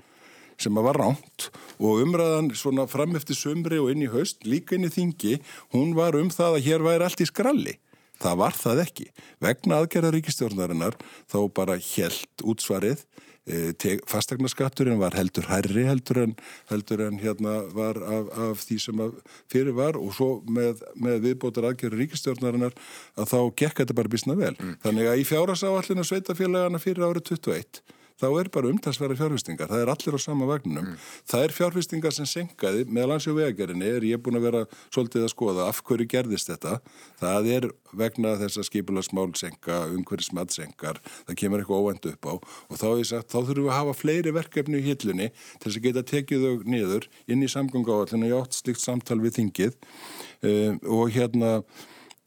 sem 0.55 0.77
að 0.79 0.87
var 0.87 0.99
ránt 1.01 1.49
og 1.83 2.03
umræðan 2.05 2.53
svona 2.55 2.85
fram 2.87 3.17
eftir 3.19 3.35
sömri 3.35 3.79
og 3.81 3.89
inn 3.91 4.05
í 4.05 4.11
haust, 4.13 4.45
líka 4.47 4.77
inn 4.77 4.87
í 4.87 4.93
þingi, 4.93 5.39
hún 5.75 5.91
var 5.97 6.15
um 6.15 6.29
það 6.31 6.59
að 6.59 6.67
hér 6.69 6.85
væri 6.85 7.07
allt 7.07 7.23
í 7.25 7.27
skralli. 7.27 7.75
Það 8.21 8.39
var 8.41 8.57
það 8.57 8.81
ekki. 8.85 9.09
Vegna 9.43 9.81
aðgerða 9.81 10.13
ríkistjórnarinnar 10.15 10.97
þá 11.31 11.39
bara 11.55 11.77
helt 11.79 12.45
útsvarið 12.45 13.03
e, 13.45 13.97
fastegnaskatturinn 14.09 15.01
var 15.01 15.17
heldur 15.17 15.49
hærri 15.49 15.85
heldur 15.89 16.21
en, 16.23 16.35
heldur 16.71 17.05
en 17.07 17.19
hérna 17.21 17.57
var 17.75 17.99
af, 18.01 18.31
af 18.47 18.63
því 18.65 18.79
sem 18.85 19.03
fyrir 19.51 19.75
var 19.77 19.99
og 19.99 20.15
svo 20.17 20.29
með, 20.47 20.83
með 20.95 21.21
viðbótar 21.29 21.69
aðgerða 21.71 22.01
ríkistjórnarinnar 22.01 22.77
að 23.19 23.29
þá 23.33 23.39
gekk 23.61 23.83
þetta 23.83 23.99
bara 23.99 24.15
bísna 24.15 24.37
vel. 24.39 24.55
Mm. 24.55 24.79
Þannig 24.85 25.11
að 25.11 25.21
í 25.21 25.27
fjárasáallinu 25.31 26.07
sveitafélagana 26.07 26.81
fyrir 26.81 27.07
árið 27.09 27.29
21 27.35 27.83
þá 28.21 28.27
er 28.39 28.49
bara 28.53 28.71
umtalsverði 28.71 29.17
fjárfestingar, 29.19 29.71
það 29.71 29.83
er 29.83 29.91
allir 29.91 30.17
á 30.17 30.19
sama 30.23 30.47
vagnunum. 30.49 30.91
Mm. 30.93 31.07
Það 31.31 31.45
er 31.45 31.55
fjárfestingar 31.55 32.15
sem 32.15 32.29
senkaði, 32.29 32.85
meðal 32.87 33.17
ansjó 33.17 33.35
vegagerinni 33.35 33.89
er 33.97 34.07
ég 34.07 34.21
búin 34.23 34.39
að 34.39 34.47
vera 34.47 34.61
svolítið 34.93 35.27
að 35.27 35.33
skoða 35.33 35.67
af 35.69 35.81
hverju 35.85 36.07
gerðist 36.13 36.51
þetta. 36.51 36.77
Það 37.21 37.49
er 37.57 37.69
vegna 37.95 38.35
þess 38.39 38.59
að 38.61 38.67
skipula 38.69 39.03
smál 39.05 39.27
senka, 39.39 39.81
umhverjir 39.91 40.29
smatt 40.29 40.55
senkar, 40.55 41.01
það 41.27 41.39
kemur 41.41 41.63
eitthvað 41.63 41.83
óvendu 41.83 42.13
upp 42.13 42.29
á 42.29 42.33
og 42.35 42.79
þá, 42.79 42.87
sagt, 43.07 43.31
þá 43.31 43.39
þurfum 43.39 43.65
við 43.65 43.71
að 43.71 43.79
hafa 43.79 43.97
fleiri 43.99 44.35
verkefni 44.35 44.81
í 44.81 44.85
hillunni 44.85 45.29
til 45.31 45.67
þess 45.67 45.79
að 45.79 45.87
geta 45.87 46.05
tekið 46.11 46.45
þau 46.45 46.69
niður 46.75 47.09
inn 47.31 47.43
í 47.45 47.51
samgöngu 47.51 47.95
áallinu 47.95 48.31
og 48.31 48.45
átt 48.45 48.59
slikt 48.59 48.83
samtal 48.83 49.19
við 49.23 49.39
þingið 49.39 49.75
um, 49.75 50.79
og 50.97 51.13
hérna 51.15 51.51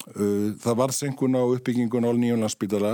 það 0.07 0.77
var 0.79 0.93
senkun 0.95 1.37
á 1.37 1.43
uppbyggingun 1.43 2.07
á 2.07 2.11
nýjumlandsbytala 2.15 2.93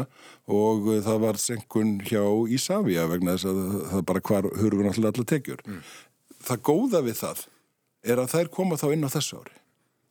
og 0.52 0.88
uh, 0.90 1.02
það 1.06 1.20
var 1.26 1.40
senkun 1.42 1.98
hjá 2.06 2.24
Ísafja 2.52 3.06
vegna 3.12 3.36
þess 3.36 3.50
að 3.52 3.62
það 3.92 4.08
bara 4.10 4.24
hvar 4.30 4.50
hurfur 4.60 4.88
náttúrulega 4.88 5.28
tekjur. 5.34 5.62
Mm. 5.68 5.84
Það 6.46 6.64
góða 6.70 7.04
við 7.06 7.20
það 7.22 7.46
er 8.06 8.22
að 8.22 8.34
þær 8.36 8.52
koma 8.54 8.80
þá 8.80 8.88
inn 8.94 9.08
á 9.08 9.16
þessu 9.16 9.42
ári. 9.42 9.56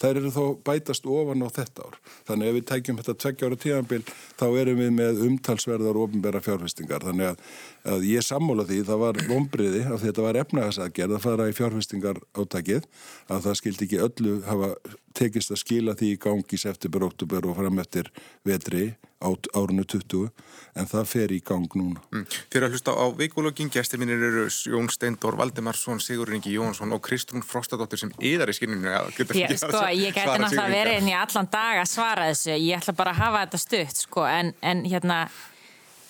Þær 0.02 0.18
eru 0.20 0.32
þó 0.34 0.44
bætast 0.66 1.06
ofan 1.06 1.44
á 1.46 1.48
þetta 1.54 1.86
ár. 1.86 1.98
Þannig 2.28 2.50
ef 2.50 2.56
við 2.56 2.66
tækjum 2.70 2.98
þetta 2.98 3.14
tveggja 3.22 3.48
ára 3.48 3.58
tíðanbíl 3.64 4.00
þá 4.40 4.46
erum 4.60 4.80
við 4.82 4.90
með 4.98 5.22
umtalsverðar 5.28 6.00
ofinbæra 6.02 6.42
fjárfestingar. 6.44 7.06
Þannig 7.06 7.30
að, 7.30 7.46
að 7.94 8.06
ég 8.10 8.26
sammála 8.26 8.66
því 8.68 8.80
það 8.90 9.02
var 9.04 9.22
því 9.24 9.84
að 9.86 10.04
þetta 10.04 10.26
var 10.26 10.40
efnaðasagerð 10.42 11.16
að 11.18 11.24
fara 11.28 11.48
í 11.48 11.56
fjárfestingar 11.56 12.20
átækið 12.34 12.90
að 13.30 13.48
það 13.48 13.58
skildi 13.62 13.88
ekki 13.88 14.04
öllu 14.08 14.36
hafa 14.48 14.74
tekist 15.14 15.54
að 15.54 15.62
skila 15.62 15.94
því 15.98 16.12
í 16.14 16.20
gangi 16.20 16.58
september, 16.58 17.06
oktober 17.06 17.46
og 17.46 17.58
fram 17.60 17.82
eftir 17.82 18.10
vetri 18.46 18.86
árunu 19.22 19.84
20 19.88 20.28
en 20.74 20.88
það 20.90 21.06
fer 21.08 21.32
í 21.32 21.38
gang 21.44 21.76
núna. 21.78 22.02
Mm. 22.12 22.26
Fyrir 22.52 22.66
að 22.66 22.76
hlusta 22.76 22.94
á 22.94 23.06
vikulogin, 23.16 23.70
gestir 23.72 24.00
mínir 24.02 24.20
eru 24.20 24.44
Jón 24.48 24.90
Steindor, 24.92 25.38
Valdemarsson, 25.38 26.02
Sigur 26.02 26.32
Ingi 26.34 26.52
Jónsson 26.54 26.92
og 26.94 27.02
Kristrún 27.04 27.44
Frostadóttir 27.46 28.02
sem 28.02 28.12
yðar 28.18 28.52
í 28.52 28.56
skinninu 28.58 28.90
að 28.90 29.10
geta 29.18 29.38
Já, 29.38 29.48
sko, 29.60 29.82
ég 29.94 30.14
geti 30.14 30.36
náttúrulega 30.42 30.74
verið 30.74 31.00
inn 31.00 31.10
í 31.12 31.16
allan 31.16 31.50
dag 31.52 31.80
að 31.84 31.90
svara 31.94 32.28
þessu, 32.32 32.54
ég 32.58 32.82
ætla 32.82 32.96
bara 32.98 33.14
að 33.14 33.22
hafa 33.22 33.42
þetta 33.46 33.62
stutt 33.64 34.04
sko, 34.04 34.26
en, 34.28 34.54
en 34.66 34.84
hérna 34.88 35.22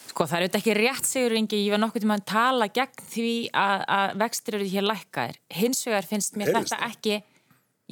sko 0.09 0.27
það 0.31 0.40
eru 0.40 0.49
þetta 0.49 0.62
ekki 0.62 0.79
rétt 0.81 1.11
Sigur 1.11 1.38
Ingi, 1.38 1.62
ég 1.67 1.75
var 1.75 1.85
nokkuð 1.85 2.07
til 2.07 2.14
að 2.17 2.27
tala 2.33 2.71
gegn 2.81 3.09
því 3.12 3.37
að, 3.53 3.87
að 3.99 4.19
vextir 4.25 4.59
eru 4.59 4.73
hér 4.75 4.88
lækkaðir, 4.90 5.40
hins 5.61 5.85
vegar 5.87 6.09
finnst 6.09 6.38
mér 6.40 6.55
Heyrist 6.55 6.75
þetta 6.75 6.90
ekki 6.90 7.21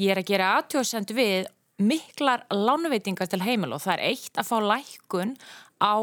ég 0.01 0.15
er 0.15 0.23
að 0.23 0.31
gera 0.31 0.55
aðtjóðsend 0.59 1.13
við 1.17 1.51
miklar 1.89 2.47
lánveitingar 2.53 3.31
til 3.31 3.43
heimil 3.45 3.75
og 3.77 3.83
það 3.85 3.99
er 3.99 4.05
eitt 4.13 4.41
að 4.41 4.49
fá 4.51 4.57
lækun 4.73 5.37
á 5.83 5.97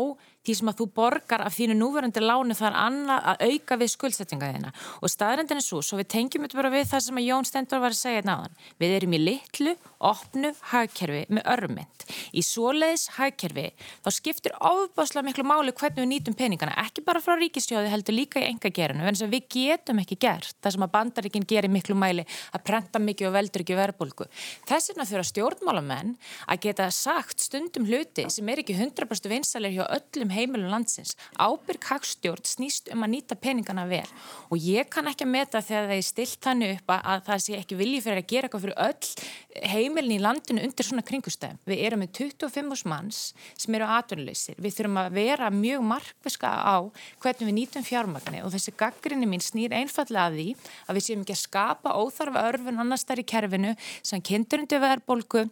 því 0.47 0.55
sem 0.59 0.71
að 0.71 0.79
þú 0.79 0.87
borgar 0.95 1.43
af 1.45 1.55
þínu 1.57 1.75
núverandi 1.77 2.23
lánu 2.23 2.55
þar 2.57 2.77
annað 2.85 3.27
að 3.31 3.43
auka 3.49 3.77
við 3.81 3.91
skuldsettinga 3.93 4.51
þína 4.55 4.71
og 4.99 5.11
staðrendin 5.11 5.59
er 5.59 5.65
svo, 5.65 5.81
svo 5.83 5.99
við 5.99 6.09
tengjum 6.15 6.45
þetta 6.45 6.59
bara 6.59 6.71
við 6.73 6.85
það 6.93 7.05
sem 7.05 7.19
að 7.19 7.27
Jón 7.27 7.47
Stendur 7.49 7.83
var 7.83 7.95
að 7.95 7.99
segja 7.99 8.23
náðan 8.25 8.55
hérna 8.55 8.79
við 8.79 8.95
erum 8.95 9.15
í 9.15 9.19
litlu, 9.19 9.75
opnu 9.99 10.51
hagkerfi 10.71 11.25
með 11.33 11.47
örmynd. 11.53 12.05
Í 12.31 12.41
svoleiðis 12.45 13.05
hagkerfi 13.17 13.65
þá 14.05 14.09
skiptir 14.15 14.55
ofbáslega 14.55 15.27
miklu 15.27 15.45
máli 15.47 15.73
hvernig 15.75 15.99
við 15.99 16.09
nýtum 16.13 16.37
peningana 16.39 16.77
ekki 16.85 17.03
bara 17.05 17.21
frá 17.23 17.35
ríkistjóði 17.39 17.91
heldur 17.91 18.15
líka 18.15 18.39
í 18.39 18.47
enga 18.47 18.71
gerinu 18.71 19.05
en 19.09 19.19
við 19.29 19.49
getum 19.51 19.99
ekki 20.01 20.17
gert 20.21 20.55
það 20.63 20.75
sem 20.75 20.85
að 20.87 20.93
bandaríkinn 20.95 21.47
gerir 21.49 21.71
miklu 21.73 21.97
mæli 21.99 22.25
að 22.55 22.63
prenta 22.69 23.01
mikið 23.03 23.29
og 23.29 23.35
veldur 23.35 23.65
ekki 23.65 23.77
verbulgu. 23.77 24.29
Þess 24.69 24.93
vegna 24.93 25.07
þurfa 25.09 25.29
stjórnmálamenn 25.33 26.15
að 26.47 26.63
geta 26.65 26.89
sagt 26.95 27.43
stundum 27.43 27.87
hluti 27.89 28.27
sem 28.31 28.49
er 28.49 28.63
ekki 28.63 28.77
100% 28.77 29.29
vinsalir 29.31 29.75
hjá 29.75 29.85
öllum 29.87 30.28
heimilum 30.33 30.71
landsins. 30.71 31.15
Ábyrg 31.39 31.89
hagstjórn 31.89 32.45
snýst 32.47 32.89
um 32.93 33.05
að 33.05 33.13
nýta 33.15 33.37
peningana 33.39 33.85
vel 33.89 34.05
og 34.49 34.57
ég 34.59 34.89
kann 34.91 35.09
ekki 35.11 35.27
að 35.27 35.33
meta 35.33 35.61
þegar 35.65 35.89
það 35.89 35.95
er 35.97 36.07
stilt 36.07 36.39
þannig 36.45 36.73
upp 36.77 36.93
að 36.95 37.25
það 37.27 37.43
sé 37.45 37.57
ekki 37.59 37.79
vilji 37.79 38.01
fyrir 38.05 38.23
að 38.23 38.29
gera 38.33 38.49
eitthvað 38.49 38.65
fyrir 38.65 38.79
öll 38.87 39.69
heimilin 39.69 40.15
í 40.15 40.21
landinu 40.23 40.63
undir 40.63 40.87
svona 40.87 41.05
kringustæðum. 41.05 41.59
Við 41.67 41.83
erum 41.87 42.03
með 42.03 42.13
25 42.19 42.85
manns 42.89 43.21
sem 43.57 43.75
eru 43.75 43.89
atvinnuleysir. 43.89 44.59
Við 44.61 44.77
þurfum 44.77 45.01
að 45.03 45.19
vera 45.19 45.51
mjög 45.53 45.85
markviska 45.89 46.49
á 46.49 46.77
hvernig 47.21 47.49
við 47.49 47.57
nýtum 47.57 47.87
fjármagni 47.87 48.43
og 48.45 48.53
þessi 48.53 48.75
gaggrinni 48.79 49.29
mín 49.29 49.43
snýr 49.43 49.75
einfallega 49.75 50.29
að 50.29 50.39
því 50.39 50.49
að 50.85 50.99
við 50.99 51.07
séum 51.07 51.23
ekki 51.25 51.35
að 51.35 51.43
skapa 51.43 51.95
óþarfa 51.99 52.45
örfun 52.51 52.83
annars 52.83 53.07
þar 53.07 53.23
í 53.23 53.29
kerfinu 53.33 53.75
sem 54.01 54.23
kynntur 54.23 54.63
undir 54.63 54.83
verðbólgu 54.83 55.47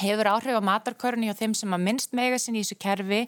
hefur 0.00 0.30
áhrif 0.32 0.58
á 0.58 0.62
matarkörni 0.64 1.30
og 1.32 1.38
þeim 1.38 1.54
sem 1.56 1.76
að 1.76 1.84
minnst 1.86 2.14
mega 2.16 2.38
sinni 2.40 2.62
í 2.62 2.66
þessu 2.66 2.78
kerfi 2.80 3.20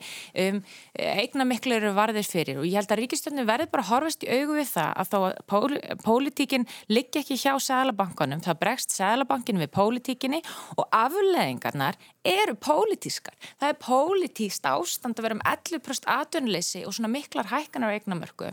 um, 0.44 0.62
eigna 0.98 1.46
miklu 1.48 1.76
eru 1.78 1.92
varðir 1.96 2.26
fyrir 2.28 2.62
og 2.62 2.68
ég 2.68 2.78
held 2.80 2.92
að 2.94 3.02
ríkistöndin 3.02 3.48
verður 3.48 3.72
bara 3.72 3.88
horfast 3.90 4.26
í 4.26 4.30
augu 4.32 4.58
við 4.58 4.70
það 4.72 4.92
að 5.02 5.12
þó 5.12 5.18
að 5.20 5.37
pól, 5.52 5.78
pólitíkin 6.04 6.66
liggi 6.92 7.23
ekki 7.23 7.38
hjá 7.40 7.52
Sælabankanum, 7.62 8.42
það 8.44 8.60
bregst 8.62 8.96
Sælabankin 8.96 9.60
við 9.62 9.73
pólitíkinni 9.77 10.42
og 10.77 10.87
afleðingarnar 10.96 11.98
eru 12.27 12.54
pólitískar. 12.58 13.35
Það 13.60 13.73
er 13.73 13.79
pólitíst 13.83 14.66
ástand 14.68 15.18
að 15.18 15.29
vera 15.29 15.38
um 15.38 15.44
11% 15.52 16.08
atvinnleysi 16.16 16.85
og 16.87 16.96
svona 16.96 17.10
miklar 17.12 17.50
hækkanar 17.50 17.92
á 17.92 17.96
eignamörku. 17.98 18.52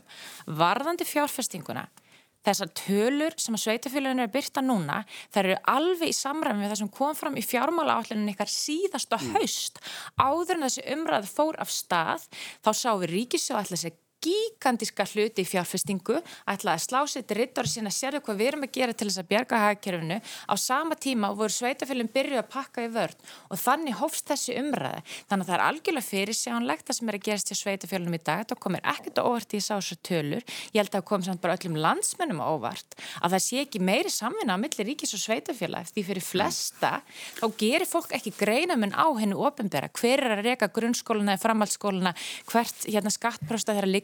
Varðandi 0.60 1.08
fjárfestinguna 1.08 1.88
þessar 2.48 2.72
tölur 2.78 3.36
sem 3.40 3.56
að 3.58 3.64
sveitafélaginu 3.66 4.26
er 4.26 4.34
byrta 4.34 4.64
núna, 4.64 5.02
það 5.34 5.42
eru 5.44 5.58
alveg 5.76 6.12
í 6.12 6.18
samræmi 6.18 6.64
við 6.64 6.74
það 6.74 6.82
sem 6.82 6.92
kom 7.00 7.16
fram 7.18 7.40
í 7.40 7.46
fjármála 7.46 8.00
áallinu 8.00 8.34
ykkar 8.34 8.52
síðasta 8.54 9.20
haust. 9.30 9.82
Áður 10.20 10.58
en 10.58 10.68
þessi 10.68 10.86
umræð 10.96 11.32
fór 11.34 11.60
af 11.60 11.74
stað 11.74 12.30
þá 12.64 12.72
sáum 12.72 13.04
við 13.04 13.16
ríkisjóð 13.16 13.62
alltaf 13.62 13.84
sér 13.84 13.98
gigantíska 14.24 15.06
hluti 15.08 15.44
í 15.44 15.48
fjárfestingu 15.48 16.18
ætlaði 16.50 16.76
að 16.76 16.84
slá 16.84 17.00
sér 17.08 17.26
til 17.28 17.38
rittar 17.40 17.70
sína 17.70 17.92
sérðu 17.94 18.22
hvað 18.26 18.40
við 18.40 18.50
erum 18.52 18.66
að 18.66 18.74
gera 18.76 18.96
til 18.96 19.08
þess 19.08 19.22
að 19.22 19.30
bjarga 19.30 19.62
hagkerfinu. 19.64 20.18
Á 20.20 20.54
sama 20.60 20.98
tíma 21.00 21.32
voru 21.38 21.54
sveitafélum 21.56 22.10
byrju 22.12 22.40
að 22.42 22.50
pakka 22.52 22.84
í 22.84 22.92
vörð 22.92 23.34
og 23.48 23.62
þannig 23.62 24.00
hófst 24.02 24.28
þessi 24.28 24.58
umræði 24.60 25.04
þannig 25.30 25.46
að 25.46 25.50
það 25.50 25.56
er 25.56 25.66
algjörlega 25.68 26.10
fyrirsjánlegt 26.10 26.88
það 26.90 27.00
sem 27.00 27.12
er 27.12 27.20
að 27.20 27.26
gerast 27.30 27.50
til 27.52 27.60
sveitafélum 27.60 28.18
í 28.18 28.22
dag. 28.30 28.44
Það 28.50 28.62
komir 28.66 28.86
ekkert 28.94 29.24
óvart 29.24 29.56
í 29.56 29.64
þessu 29.64 30.00
tölur. 30.04 30.44
Ég 30.74 30.82
held 30.82 30.92
að 30.92 31.00
það 31.00 31.08
kom 31.14 31.26
samt 31.28 31.44
bara 31.44 31.56
öllum 31.56 31.80
landsmennum 31.80 32.44
óvart 32.44 33.00
að 33.24 33.38
það 33.38 33.46
sé 33.46 33.64
ekki 33.64 33.84
meiri 33.84 34.12
samvinna 34.12 34.60
á 34.60 34.62
milli 34.62 34.88
ríkis 34.88 35.16
og 35.16 35.24
sveitafélag 35.24 35.88
því 35.94 36.06
fyrir 36.10 36.26
flesta 36.26 36.92
þá 37.40 37.46
gerir 37.60 37.88
fólk 37.88 38.12
ekki 38.18 38.36
greina 38.36 38.76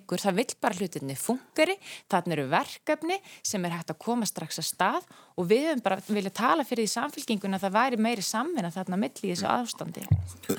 liggur, 0.05 0.21
það 0.21 0.37
vill 0.39 0.55
bara 0.61 0.77
hlutinni 0.77 1.15
fungari, 1.17 1.75
þannig 2.11 2.37
eru 2.37 2.49
verkefni 2.51 3.17
sem 3.43 3.65
er 3.65 3.73
hægt 3.73 3.91
að 3.91 4.01
koma 4.05 4.25
strax 4.25 4.59
að 4.61 4.67
stað 4.69 5.07
og 5.35 5.47
við 5.49 5.65
höfum 5.67 5.81
bara 5.83 5.97
viljað 6.07 6.33
tala 6.37 6.63
fyrir 6.63 6.85
því 6.85 6.91
samfélkinguna 6.93 7.57
að 7.57 7.65
það 7.65 7.73
væri 7.75 7.97
meiri 7.99 8.23
samvinna 8.23 8.71
þarna 8.71 8.99
mill 9.01 9.11
í 9.19 9.31
þessu 9.33 9.47
aðstandi. 9.51 10.05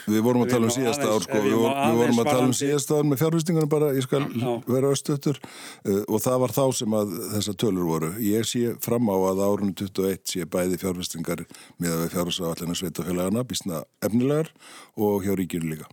Við 0.04 0.20
vorum 0.26 0.44
að 0.44 0.50
tala 0.52 0.68
um 0.68 0.74
síðasta 0.74 1.08
ár 1.08 1.24
sko, 1.24 1.40
við, 1.40 1.54
við 1.56 2.00
vorum 2.02 2.20
að 2.20 2.30
tala 2.30 2.48
um 2.50 2.56
síðasta 2.56 2.98
ár 2.98 3.08
með 3.08 3.22
fjárhustingunum 3.22 3.72
bara, 3.72 3.92
ég 3.96 4.04
skal 4.04 4.22
vera 4.66 4.92
östutur 4.92 5.40
uh, 5.40 6.02
og 6.04 6.20
það 6.26 6.42
var 6.44 6.56
þá 6.58 6.64
sem 6.80 6.98
að 6.98 7.14
þessa 7.36 7.56
tölur 7.62 7.88
voru. 7.88 8.12
Ég 8.20 8.48
sé 8.48 8.74
fram 8.84 9.08
á 9.08 9.16
að 9.16 9.44
árunum 9.46 9.72
21 9.80 10.20
sé 10.28 10.48
bæði 10.50 10.80
fjárhustingar 10.82 11.46
með 11.80 11.96
að 11.96 12.12
fjárhusafallina 12.16 12.76
sveitafélagana 12.76 13.46
bísna 13.48 13.84
efnilegar 14.04 14.52
og 15.00 15.24
hjá 15.24 15.32
ríkinu 15.38 15.72
líka. 15.72 15.88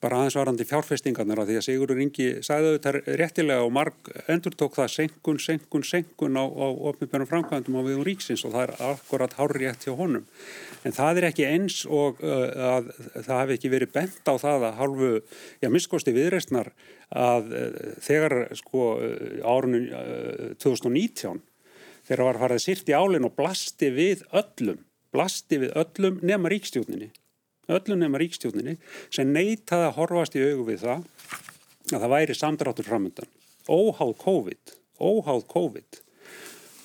Bara 0.00 0.18
aðeins 0.20 0.34
varandi 0.36 0.64
fjárfestingarnir 0.68 1.40
að 1.40 1.50
því 1.50 1.54
að 1.56 1.64
Sigurður 1.64 2.00
Ingi 2.04 2.26
sagði 2.44 2.72
auðvitað 2.72 2.96
réttilega 3.16 3.64
og 3.64 3.70
marg 3.72 4.10
endur 4.28 4.52
tók 4.58 4.74
það 4.76 4.90
senkun, 4.92 5.40
senkun, 5.40 5.86
senkun 5.88 6.36
á, 6.36 6.44
á 6.44 6.66
ofnbjörnum 6.90 7.30
framkvæmdum 7.30 7.78
á 7.80 7.86
viðum 7.86 8.04
ríksins 8.04 8.44
og 8.44 8.52
það 8.52 8.66
er 8.66 8.74
akkurat 8.90 9.38
hárriðett 9.38 9.88
hjá 9.88 9.94
honum. 9.96 10.28
En 10.84 10.96
það 10.96 11.22
er 11.22 11.28
ekki 11.30 11.48
eins 11.48 11.78
og 11.88 12.20
uh, 12.20 12.44
að 12.76 12.92
það 13.16 13.40
hefði 13.40 13.58
ekki 13.58 13.72
verið 13.72 13.94
bent 13.96 14.28
á 14.28 14.34
það 14.44 14.68
að 14.68 14.78
hálfu, 14.82 15.12
já 15.64 15.72
miskosti 15.72 16.16
viðreistnar 16.16 16.72
að 17.16 17.52
uh, 17.56 17.82
þegar 18.04 18.38
sko 18.60 18.86
árunum 19.48 19.88
uh, 19.88 20.48
2019 20.60 21.40
þegar 22.06 22.28
var 22.28 22.44
farið 22.44 22.66
sýrt 22.68 22.90
í 22.92 23.00
álinn 23.00 23.26
og 23.26 23.32
blasti 23.38 23.88
við 23.96 24.28
öllum, 24.36 24.82
blasti 25.14 25.64
við 25.64 25.72
öllum 25.80 26.20
nema 26.20 26.52
ríkstjóninni 26.52 27.14
öllum 27.72 28.02
nema 28.02 28.20
ríkstjóninni 28.22 28.76
sem 29.10 29.32
neytaði 29.32 29.90
að 29.90 29.96
horfast 30.00 30.38
í 30.38 30.44
augu 30.46 30.70
við 30.70 30.82
það 30.86 31.06
að 31.92 32.00
það 32.00 32.12
væri 32.16 32.36
samdráttur 32.38 32.88
framöndan 32.88 33.32
óháð 33.66 34.12
COVID 34.22 34.76
óháð 35.00 35.46
COVID. 35.50 36.02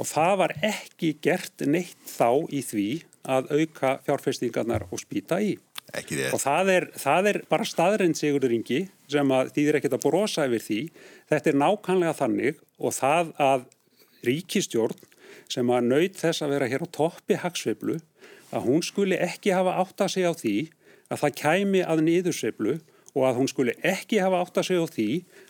Og 0.01 0.07
það 0.09 0.37
var 0.41 0.53
ekki 0.65 1.11
gert 1.23 1.65
neitt 1.67 2.07
þá 2.09 2.47
í 2.49 2.61
því 2.65 2.87
að 3.29 3.51
auka 3.59 3.97
fjárfestingarnar 4.07 4.87
og 4.89 5.03
spýta 5.03 5.41
í. 5.43 5.57
Og 6.31 6.39
það 6.41 6.71
er, 6.71 6.87
það 6.95 7.29
er 7.31 7.39
bara 7.51 7.67
staðrind 7.67 8.17
Sigurður 8.17 8.55
Ingi 8.55 8.81
sem 9.11 9.33
að 9.35 9.51
þýðir 9.57 9.79
ekkert 9.79 9.97
að 9.97 10.05
brosa 10.05 10.47
yfir 10.47 10.65
því. 10.65 10.81
Þetta 11.31 11.51
er 11.51 11.59
nákvæmlega 11.61 12.17
þannig 12.17 12.61
og 12.79 12.95
það 12.95 13.33
að 13.43 13.65
ríkistjórn 14.25 15.07
sem 15.51 15.73
að 15.73 15.89
nöyð 15.91 16.15
þess 16.21 16.45
að 16.45 16.55
vera 16.55 16.69
hér 16.71 16.85
á 16.87 16.95
toppi 16.95 17.37
hagsveiflu 17.41 17.99
að 18.51 18.67
hún 18.67 18.85
skuli 18.85 19.19
ekki 19.19 19.53
hafa 19.55 19.77
átt 19.81 20.05
að 20.05 20.13
segja 20.15 20.31
á 20.31 20.35
því 20.37 20.55
að 21.11 21.21
það 21.23 21.37
kæmi 21.41 21.83
að 21.83 22.03
niðurseflu 22.07 22.77
og 23.11 23.25
að 23.27 23.37
hún 23.41 23.49
skuli 23.51 23.75
ekki 23.87 24.21
hafa 24.23 24.39
átt 24.43 24.61
að 24.61 24.67
segja 24.69 24.87
á 24.87 24.93
því 24.95 25.09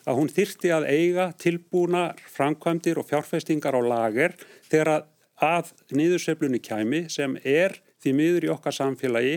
að 0.09 0.19
hún 0.19 0.33
þyrti 0.37 0.73
að 0.73 0.87
eiga 0.89 1.27
tilbúnar 1.41 2.23
framkvæmdir 2.33 3.01
og 3.01 3.09
fjárfestingar 3.09 3.77
á 3.77 3.81
lager 3.85 4.35
þegar 4.69 4.93
að, 4.95 5.05
að 5.41 5.73
niðurseflunni 5.97 6.61
kæmi 6.63 7.05
sem 7.13 7.37
er 7.43 7.77
því 8.01 8.15
miður 8.17 8.47
í 8.47 8.49
okkar 8.49 8.73
samfélagi 8.73 9.35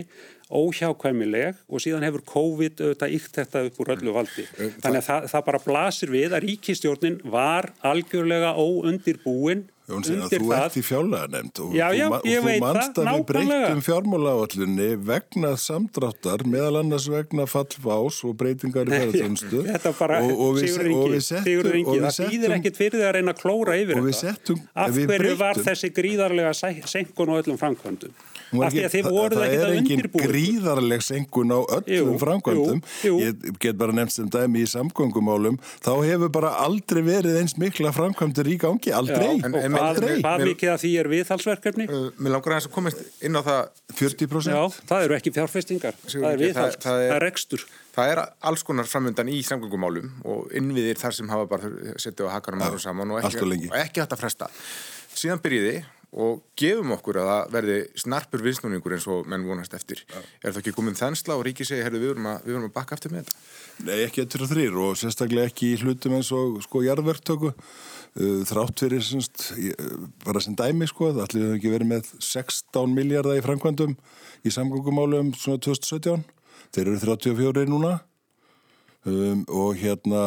óhjákvæmileg 0.55 1.61
og 1.69 1.81
síðan 1.81 2.05
hefur 2.05 2.23
COVID 2.29 2.81
auðvitað 2.81 3.13
ykt 3.17 3.37
þetta 3.39 3.61
upp 3.67 3.79
úr 3.81 3.91
öllu 3.95 4.13
valdi. 4.13 4.45
Þannig 4.55 4.99
að 4.99 5.07
það, 5.07 5.27
það 5.31 5.45
bara 5.47 5.61
blasir 5.65 6.13
við 6.13 6.35
að 6.35 6.45
ríkistjórnin 6.45 7.17
var 7.33 7.71
algjörlega 7.85 8.53
óundirbúin 8.57 9.65
Jón 9.85 10.01
segir 10.01 10.23
að 10.25 10.31
þú 10.33 10.53
ert 10.57 10.75
í 10.79 10.81
fjárlega 10.81 11.27
nefnd 11.29 11.59
og, 11.61 11.73
já, 11.77 11.85
já, 11.93 12.05
og 12.09 12.23
þú 12.25 12.53
mannst 12.63 12.99
að 13.01 13.09
við 13.11 13.25
breytum 13.29 13.81
fjármálaállunni 13.85 14.87
vegna 15.05 15.51
samdráttar 15.61 16.43
meðal 16.49 16.79
annars 16.81 17.05
vegna 17.13 17.45
fallfás 17.49 18.17
og 18.25 18.33
breytingar 18.39 18.89
í 18.89 18.95
ferðarþjónstu 18.95 19.61
og, 19.61 20.31
og 20.33 20.57
við 20.57 21.21
settum 21.27 22.01
það 22.01 22.17
þýðir 22.17 22.55
ekkit 22.57 22.81
fyrir 22.81 22.97
það 22.97 23.09
að 23.11 23.15
reyna 23.19 23.35
að 23.35 23.43
klóra 23.43 23.77
yfir 23.77 24.01
þetta. 24.01 24.17
settum, 24.23 24.63
af 24.73 24.97
hverju 25.05 25.35
var 25.43 25.61
þessi 25.69 25.91
gríðarlega 25.93 26.55
senkun 26.89 27.35
og 27.35 27.43
öllum 27.43 27.61
framkvæmdum 27.61 28.17
af 28.63 28.73
því 28.73 28.83
að 28.85 28.95
þið 28.95 29.09
voruð 29.11 29.43
ekkit 29.45 29.65
að 29.65 29.75
undirbúið 29.79 30.25
Það 30.25 30.29
er 30.29 30.31
engin 30.31 30.31
gríðarleg 30.31 31.05
senkun 31.05 31.53
á 31.55 31.59
öllum 31.77 32.19
framkvæmdum 32.21 32.81
ég 33.11 33.45
get 33.59 33.79
bara 33.79 33.95
nefnst 33.99 34.21
um 34.23 34.31
dæmi 34.33 34.63
í 34.63 34.69
samgöngumálum 34.69 35.59
þá 35.83 35.91
hefur 36.05 36.33
bara 36.33 36.53
aldrei 36.65 37.01
verið 37.05 37.39
eins 37.41 37.57
mikla 37.61 37.91
framkvæmdur 37.95 38.49
í 38.51 38.57
gangi, 38.61 38.93
aldrei 38.95 39.35
Já, 39.35 39.49
hvað, 39.51 40.01
hvað 40.21 40.45
mikið 40.49 40.73
af 40.73 40.83
því 40.83 40.91
er 41.01 41.09
viðhalsverkefni? 41.11 41.87
Uh, 41.89 42.07
Mér 42.19 42.35
langar 42.35 42.57
að 42.57 42.69
komast 42.73 43.01
inn 43.25 43.37
á 43.37 43.41
það 43.45 43.61
40%? 43.99 44.53
Já, 44.53 44.83
það 44.89 45.07
eru 45.07 45.17
ekki 45.17 45.33
fjárfestingar, 45.35 45.97
það 46.05 46.27
er 46.29 46.41
viðhald, 46.41 46.77
það, 46.79 47.01
það 47.01 47.15
er 47.15 47.25
rekstur. 47.25 47.65
Það 47.95 48.11
er 48.11 48.21
alls 48.49 48.65
konar 48.67 48.89
framöndan 48.91 49.31
í 49.31 49.39
samgöngumálum 49.47 50.09
og 50.27 50.49
innviðir 50.55 50.99
þar 50.99 51.15
sem 51.15 51.29
hafa 51.31 51.47
bara 51.51 51.71
settið 52.01 52.27
á 52.27 52.35
hakanum 52.35 52.65
árum 52.65 52.81
saman 52.83 53.13
og 53.15 53.21
ekki, 53.23 53.45
og 53.69 53.77
ekki 53.79 54.03
hægt 54.03 54.15
að 54.17 54.23
fresta. 54.25 54.49
Síðan 55.15 55.43
byrjiði 55.43 55.77
og 56.13 56.43
gefum 56.59 56.93
okkur 56.95 57.19
að 57.21 57.29
það 57.29 57.53
verði 57.55 57.77
snarpur 57.99 58.43
vinsnúningur 58.45 58.95
eins 58.95 59.07
og 59.11 59.27
menn 59.31 59.45
vonast 59.47 59.73
eftir. 59.77 60.03
Ja. 60.11 60.21
Er 60.43 60.53
það 60.53 60.61
ekki 60.61 60.75
komin 60.77 60.97
þensla 60.99 61.37
og 61.37 61.45
ríki 61.47 61.67
segi, 61.67 61.83
herru, 61.85 62.01
við 62.01 62.13
vorum 62.13 62.29
að 62.69 62.73
bakka 62.75 62.97
eftir 62.97 63.13
með 63.13 63.25
þetta? 63.25 63.43
Nei, 63.87 63.97
ekki 64.05 64.23
eftir 64.23 64.45
þrýr 64.51 64.79
og 64.85 64.95
sérstaklega 64.99 65.51
ekki 65.51 65.73
í 65.73 65.81
hlutum 65.81 66.15
eins 66.19 66.31
og 66.35 66.61
sko 66.63 66.83
jarðverktöku 66.85 67.51
uh, 67.51 68.41
þrátt 68.47 68.85
fyrir 68.85 69.03
semst, 69.03 69.49
bara 70.23 70.43
sem 70.43 70.55
dæmi 70.55 70.87
sko, 70.91 71.11
það 71.11 71.27
ætlum 71.27 71.45
við 71.49 71.57
ekki 71.59 71.75
verið 71.75 71.91
með 71.91 72.13
16 72.21 72.95
miljardar 72.95 73.39
í 73.41 73.45
framkvæmdum 73.45 73.97
í 74.45 74.53
samgöngumálum 74.53 75.33
svona 75.35 75.63
2017 75.65 76.23
þeir 76.75 76.91
eru 76.91 76.99
34 77.01 77.65
núna 77.71 77.97
um, 79.07 79.45
og 79.49 79.75
hérna 79.79 80.25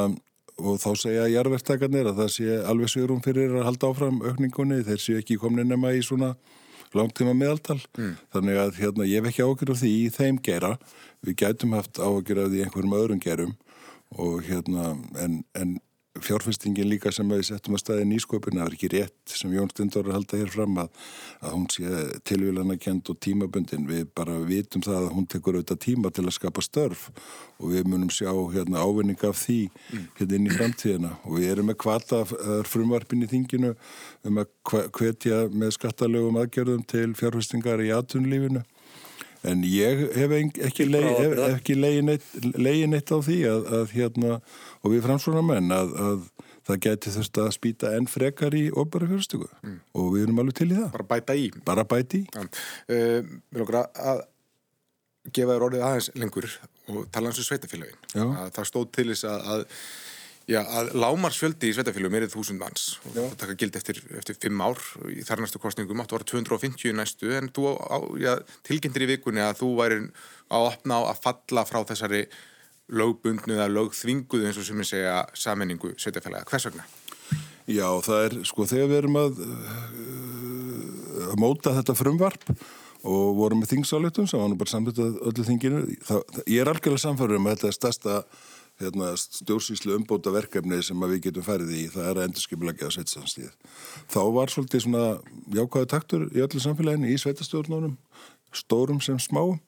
og 0.58 0.78
þá 0.82 0.88
segja 0.98 1.26
jarðverktakarnir 1.32 2.10
að 2.10 2.22
það 2.22 2.30
sé 2.34 2.56
alveg 2.70 2.92
svörum 2.92 3.20
fyrir 3.24 3.54
að 3.56 3.68
halda 3.68 3.90
áfram 3.92 4.22
aukningunni, 4.26 4.82
þeir 4.86 5.02
séu 5.02 5.20
ekki 5.20 5.38
komin 5.40 5.68
nema 5.70 5.94
í 5.94 6.02
svona 6.04 6.34
langtíma 6.96 7.34
meðaltal. 7.36 7.78
Mm. 7.98 8.14
þannig 8.34 8.60
að 8.62 8.78
hérna, 8.82 9.08
ég 9.08 9.28
ekki 9.30 9.44
ágjör 9.44 9.74
af 9.74 9.82
því 9.82 9.92
í 9.94 10.08
þeim 10.14 10.40
gera. 10.42 10.76
Við 11.24 11.38
gætum 11.42 11.76
haft 11.76 12.00
ágjör 12.00 12.44
af 12.44 12.52
því 12.52 12.64
einhverjum 12.64 12.96
öðrum 12.98 13.22
gerum 13.22 13.54
og 14.16 14.42
hérna 14.46 14.94
en, 15.20 15.42
en 15.54 15.76
fjárfestingin 16.24 16.88
líka 16.88 17.12
sem 17.14 17.28
við 17.30 17.44
settum 17.48 17.76
að 17.76 17.82
staði 17.82 18.06
nýsköpuna 18.08 18.62
það 18.62 18.68
er 18.68 18.76
ekki 18.76 18.90
rétt 18.92 19.34
sem 19.38 19.52
Jón 19.54 19.70
Stendor 19.72 20.10
halda 20.12 20.40
hér 20.40 20.50
fram 20.52 20.78
að, 20.82 20.88
að 21.42 21.54
hún 21.54 21.66
sé 21.72 22.04
tilvílana 22.28 22.76
kent 22.80 23.10
og 23.12 23.18
tímabundin. 23.24 23.86
Við 23.88 24.08
bara 24.16 24.38
vitum 24.48 24.84
það 24.84 25.08
að 25.08 25.12
hún 25.16 25.28
tekur 25.30 25.58
auðvitað 25.58 25.82
tíma 25.84 26.12
til 26.14 26.26
að 26.26 26.36
skapa 26.38 26.64
störf 26.64 27.08
og 27.58 27.74
við 27.74 27.90
munum 27.90 28.10
sjá 28.12 28.30
hérna, 28.54 28.82
ávinning 28.84 29.20
af 29.28 29.38
því 29.42 29.60
hérna 30.18 30.38
inn 30.38 30.48
í 30.48 30.56
framtíðina. 30.56 31.12
Og 31.26 31.38
við 31.38 31.52
erum 31.52 31.70
með 31.70 31.80
kvata 31.84 32.24
frumvarpin 32.68 33.26
í 33.26 33.30
þinginu 33.30 33.74
um 34.28 34.42
að 34.42 34.90
hvetja 34.98 35.44
með 35.52 35.76
skattalögum 35.78 36.40
aðgerðum 36.42 36.84
til 36.88 37.12
fjárfestingar 37.18 37.82
í 37.84 37.92
atunlífinu 37.94 38.64
En 39.46 39.62
ég 39.62 40.04
hef 40.16 40.32
ekki 40.34 41.76
legin 41.78 42.10
eitt, 42.10 43.12
á 43.14 43.18
því 43.22 43.38
að, 43.50 43.68
að 43.78 43.92
hérna, 43.94 44.38
og 44.82 44.94
við 44.94 45.04
framsvona 45.06 45.44
menn 45.46 45.74
að, 45.74 45.92
að 46.02 46.24
það 46.68 46.80
geti 46.86 47.12
þurft 47.14 47.40
að 47.44 47.52
spýta 47.56 47.92
enn 47.96 48.08
frekar 48.10 48.56
í 48.58 48.64
óbæra 48.74 49.08
fjörstöku 49.08 49.46
mm. 49.62 49.78
og 49.94 50.10
við 50.16 50.26
erum 50.26 50.42
alveg 50.42 50.58
til 50.58 50.68
í 50.72 50.74
það. 50.74 50.90
Bara 50.96 51.08
bæta 51.12 51.38
í. 51.38 51.46
Bara 51.68 51.86
bæta 51.88 52.18
í. 52.18 52.24
Ja. 52.34 52.48
Uh, 52.90 53.78
að 53.78 54.26
gefa 55.34 55.54
þér 55.54 55.64
orðið 55.68 55.86
aðeins 55.86 56.10
lengur 56.16 56.50
og 56.88 57.08
tala 57.12 57.30
eins 57.30 57.40
um 57.40 57.46
sveitafélagin 57.46 58.36
að 58.38 58.52
það 58.56 58.68
stóð 58.70 58.86
til 58.96 59.08
þess 59.10 59.26
að, 59.28 59.48
að 59.54 59.64
Já, 60.48 60.62
að 60.64 60.94
lámarsfjöldi 60.96 61.68
í 61.68 61.74
sveitafélagum 61.76 62.14
er 62.16 62.24
þúsund 62.32 62.62
manns 62.62 62.84
og 63.04 63.16
það 63.18 63.32
taka 63.42 63.56
gild 63.60 63.74
eftir, 63.76 63.98
eftir 64.16 64.38
fimm 64.40 64.62
ár 64.64 64.80
í 65.12 65.20
þar 65.28 65.42
næstu 65.44 65.60
kostningum 65.60 66.00
áttu 66.00 66.16
að 66.16 66.22
vera 66.22 66.28
250 66.30 66.96
næstu 66.96 67.34
en 67.36 67.50
þú 67.52 67.74
tilkynntir 68.64 69.04
í 69.04 69.10
vikunni 69.10 69.44
að 69.44 69.58
þú 69.60 69.68
væri 69.76 69.98
að 70.48 70.70
opna 70.70 71.02
á 71.04 71.12
að 71.12 71.20
falla 71.26 71.66
frá 71.68 71.82
þessari 71.92 72.22
lögbundnu 72.88 73.58
eða 73.58 73.68
lögþvinguðu 73.74 74.48
eins 74.48 74.58
og 74.60 74.64
sem 74.64 74.80
ég 74.80 74.88
segja 74.88 75.20
sammenningu 75.36 75.92
sveitafélaga. 76.00 76.48
Hvers 76.48 76.68
vegna? 76.70 76.88
Já, 77.68 77.88
það 78.00 78.24
er 78.24 78.36
sko 78.48 78.64
þegar 78.68 78.88
við 78.88 79.00
erum 79.02 79.18
að, 79.20 79.40
að 81.28 81.40
móta 81.42 81.76
þetta 81.76 81.96
frumvarp 81.98 82.46
og 83.08 83.34
vorum 83.36 83.60
með 83.60 83.74
þingsáleitum 83.74 84.26
sem 84.28 84.40
var 84.40 84.48
nú 84.48 84.56
bara 84.58 84.72
samtættað 84.72 85.18
öllu 85.28 85.44
þinginu. 85.44 85.82
Það, 86.00 86.22
það, 86.32 86.46
ég 86.48 86.62
er 86.62 86.70
algjörlega 86.72 87.04
samfærður 87.04 87.40
um 87.42 87.48
að 87.50 87.58
þetta 87.58 87.68
er 87.68 87.76
stærsta 87.76 88.22
hérna, 88.78 89.12
stjórnsýslu 89.18 89.96
umbóta 89.98 90.32
verkefni 90.34 90.78
sem 90.84 91.06
við 91.10 91.22
getum 91.28 91.46
færið 91.46 91.72
í, 91.74 91.84
það 91.92 92.10
er 92.10 92.20
að 92.20 92.26
endurskipilegja 92.28 92.90
á 92.90 92.94
sveitsamstíð. 92.94 93.50
Þá 94.12 94.20
var 94.36 94.52
svolítið 94.52 94.84
svona 94.84 95.06
jákvæðu 95.54 95.90
taktur 95.94 96.28
í 96.30 96.44
öllu 96.44 96.62
samfélaginu 96.62 97.10
í 97.10 97.18
sveitastjórnunum, 97.18 97.96
stórum 98.54 99.02
sem 99.04 99.18
smáum, 99.22 99.58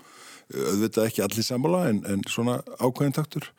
auðvitað 0.50 1.10
ekki 1.10 1.24
allir 1.26 1.46
sammála 1.46 1.82
en, 1.90 2.04
en 2.10 2.22
svona 2.30 2.60
ákvæðin 2.78 3.18
taktur. 3.18 3.50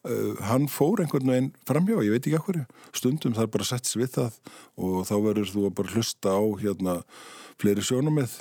Uh, 0.00 0.32
hann 0.48 0.64
fór 0.72 1.02
einhvern 1.02 1.28
veginn 1.28 1.50
framhjá, 1.68 1.98
ég 2.06 2.14
veit 2.14 2.24
ekki 2.24 2.38
ekkur, 2.38 2.62
stundum 2.96 3.34
það 3.36 3.44
er 3.44 3.50
bara 3.52 3.66
sett 3.68 3.84
svið 3.84 4.14
það 4.14 4.38
og 4.80 5.02
þá 5.04 5.16
verður 5.26 5.50
þú 5.50 5.64
að 5.68 5.74
bara 5.76 5.92
hlusta 5.92 6.32
á 6.32 6.40
hérna 6.62 6.94
fleiri 7.60 7.84
sjónumið 7.84 8.38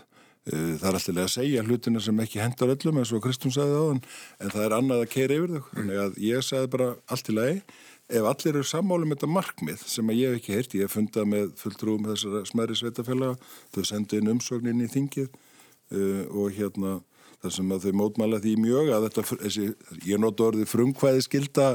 það 0.49 0.87
er 0.89 0.97
alltaf 0.97 1.21
að 1.23 1.31
segja 1.35 1.63
hlutina 1.65 2.01
sem 2.03 2.23
ekki 2.23 2.41
hendar 2.41 2.73
öllum 2.73 2.99
eins 3.01 3.13
og 3.13 3.21
Kristún 3.23 3.53
sagði 3.53 3.77
á 3.77 3.83
þann 3.89 4.01
en 4.39 4.53
það 4.55 4.65
er 4.65 4.75
annað 4.79 5.03
að 5.03 5.11
keira 5.13 5.37
yfir 5.37 5.53
þau. 5.55 5.69
Þannig 5.75 6.01
að 6.03 6.19
ég 6.25 6.45
sagði 6.47 6.71
bara 6.75 6.89
allt 7.09 7.29
í 7.29 7.35
lagi 7.37 7.61
ef 8.09 8.25
allir 8.25 8.55
eru 8.55 8.65
sammáli 8.65 9.05
með 9.05 9.19
þetta 9.19 9.33
markmið 9.35 9.83
sem 9.91 10.09
að 10.09 10.19
ég 10.19 10.31
hef 10.31 10.39
ekki 10.39 10.55
heyrt, 10.55 10.73
ég 10.73 10.87
hef 10.87 10.95
fundað 10.97 11.29
með 11.29 11.51
fulltrúum 11.59 12.07
þessara 12.09 12.41
smæri 12.49 12.77
sveitafélaga 12.79 13.35
þau 13.75 13.83
sendu 13.85 14.17
inn 14.17 14.31
umsögnin 14.33 14.81
í 14.81 14.89
þingið 14.89 15.29
uh, 15.29 16.23
og 16.33 16.57
hérna 16.57 16.95
þar 17.39 17.53
sem 17.55 17.69
að 17.71 17.85
þau 17.85 17.93
mótmála 18.01 18.39
því 18.43 18.55
mjög 18.59 18.89
að 18.95 19.05
þetta, 19.07 19.25
þessi, 19.45 19.67
ég 20.09 20.19
nótt 20.19 20.41
orði 20.43 20.65
frumkvæði 20.67 21.21
skilda 21.23 21.67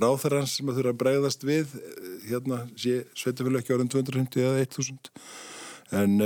ráþarans 0.00 0.56
sem 0.56 0.72
að 0.72 0.80
þurfa 0.80 0.94
að 0.96 1.02
bregðast 1.04 1.46
við 1.46 1.76
eh, 1.78 2.08
hérna 2.32 2.58
sveitafélag 2.74 3.62
ekki 3.62 3.76
árið 3.76 3.92
250 3.94 4.42
eða 4.48 4.64
1000 4.64 5.12
en 6.00 6.16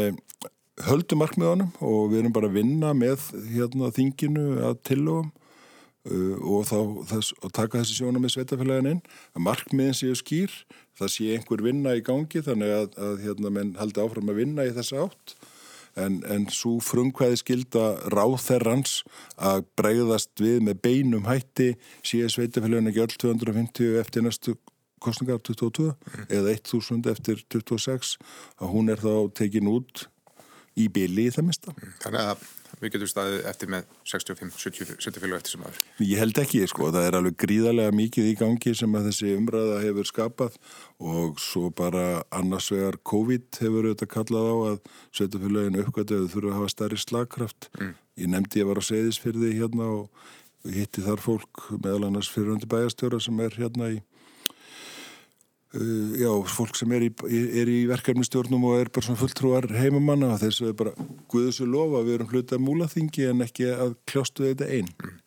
höldum 0.84 1.22
markmiðanum 1.22 1.72
og 1.80 2.12
við 2.12 2.20
erum 2.20 2.36
bara 2.36 2.50
að 2.50 2.58
vinna 2.58 2.92
með 2.96 3.30
hérna 3.54 3.90
þinginu 3.96 4.46
að 4.68 4.78
tillögum 4.84 5.30
uh, 6.10 6.36
og, 6.36 6.66
þá, 6.68 6.78
þess, 7.12 7.34
og 7.40 7.52
taka 7.56 7.80
þessi 7.80 8.00
sjóna 8.00 8.20
með 8.20 8.34
sveitafélagin 8.36 8.90
inn 8.92 9.02
að 9.32 9.44
markmiðin 9.48 9.96
séu 9.96 10.16
skýr 10.18 10.52
það 10.98 11.12
sé 11.14 11.28
einhver 11.34 11.64
vinna 11.64 11.96
í 11.96 12.04
gangi 12.04 12.44
þannig 12.44 12.74
að, 12.76 12.88
að 13.08 13.20
hérna 13.24 13.52
menn 13.56 13.76
haldi 13.80 14.02
áfram 14.04 14.32
að 14.32 14.42
vinna 14.42 14.66
í 14.68 14.74
þessa 14.76 15.06
átt 15.06 15.36
en, 15.96 16.20
en 16.28 16.44
svo 16.52 16.76
frumkvæði 16.84 17.40
skilda 17.40 17.86
ráþerrans 18.12 18.98
að 19.40 19.64
bregðast 19.80 20.44
við 20.44 20.60
með 20.68 20.82
beinum 20.84 21.28
hætti 21.28 21.72
séu 22.04 22.28
sveitafélagin 22.32 22.92
ekki 22.92 23.04
öll 23.06 23.16
250 23.16 23.96
eftir 24.02 24.26
næstu 24.26 24.58
kostningar 25.00 25.40
22 25.44 25.88
mm. 25.92 26.28
eða 26.32 26.52
1000 26.58 27.08
eftir 27.12 27.40
26 27.52 28.16
að 28.60 28.70
hún 28.72 28.92
er 28.92 29.00
þá 29.00 29.32
tekin 29.40 29.72
út 29.72 30.06
í 30.76 30.86
byli 30.92 31.26
í 31.26 31.32
það 31.34 31.46
mista. 31.48 31.74
Þannig 32.02 32.22
að 32.22 32.46
við 32.76 32.92
getum 32.92 33.08
staðið 33.08 33.46
eftir 33.48 33.70
með 33.72 33.92
65-70 34.10 35.22
fylg 35.22 35.36
eftir 35.38 35.54
sem 35.54 35.64
aður. 35.64 35.78
Ég 36.04 36.20
held 36.20 36.40
ekki, 36.42 36.62
sko, 36.68 36.90
það 36.92 37.08
er 37.08 37.18
alveg 37.18 37.36
gríðarlega 37.40 37.94
mikið 37.96 38.28
í 38.28 38.34
gangi 38.36 38.74
sem 38.76 38.96
að 38.98 39.08
þessi 39.08 39.34
umræða 39.38 39.78
hefur 39.84 40.10
skapað 40.10 40.58
og 41.00 41.40
svo 41.40 41.70
bara 41.76 42.06
annars 42.36 42.68
vegar 42.74 42.98
COVID 43.08 43.60
hefur 43.62 43.88
auðvitað 43.88 44.12
kallað 44.12 44.50
á 44.52 44.56
að 44.72 44.80
sveitafélaginu 45.16 45.84
uppgötuðu 45.86 46.32
þurfa 46.34 46.52
að 46.52 46.58
hafa 46.60 46.74
stærri 46.74 47.00
slagkraft. 47.00 47.70
Mm. 47.80 47.94
Ég 48.16 48.32
nefndi 48.32 48.60
ég 48.62 48.68
var 48.68 48.80
á 48.80 48.88
Seyðisfyrði 48.90 49.54
hérna 49.56 49.88
og 49.96 50.26
hitti 50.76 51.04
þar 51.04 51.22
fólk 51.22 51.66
meðal 51.78 52.10
annars 52.10 52.30
fyrirhundi 52.32 52.68
bæjastjóra 52.68 53.20
sem 53.22 53.40
er 53.44 53.56
hérna 53.56 53.92
í 53.94 54.02
já, 56.20 56.30
fólk 56.52 56.78
sem 56.78 56.92
er 56.96 57.06
í, 57.08 57.10
er 57.30 57.70
í 57.70 57.78
verkefnistjórnum 57.90 58.64
og 58.70 58.80
er 58.80 58.90
bara 58.92 59.06
svona 59.06 59.20
fulltrúar 59.20 59.68
heimamanna 59.76 60.32
og 60.34 60.42
þess 60.42 60.64
að 60.64 60.74
bara 60.80 60.94
guðusu 61.32 61.68
lofa 61.68 62.00
að 62.00 62.08
við 62.08 62.18
erum 62.18 62.32
hluti 62.32 62.56
að 62.56 62.66
múlaþingi 62.66 63.30
en 63.30 63.46
ekki 63.46 63.70
að 63.74 63.94
kljástu 64.08 64.48
þetta 64.48 64.72
einn 64.72 64.90
mm. 64.94 65.22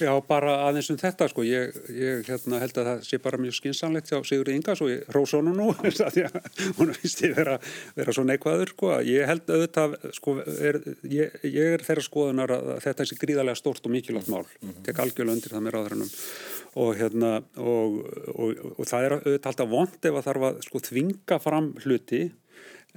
Já, 0.00 0.12
bara 0.24 0.54
aðeins 0.64 0.88
um 0.92 0.98
þetta 0.98 1.26
sko, 1.28 1.42
ég, 1.44 1.74
ég 1.92 2.28
hérna, 2.28 2.60
held 2.62 2.78
að 2.80 2.86
það 2.88 3.02
sé 3.04 3.18
bara 3.20 3.40
mjög 3.40 3.56
skinsanlegt 3.58 4.08
hjá 4.08 4.22
Sigurði 4.24 4.54
Ingas 4.56 4.80
og 4.84 4.92
ég 4.92 5.10
rós 5.12 5.34
honu 5.36 5.52
nú 5.52 5.66
því 5.82 6.24
að 6.24 6.38
hún 6.78 6.94
finnst 6.96 7.24
ég 7.26 7.34
vera, 7.36 7.58
vera 7.98 8.14
svo 8.16 8.24
neikvæður 8.28 8.72
sko, 8.72 8.92
ég 9.04 9.28
held 9.28 9.52
auðvitað 9.52 9.98
sko, 10.16 10.38
er, 10.70 10.80
ég, 11.04 11.36
ég 11.44 11.74
er 11.76 11.84
þeirra 11.84 12.06
skoðunar 12.06 12.54
að 12.56 12.70
þetta 12.86 13.04
er 13.04 13.10
sér 13.10 13.22
gríðarlega 13.24 13.60
stórt 13.60 13.84
og 13.84 13.94
mikilvægt 13.94 14.32
mál, 14.32 14.46
mm 14.46 14.70
-hmm. 14.70 14.80
tek 14.88 15.02
algjörlega 15.04 15.36
undir 15.36 15.56
það 15.56 15.66
með 15.66 15.76
ráðarannum 15.76 16.14
og, 16.74 16.90
hérna, 16.98 17.38
og, 17.56 18.02
og, 18.34 18.60
og 18.76 18.88
það 18.88 19.06
er 19.06 19.14
auðvitað 19.16 19.48
alltaf 19.52 19.70
vond 19.72 20.10
ef 20.10 20.18
að 20.18 20.28
þarf 20.28 20.46
að 20.48 20.60
sko, 20.66 20.82
þvinga 20.88 21.38
fram 21.42 21.70
hluti. 21.84 22.20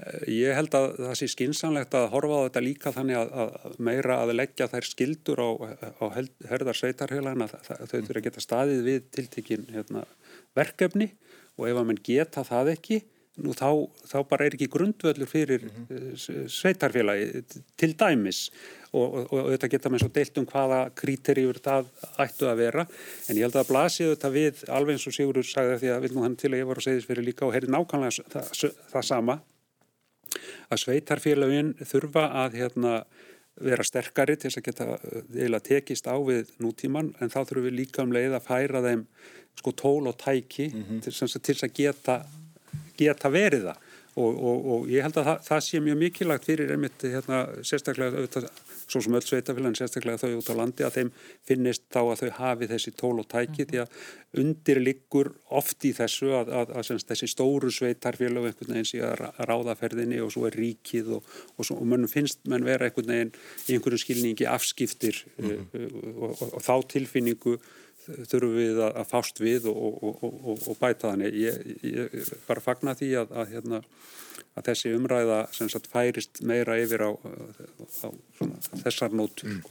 Eh, 0.02 0.26
ég 0.34 0.58
held 0.58 0.76
að 0.78 0.88
það 1.00 1.16
sé 1.20 1.30
skinsanlegt 1.32 1.96
að 1.98 2.10
horfa 2.16 2.42
á 2.42 2.46
þetta 2.48 2.66
líka 2.66 2.96
þannig 2.96 3.20
að, 3.22 3.32
að 3.66 3.80
meira 3.90 4.20
að 4.24 4.36
leggja 4.40 4.70
þær 4.72 4.90
skildur 4.90 5.44
á, 5.44 5.50
á 6.02 6.06
herðar 6.52 6.80
sveitarheilan 6.82 7.48
að 7.48 7.58
þau 7.70 7.88
þurfa 7.96 8.20
að 8.20 8.28
geta 8.28 8.46
staðið 8.48 8.84
við 8.90 9.10
tiltekinn 9.16 9.66
hérna, 9.72 10.06
verkefni. 10.58 11.12
Og 11.60 11.68
ef 11.68 11.78
að 11.78 11.90
mann 11.90 12.04
geta 12.04 12.46
það 12.48 12.76
ekki 12.76 13.02
nú 13.42 13.56
þá, 13.58 13.70
þá 14.08 14.18
bara 14.30 14.46
er 14.46 14.56
ekki 14.56 14.70
grundvöldur 14.72 15.30
fyrir 15.30 15.66
mm 15.66 15.88
-hmm. 15.90 16.48
sveitarfélagi 16.50 17.44
til 17.78 17.96
dæmis 17.98 18.52
og, 18.92 19.14
og, 19.14 19.34
og 19.34 19.50
þetta 19.54 19.70
geta 19.72 19.90
með 19.90 20.04
svo 20.04 20.12
deilt 20.14 20.38
um 20.38 20.46
hvaða 20.46 20.80
kríterjur 20.96 21.60
það 21.64 21.86
ættu 22.20 22.50
að 22.50 22.62
vera 22.64 22.86
en 23.30 23.38
ég 23.38 23.46
held 23.46 23.56
að 23.56 23.72
blasiðu 23.72 24.16
þetta 24.16 24.30
við 24.30 24.64
alveg 24.68 24.98
eins 24.98 25.08
og 25.08 25.16
Sigurður 25.16 25.48
sagði 25.48 25.80
því 25.82 25.94
að 25.96 26.04
við 26.06 26.16
nú 26.16 26.26
hann 26.26 26.36
til 26.36 26.52
að 26.52 26.60
ég 26.60 26.68
var 26.68 26.78
að 26.78 26.88
segja 26.88 27.00
þess 27.00 27.12
fyrir 27.12 27.28
líka 27.28 27.46
og 27.46 27.54
heyrði 27.56 27.72
nákvæmlega 27.72 28.28
það, 28.30 28.74
það 28.94 29.08
sama 29.12 29.40
að 30.72 30.82
sveitarfélagin 30.86 31.76
þurfa 31.84 32.26
að 32.46 32.58
hérna 32.62 33.04
vera 33.62 33.84
sterkari 33.84 34.38
til 34.40 34.50
þess 34.50 34.60
að 34.62 34.68
geta 34.70 34.86
eiginlega 35.36 35.68
tekist 35.68 36.08
á 36.08 36.16
við 36.24 36.52
nútíman 36.64 37.12
en 37.20 37.32
þá 37.32 37.42
þurfum 37.44 37.68
við 37.68 37.78
líka 37.80 38.06
um 38.06 38.14
leið 38.16 38.38
að 38.38 38.48
færa 38.48 38.84
þeim 38.86 39.06
sko 39.60 39.74
tól 39.78 40.08
og 40.08 40.18
tæki 40.18 40.70
mm 40.72 40.84
-hmm. 40.84 41.02
til 41.04 41.14
þess 41.14 41.64
að 41.64 41.74
geta 41.76 42.22
geta 43.02 43.34
verið 43.34 43.72
það 43.72 43.90
og, 44.16 44.44
og, 44.44 44.66
og 44.74 44.90
ég 44.92 45.06
held 45.06 45.18
að 45.22 45.28
það, 45.30 45.44
það 45.46 45.62
sé 45.66 45.80
mjög 45.84 46.00
mikilvægt 46.02 46.48
fyrir 46.50 46.74
einmitt 46.74 47.04
hérna, 47.06 47.40
sérstaklega 47.68 48.20
auðvitað, 48.20 48.48
svo 48.92 49.02
sem 49.06 49.16
öll 49.16 49.24
sveitafélagin 49.24 49.78
sérstaklega 49.80 50.20
þau 50.20 50.34
út 50.42 50.50
á 50.52 50.56
landi 50.60 50.84
að 50.84 50.98
þeim 50.98 51.12
finnist 51.48 51.86
þá 51.94 52.00
að 52.02 52.24
þau 52.24 52.32
hafi 52.42 52.68
þessi 52.74 52.94
tól 53.00 53.14
og 53.24 53.30
tæki 53.32 53.66
því 53.70 53.80
að 53.86 53.96
undir 54.42 54.82
liggur 54.84 55.32
oft 55.62 55.88
í 55.88 55.94
þessu 55.96 56.34
að, 56.36 56.52
að, 56.52 56.74
að, 56.82 56.92
að 56.98 57.06
þessi 57.14 57.30
stóru 57.32 57.72
sveitarfélag 57.72 58.50
einhvern 58.50 58.76
veginn 58.76 58.90
sé 58.92 59.00
að 59.08 59.24
ráðaferðinni 59.48 60.20
og 60.26 60.34
svo 60.36 60.48
er 60.50 60.60
ríkið 60.60 61.14
og, 61.18 61.36
og, 61.56 61.72
og 61.78 61.86
mannum 61.88 62.12
finnst 62.12 62.44
mann 62.52 62.68
vera 62.68 62.90
einhvern 62.90 63.14
veginn 63.16 63.36
í 63.70 63.78
einhverjum 63.78 64.04
skilningi 64.04 64.50
afskiptir 64.52 65.24
mm 65.38 65.56
-hmm. 65.56 65.96
og, 66.18 66.44
og 66.52 66.60
þá 66.60 66.76
tilfinningu 66.98 67.62
þurfum 68.08 68.56
við 68.56 68.82
að, 68.82 68.96
að 69.02 69.12
fást 69.12 69.42
við 69.42 69.70
og, 69.72 70.02
og, 70.02 70.24
og, 70.26 70.66
og 70.72 70.80
bæta 70.80 71.12
þannig. 71.12 71.38
Ég, 71.42 71.62
ég 71.86 72.34
bara 72.48 72.64
fagna 72.64 72.96
því 72.98 73.12
að, 73.22 73.36
að, 73.36 73.54
hérna, 73.56 73.82
að 74.58 74.70
þessi 74.70 74.94
umræða 74.98 75.40
sagt, 75.56 75.90
færist 75.92 76.42
meira 76.48 76.78
yfir 76.82 77.06
á, 77.08 77.12
á 77.12 78.10
svona, 78.38 78.62
þessar 78.84 79.16
nót. 79.18 79.44
Mm. 79.48 79.62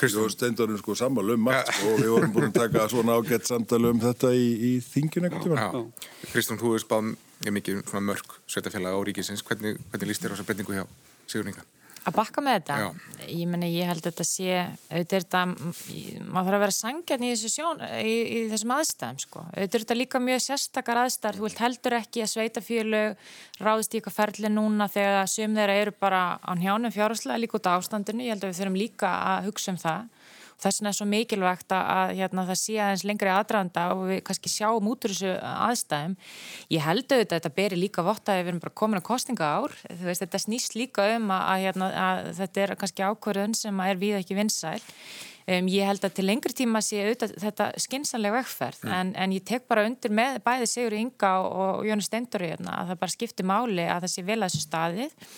Kristján 0.00 0.34
Steindorinn 0.34 0.82
sko 0.82 0.98
sammálu 0.98 1.38
um 1.38 1.48
margt 1.48 1.72
og 1.86 2.02
við 2.02 2.12
vorum 2.14 2.36
búin 2.36 2.50
að 2.50 2.60
taka 2.60 2.86
svona 2.92 3.18
ágætt 3.18 3.48
samtali 3.50 3.90
um 3.90 4.02
þetta 4.02 4.34
í, 4.36 4.52
í 4.70 4.72
þingin 4.84 5.30
ekkert. 5.30 6.04
Kristján, 6.32 6.60
þú 6.60 6.74
hefur 6.74 6.86
spáð 6.86 7.16
mikið 7.54 7.82
mörg 8.02 8.38
sveitafélag 8.50 8.98
á 8.98 9.00
ríkisins. 9.06 9.44
Hvernig, 9.46 9.80
hvernig 9.90 10.12
líst 10.12 10.24
þér 10.24 10.34
á 10.34 10.36
þessa 10.36 10.48
breytingu 10.48 10.78
hjá 10.78 10.86
Sigur 11.28 11.50
Inga? 11.50 11.66
Að 12.08 12.16
bakka 12.18 12.44
með 12.44 12.56
þetta 12.58 12.76
Já. 12.80 12.86
ég 13.28 13.50
menna 13.50 13.68
ég 13.70 13.88
held 13.90 14.02
að 14.02 14.08
þetta 14.08 14.26
sé 14.28 14.58
auðvitað 14.58 15.16
er 15.18 15.24
þetta, 15.24 15.42
maður 16.28 16.48
þarf 16.48 16.58
að 16.58 16.64
vera 16.64 16.76
sangjarn 16.78 17.26
í, 17.28 17.32
í, 17.32 18.14
í 18.18 18.42
þessum 18.52 18.74
aðstæðum 18.76 19.22
sko. 19.24 19.44
auðvitað 19.48 19.78
er 19.78 19.84
þetta 19.84 19.98
líka 19.98 20.22
mjög 20.24 20.44
sérstakar 20.46 21.02
aðstæðar 21.04 21.38
þú 21.38 21.46
vilt 21.48 21.64
heldur 21.64 21.98
ekki 21.98 22.24
að 22.24 22.32
sveitafjölu 22.34 23.02
ráðist 23.62 23.94
í 23.94 24.00
eitthvað 24.00 24.18
ferli 24.18 24.52
núna 24.52 24.90
þegar 24.92 25.32
sum 25.32 25.58
þeirra 25.58 25.80
eru 25.82 25.96
bara 25.98 26.22
á 26.40 26.52
njánum 26.58 26.94
fjárháslega 26.94 27.42
líka 27.42 27.58
út 27.58 27.70
á 27.70 27.76
ástandinu, 27.78 28.26
ég 28.26 28.36
held 28.36 28.46
að 28.46 28.52
við 28.52 28.60
þurfum 28.62 28.80
líka 28.82 29.12
að 29.32 29.50
hugsa 29.50 29.74
um 29.74 29.82
það 29.82 30.17
þess 30.58 30.80
vegna 30.80 30.90
er 30.92 30.98
svo 30.98 31.06
mikilvægt 31.08 31.74
að, 31.74 31.84
að 31.94 32.12
hérna, 32.18 32.44
það 32.48 32.60
sé 32.62 32.76
aðeins 32.82 33.04
lengri 33.08 33.32
aðdraðanda 33.32 33.86
og 33.94 34.04
við 34.10 34.20
kannski 34.28 34.52
sjáum 34.52 34.90
út 34.90 35.06
úr 35.06 35.14
þessu 35.14 35.32
aðstæðum. 35.68 36.18
Ég 36.74 36.84
held 36.86 37.06
auðvitað 37.06 37.36
að 37.36 37.38
þetta 37.38 37.54
beri 37.60 37.80
líka 37.80 38.06
votta 38.06 38.36
ef 38.36 38.44
við 38.44 38.52
erum 38.52 38.62
bara 38.66 38.78
komin 38.82 39.02
á 39.02 39.08
kostinga 39.08 39.50
ár 39.62 39.74
veist, 40.02 40.22
þetta 40.24 40.42
snýst 40.44 40.78
líka 40.78 41.08
um 41.16 41.32
að, 41.34 41.42
að, 41.54 41.64
hérna, 41.66 41.90
að 42.04 42.30
þetta 42.42 42.64
er 42.64 42.76
kannski 42.82 43.08
ákvörðun 43.08 43.58
sem 43.58 43.82
er 43.86 44.00
við 44.00 44.20
ekki 44.20 44.38
vinsæl. 44.38 44.78
Um, 45.48 45.68
ég 45.72 45.86
held 45.88 46.02
að 46.04 46.18
til 46.18 46.26
lengri 46.28 46.52
tíma 46.52 46.82
sé 46.84 46.98
auðvitað 47.00 47.30
þetta 47.40 47.66
skinsanlega 47.80 48.34
vegferð 48.42 48.82
mm. 48.84 48.90
en, 48.98 49.12
en 49.16 49.32
ég 49.32 49.46
tek 49.48 49.64
bara 49.70 49.86
undir 49.88 50.12
með 50.12 50.42
bæði 50.44 50.66
Sigur 50.68 50.96
Inga 50.98 51.30
og, 51.40 51.54
og 51.78 51.86
Jónas 51.88 52.10
Steindori 52.10 52.50
hérna, 52.50 52.74
að 52.82 52.90
það 52.90 53.00
bara 53.00 53.14
skiptir 53.14 53.48
máli 53.48 53.86
að 53.88 54.04
það 54.04 54.12
sé 54.12 54.24
vel 54.28 54.36
að 54.42 54.50
þessu 54.50 54.66
staðið 54.66 55.30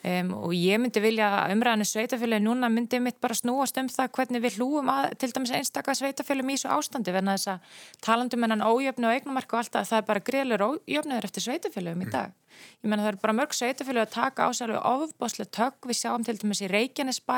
Um, 0.00 0.30
og 0.46 0.52
ég 0.56 0.80
myndi 0.80 1.00
vilja 1.04 1.26
umræðinu 1.52 1.84
sveitafélagi 1.84 2.44
núna 2.46 2.70
myndi 2.72 2.96
mitt 3.04 3.18
bara 3.20 3.36
snúast 3.36 3.76
um 3.76 3.88
það 3.92 4.12
hvernig 4.16 4.40
við 4.46 4.56
hlúum 4.56 4.88
að 4.88 5.10
til 5.20 5.28
dæmis 5.36 5.52
einstakka 5.58 5.92
sveitafélagum 5.98 6.54
í 6.54 6.56
þessu 6.56 6.70
ástandi 6.72 7.12
verna 7.12 7.36
þess 7.36 7.50
að 7.52 7.74
talandum 8.06 8.46
hennan 8.46 8.64
ójöfnu 8.64 9.10
og 9.10 9.18
eignumarku 9.18 9.58
og 9.58 9.60
allt 9.60 9.76
að 9.76 9.90
það 9.90 10.00
er 10.00 10.08
bara 10.08 10.26
greiðlur 10.30 10.64
ójöfnuður 10.70 11.28
eftir 11.28 11.44
sveitafélagum 11.44 12.06
í 12.06 12.12
dag. 12.14 12.32
Ég 12.80 12.88
menna 12.88 13.04
það 13.04 13.10
eru 13.12 13.20
bara 13.22 13.34
mörg 13.36 13.54
sveitafélag 13.54 14.06
að 14.06 14.14
taka 14.14 14.46
á 14.48 14.50
sér 14.56 14.72
ofbáslega 14.76 15.52
tökk, 15.56 15.88
við 15.88 15.98
sjáum 16.00 16.24
til 16.26 16.36
dæmis 16.40 16.62
í 16.64 16.70
Reykjanesbæ, 16.70 17.36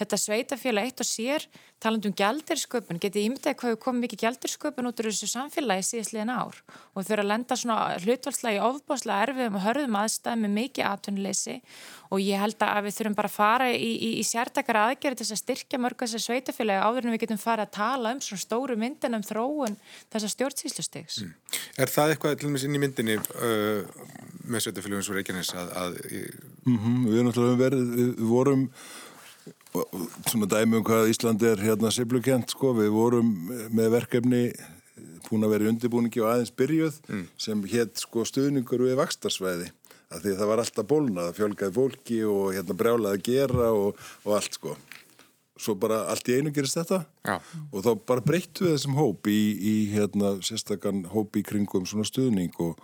þetta 0.00 0.18
sveitafélag 0.22 0.88
eitt 0.88 1.02
og 1.02 1.08
sér, 1.08 1.46
talandum 1.82 2.14
gældirsköpun 2.18 3.00
getið 3.02 3.26
ímyndið 3.28 3.58
hvað 3.60 3.74
við 3.74 3.80
komum 3.84 4.02
mikið 4.06 4.22
gældirsköpun 4.24 4.90
út 4.90 5.02
úr 5.02 5.10
þessu 5.10 5.30
samfélagi 5.30 5.86
síðastliðin 5.90 6.34
ár? 6.34 6.62
Og 6.94 7.04
þau 7.04 7.12
eru 7.16 7.26
að 7.26 7.30
lenda 7.32 7.58
svona 7.58 7.98
hlutvalslega 8.02 8.58
í 8.58 8.64
ofbáslega 8.70 9.28
erfiðum 9.28 9.58
og 9.58 9.66
hörðum 9.66 10.00
aðstæðum 10.02 10.46
með 10.46 10.56
mikið 10.62 10.90
atvinnuleysi 10.92 11.58
og 12.08 12.22
ég 12.22 12.40
held 12.40 12.62
að 12.64 12.82
við 12.86 12.96
þurfum 12.98 13.16
bara 13.18 13.30
að 13.30 13.36
fara 13.36 13.68
í, 13.72 13.90
í, 13.92 14.10
í 14.20 14.24
sértakar 14.26 14.80
aðgerði 14.82 15.22
til 15.22 15.34
að 15.34 15.42
styrkja 15.42 15.80
mörg 15.82 16.04
þessar 16.04 16.24
sveitafélagi 16.24 16.84
áður 16.84 17.08
en 17.08 17.14
við 17.16 17.24
getum 17.24 17.40
fara 17.42 17.66
að 17.66 17.74
tala 17.78 18.14
um 18.14 18.22
svona 18.24 18.44
stóru 18.44 18.78
myndin 18.80 19.18
um 19.18 19.26
þróun 19.26 19.76
þessar 20.12 20.34
stjórnsýslustegs. 20.34 21.20
Mm. 21.24 21.58
Er 21.78 21.92
það 21.92 22.14
eitthvað 22.14 22.38
til 22.38 22.48
og 22.48 22.54
með 22.54 22.68
inn 22.68 22.78
í 22.78 22.82
myndinni 22.84 23.18
uh, 23.18 24.06
með 24.48 24.64
sveitafélagum 24.64 25.04
svo 25.04 25.18
Reykjanes 25.18 25.52
að... 25.56 25.74
að 25.82 26.00
mm 26.64 26.78
-hmm, 26.78 27.04
við 27.08 27.18
erum 27.18 27.28
náttúrulega 27.28 27.62
verið, 27.64 27.92
við 27.98 28.24
vorum 28.32 28.64
svona 30.28 30.48
dæmi 30.48 30.78
um 30.78 30.84
hvað 30.84 31.10
Ísland 31.12 31.42
er 31.44 31.60
hérna 31.60 31.92
siflukent 31.92 32.50
sko, 32.50 32.72
við 32.76 32.90
vorum 32.94 33.30
með 33.70 33.92
verkefni 33.98 34.42
búin 35.28 35.44
að 35.44 35.52
vera 35.54 35.66
í 35.66 35.70
undirbúningi 35.72 36.22
og 36.22 36.30
aðeins 36.32 36.54
byrjuð 36.56 37.00
mm. 37.08 37.24
sem 37.40 37.64
hétt 37.72 38.00
sko 38.00 38.24
stuðningur 38.28 38.84
við 38.86 38.96
vakstarsvæði 39.00 39.68
að 40.08 40.24
því 40.24 40.36
það 40.38 40.50
var 40.50 40.62
alltaf 40.62 40.88
bólna, 40.88 41.26
það 41.26 41.38
fjölgaði 41.38 41.76
fólki 41.76 42.22
og 42.28 42.54
hérna 42.56 42.76
brjálaði 42.78 43.18
að 43.18 43.26
gera 43.28 43.72
og, 43.76 44.06
og 44.24 44.38
allt 44.38 44.56
sko. 44.56 44.76
Svo 45.58 45.74
bara 45.80 46.04
allt 46.12 46.30
í 46.30 46.38
einu 46.38 46.52
gerist 46.54 46.78
þetta. 46.78 47.02
Já. 47.26 47.36
og 47.72 47.82
þá 47.84 47.90
bara 48.08 48.24
breyttu 48.24 48.64
við 48.64 48.76
þessum 48.76 48.96
hóp 48.96 49.28
í, 49.28 49.40
í 49.58 49.74
hérna 49.92 50.36
sérstakann 50.44 51.04
hóp 51.12 51.36
í 51.36 51.44
kringum 51.44 51.84
svona 51.88 52.06
stuðning 52.08 52.54
og, 52.62 52.78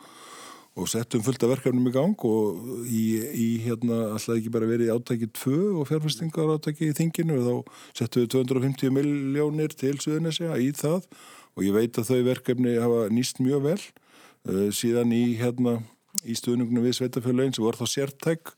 og 0.75 0.91
settum 0.91 1.23
fullt 1.25 1.47
af 1.47 1.55
verkefnum 1.55 1.87
í 1.89 1.95
gang 1.95 2.27
og 2.29 2.85
í, 2.85 3.05
í 3.31 3.49
hérna 3.65 4.01
alltaf 4.17 4.35
ekki 4.35 4.53
bara 4.53 4.69
verið 4.69 4.93
átækið 4.93 5.33
tvö 5.39 5.61
og 5.79 5.89
fjárfestingar 5.89 6.57
átækið 6.59 6.91
í 6.91 6.99
þinginu 6.99 7.39
og 7.39 7.47
þá 7.47 7.81
settum 8.03 8.27
við 8.27 8.35
250 8.37 8.95
miljónir 8.99 9.79
til 9.79 9.97
Suðunesja 10.03 10.59
í 10.61 10.73
það. 10.77 11.09
Og 11.55 11.69
ég 11.69 11.77
veit 11.79 11.97
að 12.03 12.11
þau 12.11 12.23
verkefni 12.27 12.77
hafa 12.83 13.07
nýst 13.15 13.39
mjög 13.39 13.69
vel 13.71 13.81
uh, 13.81 14.69
síðan 14.75 15.15
í 15.15 15.25
hérna 15.39 15.79
í 16.23 16.37
stuðningunum 16.39 16.87
við 16.87 16.99
sveitafjölulegin 16.99 17.57
sem 17.57 17.65
voru 17.67 17.81
þá 17.83 17.95
sértæk 17.95 18.55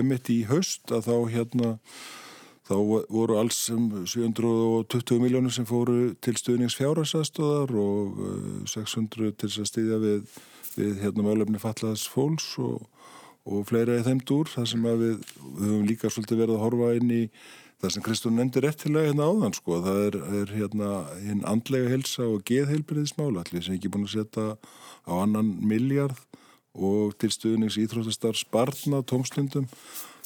emitt 0.00 0.30
í 0.32 0.42
haust 0.48 0.92
að 0.92 1.08
þá 1.08 1.16
hérna 1.32 1.70
þá 2.68 2.76
voru 3.10 3.38
alls 3.40 3.58
720 3.66 5.16
um 5.16 5.24
miljónir 5.24 5.54
sem 5.54 5.66
fóru 5.68 6.12
til 6.22 6.36
stuðnings 6.38 6.76
fjárhæsastöðar 6.78 7.74
og 7.82 8.22
600 8.70 9.28
uh, 9.28 9.34
til 9.36 9.50
að 9.50 9.70
stýðja 9.70 9.98
við, 10.02 10.36
við 10.78 11.02
hérna 11.02 11.26
málefni 11.26 11.62
fallaðs 11.62 12.06
fólks 12.10 12.52
og, 12.62 12.86
og 13.48 13.66
fleira 13.68 13.98
í 13.98 14.06
þeim 14.06 14.22
dúr 14.28 14.50
þar 14.52 14.70
sem 14.70 14.86
við, 14.86 15.18
við 15.18 15.66
höfum 15.66 15.90
líka 15.90 16.12
svolítið 16.12 16.44
verið 16.44 16.56
að 16.56 16.64
horfa 16.68 16.94
inn 17.00 17.12
í 17.12 17.22
það 17.82 17.94
sem 17.96 18.04
Kristún 18.06 18.36
nefndir 18.38 18.68
eftirlega 18.68 19.10
hérna 19.10 19.26
áðan 19.26 19.56
sko, 19.58 19.80
það 19.82 20.04
er, 20.06 20.18
er 20.38 20.52
hérna 20.54 20.90
hinn 21.18 21.40
andlega 21.50 21.90
helsa 21.90 22.28
og 22.30 22.44
geðheilbyrðismála 22.46 23.42
allir 23.42 23.66
sem 23.66 23.74
ekki 23.74 23.90
búin 23.90 24.06
að 24.06 24.14
setja 24.20 24.44
á 25.02 25.12
annan 25.18 25.56
miljard 25.66 26.20
og 26.72 27.16
til 27.20 27.32
stuðnings 27.32 27.76
íþróttastarfs 27.82 28.46
barna 28.52 29.02
tómslundum 29.04 29.68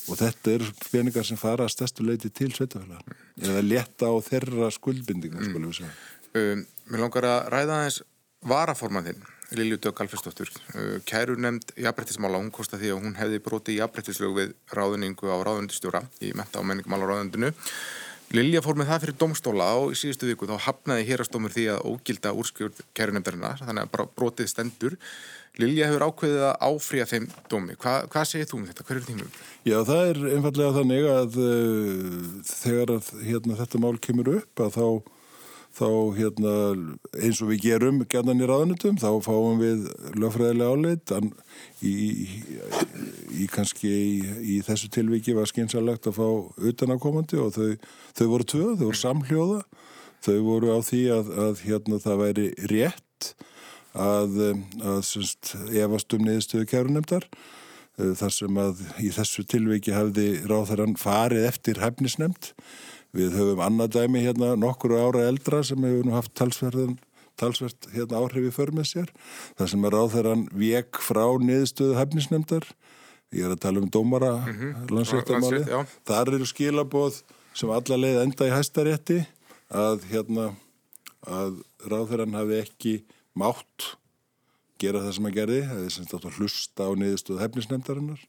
og 0.06 0.18
þetta 0.20 0.56
er 0.56 0.66
peningar 0.92 1.26
sem 1.26 1.38
fara 1.40 1.66
að 1.66 1.74
stærstu 1.74 2.06
leiti 2.06 2.30
til 2.30 2.52
sveitafélagar 2.54 3.16
eða 3.42 3.64
leta 3.64 4.10
á 4.10 4.14
þeirra 4.22 4.70
skuldbindingar 4.74 5.48
mm. 5.48 5.70
um, 6.38 6.66
Mér 6.86 7.02
langar 7.02 7.26
að 7.26 7.40
ræða 7.54 7.80
aðeins 7.80 8.02
varaformaninn 8.46 9.24
Lilju 9.56 9.78
Dögg 9.82 10.00
Alfersdóttur 10.02 10.50
uh, 10.50 10.96
kæru 11.06 11.36
nefnd 11.38 11.74
jafnbrettismála, 11.78 12.38
hún 12.42 12.54
kosti 12.54 12.78
því 12.80 12.94
að 12.94 13.02
hún 13.02 13.18
hefði 13.18 13.42
broti 13.42 13.78
jafnbrettislög 13.80 14.34
við 14.38 14.56
ráðuningu 14.74 15.30
á 15.30 15.36
ráðundistjóra 15.42 16.02
í 16.22 16.32
metta 16.38 16.62
og 16.62 16.70
menningumála 16.70 17.10
ráðundinu 17.10 17.54
Lilja 18.34 18.58
fór 18.58 18.74
með 18.74 18.88
það 18.90 19.02
fyrir 19.04 19.18
domstóla 19.20 19.66
í 19.86 19.96
síðustu 19.98 20.26
viku 20.26 20.48
þá 20.50 20.56
hafnaði 20.64 21.04
hérastómur 21.06 21.52
því 21.54 21.66
að 21.76 21.84
ógilda 21.92 22.32
úrskjórn 22.34 22.80
kæru 22.96 23.14
nefndarinnar 23.14 23.62
þannig 23.62 23.86
að 23.86 23.92
bara 23.92 24.08
brotið 24.18 24.50
stendur 24.50 24.96
Lilja 25.60 25.88
hefur 25.88 26.04
ákveðið 26.10 26.42
að 26.44 26.56
áfrýja 26.68 27.08
þeim 27.08 27.26
dómi. 27.48 27.76
Hva, 27.80 27.98
hvað 28.12 28.28
segir 28.28 28.48
þú 28.50 28.58
um 28.58 28.64
þetta? 28.68 28.84
Hver 28.86 28.98
er 29.00 29.04
þínum? 29.06 29.36
Já, 29.64 29.76
það 29.88 30.00
er 30.10 30.18
einfallega 30.34 30.72
þannig 30.76 31.06
að 31.12 31.38
uh, 31.42 32.24
þegar 32.50 32.96
að, 32.98 33.12
hérna, 33.24 33.60
þetta 33.62 33.80
mál 33.86 33.94
kemur 34.04 34.30
upp 34.34 34.62
að 34.66 34.76
þá, 34.76 34.88
þá 35.78 35.88
hérna, 36.18 36.52
eins 37.22 37.40
og 37.40 37.50
við 37.54 37.64
gerum 37.64 38.02
gætan 38.04 38.44
í 38.44 38.50
ráðanutum, 38.50 39.00
þá 39.00 39.08
fáum 39.24 39.64
við 39.64 39.88
lögfræðilega 40.20 40.76
áleit 40.76 41.14
í, 41.80 41.94
í, 41.94 42.28
í 43.46 43.48
kannski 43.52 43.88
í, 43.96 44.14
í 44.56 44.60
þessu 44.66 44.92
tilviki 44.92 45.36
var 45.36 45.48
skynsalegt 45.48 46.10
að 46.10 46.20
fá 46.20 46.28
utanákomandi 46.68 47.40
og 47.40 47.56
þau, 47.56 47.72
þau 48.12 48.26
voru 48.34 48.50
tvö, 48.52 48.68
þau 48.76 48.86
voru 48.90 49.04
samhljóða 49.06 49.64
þau 50.26 50.38
voru 50.44 50.76
á 50.76 50.78
því 50.84 51.02
að, 51.16 51.34
að 51.46 51.60
hérna, 51.64 52.02
það 52.02 52.22
væri 52.24 52.46
rétt 52.72 53.05
að, 53.96 54.40
að 54.82 54.98
semst, 55.08 55.54
efast 55.72 56.16
um 56.16 56.26
niðurstöðu 56.26 56.68
kærunemdar 56.70 57.26
eh, 57.26 58.12
þar 58.18 58.34
sem 58.36 58.60
að 58.60 58.84
í 59.00 59.10
þessu 59.16 59.46
tilviki 59.48 59.96
hafði 59.96 60.28
ráþarann 60.46 60.98
farið 61.00 61.48
eftir 61.48 61.80
hefnisnemd. 61.82 62.52
Við 63.16 63.36
höfum 63.38 63.62
annað 63.64 63.96
dæmi 63.96 64.24
hérna 64.26 64.54
nokkur 64.60 64.96
ára 64.98 65.28
eldra 65.30 65.62
sem 65.64 65.80
hefur 65.84 66.04
nú 66.04 66.16
haft 66.16 66.34
talsverðan 66.36 66.98
talsvert 67.36 67.88
hérna 67.92 68.20
áhrifi 68.22 68.50
för 68.54 68.72
með 68.74 68.90
sér 68.90 69.10
þar 69.58 69.70
sem 69.72 69.86
að 69.86 69.96
ráþarann 69.96 70.44
vek 70.56 71.00
frá 71.04 71.24
niðurstöðu 71.40 71.96
hefnisnemdar 71.98 72.68
ég 73.34 73.46
er 73.46 73.54
að 73.54 73.62
tala 73.66 73.82
um 73.82 73.90
dómara 73.92 74.32
mm 74.38 74.54
-hmm. 74.54 74.92
landsréttamáli 74.94 75.64
þar 76.08 76.32
eru 76.34 76.46
skilaboð 76.46 77.22
sem 77.54 77.70
alla 77.70 77.96
leið 77.96 78.22
enda 78.22 78.48
í 78.48 78.54
hæstarétti 78.54 79.18
að 79.68 80.04
hérna 80.12 80.54
að 81.26 81.60
ráþarann 81.90 82.38
hafi 82.38 82.60
ekki 82.62 82.94
mátt 83.38 83.92
gera 84.80 85.02
það 85.04 85.14
sem 85.16 85.28
að 85.28 85.36
gerði, 85.38 85.60
það 85.70 85.84
er 85.84 85.92
semst 85.94 86.16
að 86.16 86.26
hlusta 86.36 86.88
á 86.88 86.92
niðurstöðu 87.00 87.42
hefnisnefndarinnar. 87.42 88.24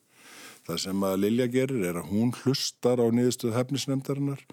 Það 0.67 0.81
sem 0.83 1.05
að 1.07 1.17
Lilja 1.23 1.47
gerir 1.51 1.85
er 1.89 1.99
að 1.99 2.11
hún 2.11 2.33
hlustar 2.41 3.01
á 3.03 3.07
niðurstöðu 3.11 3.55
hefnisnefndarinnar. 3.55 4.43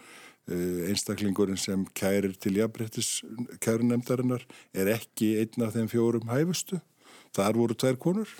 Eh, 0.45 0.91
einstaklingurinn 0.91 1.59
sem 1.59 1.87
kærir 1.97 2.35
til 2.37 2.59
jafnbrettis 2.59 3.23
kærunemdarinnar 3.65 4.43
er 4.77 4.91
ekki 4.93 5.39
einn 5.41 5.65
af 5.65 5.73
þeim 5.77 5.89
fjórum 5.89 6.29
hæfustu. 6.29 6.83
Þar 7.35 7.57
voru 7.59 7.77
tvær 7.79 7.97
konur 7.97 8.35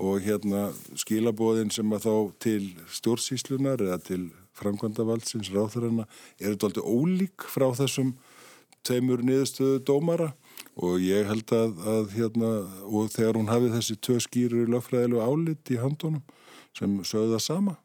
og 0.00 0.22
hérna 0.24 0.70
skilabóðin 0.96 1.70
sem 1.70 1.90
að 1.92 2.06
þá 2.06 2.14
til 2.40 2.62
stjórnsíslunar 2.96 3.84
eða 3.84 3.98
til 4.00 4.22
framkvæmdavaldsins 4.56 5.52
ráþaranna 5.52 6.06
er 6.40 6.54
þetta 6.54 6.70
aldrei 6.70 6.86
ólík 6.88 7.44
frá 7.44 7.68
þessum 7.76 8.14
tveimur 8.82 9.20
niðurstöðu 9.26 9.82
dómara 9.84 10.32
og 10.32 10.51
ég 11.02 11.28
held 11.28 11.52
að, 11.52 11.72
að 11.94 12.12
hérna, 12.16 12.50
og 12.88 13.10
þegar 13.12 13.38
hún 13.38 13.50
hafið 13.52 13.74
þessi 13.76 13.96
tvö 14.00 14.18
skýru 14.24 14.66
lögfræðilegu 14.72 15.20
álit 15.20 15.72
í 15.72 15.80
handunum 15.80 16.22
sem 16.76 17.00
sögðu 17.04 17.36
það 17.36 17.46
sama 17.46 17.78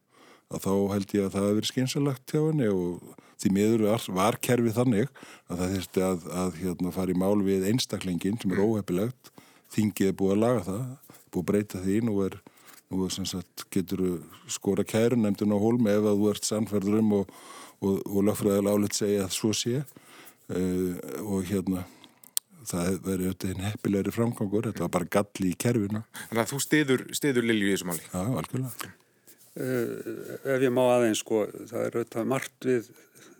að 0.47 0.63
þá 0.63 0.73
held 0.93 1.15
ég 1.17 1.25
að 1.25 1.33
það 1.33 1.41
hefði 1.43 1.57
verið 1.57 1.71
skynsalagt 1.71 2.31
hjá 2.31 2.39
henni 2.45 2.69
og 2.71 3.15
því 3.37 3.49
miður 3.53 3.83
var 4.15 4.37
kerfið 4.41 4.77
þannig 4.77 5.09
að 5.51 5.59
það 5.59 5.73
þurfti 5.73 6.05
að, 6.07 6.29
að 6.43 6.61
hérna, 6.61 6.93
fara 6.95 7.13
í 7.13 7.17
mál 7.19 7.43
við 7.43 7.67
einstaklingin 7.67 8.39
sem 8.41 8.53
er 8.53 8.61
mm. 8.61 8.71
óhefilegt 8.71 9.33
þingið 9.75 10.11
er 10.11 10.15
búið 10.17 10.33
að 10.37 10.41
laga 10.45 10.63
það 10.69 10.85
búið 11.27 11.43
að 11.43 11.49
breyta 11.51 11.83
því. 11.83 11.97
Nú 12.07 12.15
er 12.23 12.39
nú 12.87 13.09
sagt, 13.11 13.65
getur 13.73 14.03
skora 14.47 14.85
kæru 14.87 15.19
nefndun 15.19 15.51
á 15.51 15.59
hólm 15.59 15.89
ef 15.91 16.07
að 16.07 16.21
þú 16.21 16.31
ert 16.31 16.47
sannferður 16.47 17.01
um 17.01 17.13
og, 17.19 17.35
og, 17.83 17.99
og 18.07 18.27
lögfræðilega 18.29 18.77
álit 18.79 18.97
segja 18.97 19.27
að 19.27 19.35
svo 19.35 19.51
sé. 19.51 19.83
Uh, 20.47 20.95
og 21.27 21.43
hérna 21.49 21.83
það 22.67 23.01
verið 23.05 23.29
auðvitað 23.31 23.51
einn 23.53 23.67
heppilegri 23.67 24.13
framgangur 24.15 24.69
þetta 24.69 24.85
var 24.85 24.93
bara 24.97 25.11
galli 25.17 25.51
í 25.51 25.59
kerfinu. 25.63 26.03
Þannig 26.27 26.43
að 26.43 26.53
þú 26.53 26.61
stiður, 26.63 27.03
stiður 27.19 27.47
Lilju 27.47 27.67
í 27.67 27.73
þessu 27.75 27.89
máli? 27.89 28.03
Já, 28.11 28.21
algjörlega. 28.41 28.93
Uh, 29.57 30.53
Ef 30.53 30.61
ég 30.61 30.73
má 30.73 30.83
aðeins 30.85 31.23
sko, 31.23 31.45
það 31.65 31.81
er 31.81 31.95
auðvitað 31.97 32.29
margt 32.29 32.67
við 32.67 32.89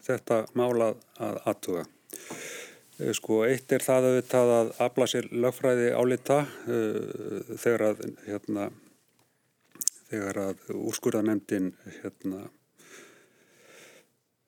þetta 0.08 0.40
mála 0.58 0.88
að 1.22 1.36
aðtuga 1.52 1.84
uh, 1.86 3.14
sko, 3.14 3.44
eitt 3.46 3.72
er 3.76 3.84
það 3.86 4.08
auðvitað 4.10 4.54
að 4.56 4.72
afla 4.88 5.08
sér 5.12 5.28
lögfræði 5.46 5.92
álita 5.94 6.40
uh, 6.48 7.52
þegar 7.54 7.84
að 7.92 8.02
hérna, 8.26 8.64
þegar 10.08 10.42
að 10.48 10.66
úrskurðanemdin 10.78 11.70
hérna 12.00 12.40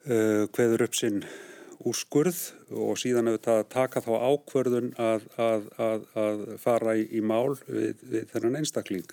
uh, 0.09 0.43
hveður 0.55 0.88
upp 0.88 0.97
sinn 0.97 1.21
úrskurð 1.88 2.39
og 2.75 2.97
síðan 2.99 3.32
auðvitað 3.32 3.63
taka 3.71 4.03
þá 4.03 4.11
ákverðun 4.32 4.91
að, 4.99 5.27
að, 5.39 5.69
að, 5.80 6.03
að 6.23 6.43
fara 6.59 6.95
í, 6.99 7.05
í 7.15 7.21
mál 7.23 7.55
við, 7.67 8.03
við 8.03 8.27
þennan 8.34 8.59
einstakling. 8.61 9.07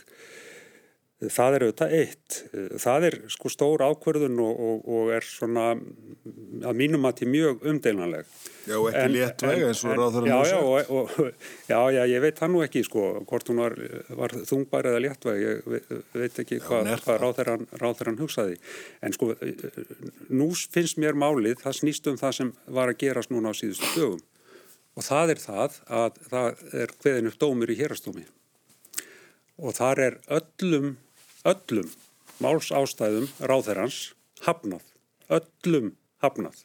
Það 1.16 1.54
er 1.56 1.62
auðvitað 1.64 1.92
eitt. 1.96 2.34
Það 2.82 3.04
er 3.08 3.14
sko 3.32 3.48
stór 3.48 3.82
ákverðun 3.86 4.40
og, 4.44 4.58
og, 4.66 4.80
og 4.92 5.12
er 5.16 5.24
svona 5.24 5.70
að 5.72 6.74
mínum 6.76 7.08
að 7.08 7.22
til 7.22 7.28
mjög 7.32 7.62
umdeinanleg. 7.70 8.34
Já, 8.66 8.76
ekki 8.90 9.14
léttvæg 9.14 9.62
eins 9.64 9.80
og 9.86 9.94
ráður 9.96 10.26
hann 10.26 10.28
já, 10.28 10.50
já, 10.50 10.58
og, 10.92 11.14
já, 11.70 11.78
já, 11.94 12.00
ég 12.10 12.20
veit 12.20 12.36
það 12.36 12.52
nú 12.52 12.60
ekki 12.66 12.82
sko, 12.84 13.04
hvort 13.30 13.48
hún 13.48 13.62
var, 13.62 13.76
var 14.18 14.34
þungbær 14.50 14.90
eða 14.90 15.00
léttvæg, 15.06 15.40
ég 15.40 15.88
veit 16.18 16.40
ekki 16.42 16.58
hvað, 16.66 16.92
hvað 17.06 17.24
ráður 17.24 17.52
hann, 17.54 17.64
hann 18.10 18.20
hugsaði. 18.20 18.60
En 19.00 19.16
sko, 19.16 19.30
nú 20.28 20.50
finnst 20.52 21.00
mér 21.00 21.16
málið, 21.16 21.62
það 21.64 21.78
snýst 21.80 22.12
um 22.12 22.20
það 22.20 22.36
sem 22.42 22.52
var 22.66 22.92
að 22.92 23.00
gerast 23.06 23.32
núna 23.32 23.54
á 23.54 23.56
síðustu 23.56 23.94
dögum. 23.96 24.20
Og 24.96 25.08
það 25.08 25.32
er 25.32 25.42
það 25.46 25.80
að 26.02 26.22
það 26.28 26.62
er 26.82 26.94
hveðin 27.00 27.32
upp 27.32 27.40
dómur 27.40 27.72
í 27.72 27.80
hérastómi. 27.80 28.28
Og 29.56 29.72
þar 29.76 30.04
er 30.10 30.22
öllum 30.36 30.94
öllum 31.46 31.90
málsástæðum 32.42 33.28
ráðherrans 33.48 34.00
hafnað, 34.44 34.84
öllum 35.32 35.92
hafnað. 36.24 36.58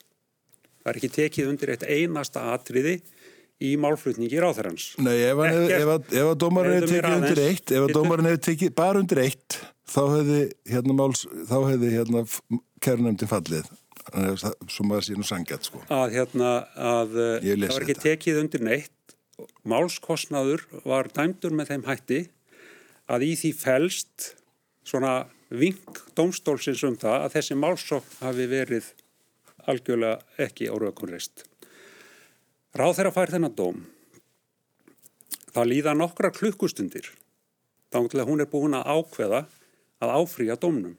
Það 0.82 0.92
er 0.92 1.00
ekki 1.00 1.12
tekið 1.16 1.52
undir 1.52 1.74
eitt 1.76 1.86
einasta 1.86 2.48
atriði 2.56 2.98
í 3.62 3.76
málflutningi 3.80 4.40
ráðherrans. 4.42 4.88
Nei, 5.02 5.20
ef, 5.28 5.44
ef, 5.46 5.92
ef, 6.10 6.24
að 6.26 6.40
dómarinn 6.42 6.80
hefur 6.80 6.96
tekið 6.96 7.18
undir 7.20 7.44
eitt, 7.46 7.74
ef 7.76 7.86
að 7.86 7.94
dómarinn 8.00 8.30
hefur 8.32 8.44
tekið 8.48 8.74
bara 8.80 9.04
undir 9.04 9.22
eitt, 9.22 9.60
þá 9.86 10.02
hefði 10.16 10.40
hérna 10.72 10.98
máls, 10.98 11.24
þá 11.50 11.58
hefði 11.70 11.94
hérna 11.94 12.26
kærnefndin 12.82 13.32
fallið, 13.32 13.70
sem 14.66 14.90
maður 14.90 15.08
sé 15.08 15.20
nú 15.20 15.28
sangjart 15.30 15.70
sko. 15.70 15.84
Að 15.94 16.18
hérna, 16.18 16.56
að 16.74 17.16
það 17.46 17.68
var 17.68 17.86
ekki 17.86 18.00
tekið 18.02 18.42
undir 18.42 18.66
neitt, 18.66 19.16
málskostnaður 19.62 20.66
var 20.86 21.10
dæmdur 21.14 21.54
með 21.54 21.76
þeim 21.76 21.88
hætti 21.88 22.22
að 23.12 23.26
í 23.30 23.34
því 23.38 23.52
fælst 23.58 24.32
svona 24.88 25.30
vink 25.50 26.02
domstólsins 26.16 26.84
um 26.88 26.98
það 27.00 27.26
að 27.26 27.34
þessi 27.38 27.58
málsókn 27.60 28.20
hafi 28.22 28.48
verið 28.52 28.92
algjörlega 29.70 30.46
ekki 30.48 30.70
á 30.72 30.76
raukunreist. 30.80 31.46
Ráð 32.78 32.98
þeirra 32.98 33.16
fær 33.16 33.34
þennan 33.34 33.58
dóm. 33.58 33.82
Það 35.52 35.68
líða 35.68 35.98
nokkra 35.98 36.32
klukkustundir 36.32 37.12
þá 37.92 38.24
hún 38.24 38.40
er 38.40 38.48
búin 38.48 38.78
að 38.78 38.88
ákveða 38.88 39.42
að 40.02 40.14
áfrýja 40.16 40.56
dómnum. 40.56 40.96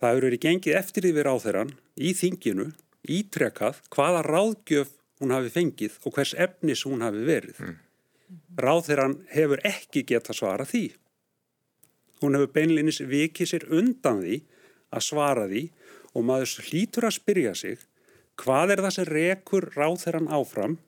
Það 0.00 0.12
hefur 0.12 0.26
verið 0.28 0.44
gengið 0.46 0.78
eftir 0.78 1.08
yfir 1.10 1.26
ráð 1.26 1.42
þeirran 1.44 1.72
í 2.00 2.12
þinginu 2.16 2.70
ítrekkað 3.10 3.82
hvaða 3.92 4.22
ráðgjöf 4.24 4.94
hún 5.20 5.34
hafi 5.34 5.52
fengið 5.52 5.98
og 6.06 6.14
hvers 6.16 6.32
efnis 6.38 6.86
hún 6.88 7.04
hafi 7.04 7.24
verið. 7.26 7.58
Mm. 7.60 7.76
Ráð 8.62 8.86
þeirran 8.86 9.16
hefur 9.34 9.62
ekki 9.66 10.06
geta 10.08 10.36
svara 10.36 10.64
því. 10.68 10.86
Hún 12.20 12.36
hefur 12.36 12.52
beinlinis 12.54 13.00
vikið 13.00 13.52
sér 13.52 13.66
undan 13.72 14.20
því 14.24 14.40
að 14.92 15.06
svara 15.06 15.46
því 15.48 15.64
og 16.14 16.26
maður 16.26 16.66
hlýtur 16.68 17.06
að 17.08 17.16
spyrja 17.16 17.54
sig 17.56 17.86
hvað 18.40 18.74
er 18.74 18.82
það 18.84 18.96
sem 18.96 19.08
rekur 19.08 19.68
ráð 19.76 19.96
þeirran 20.04 20.32
áfram? 20.32 20.78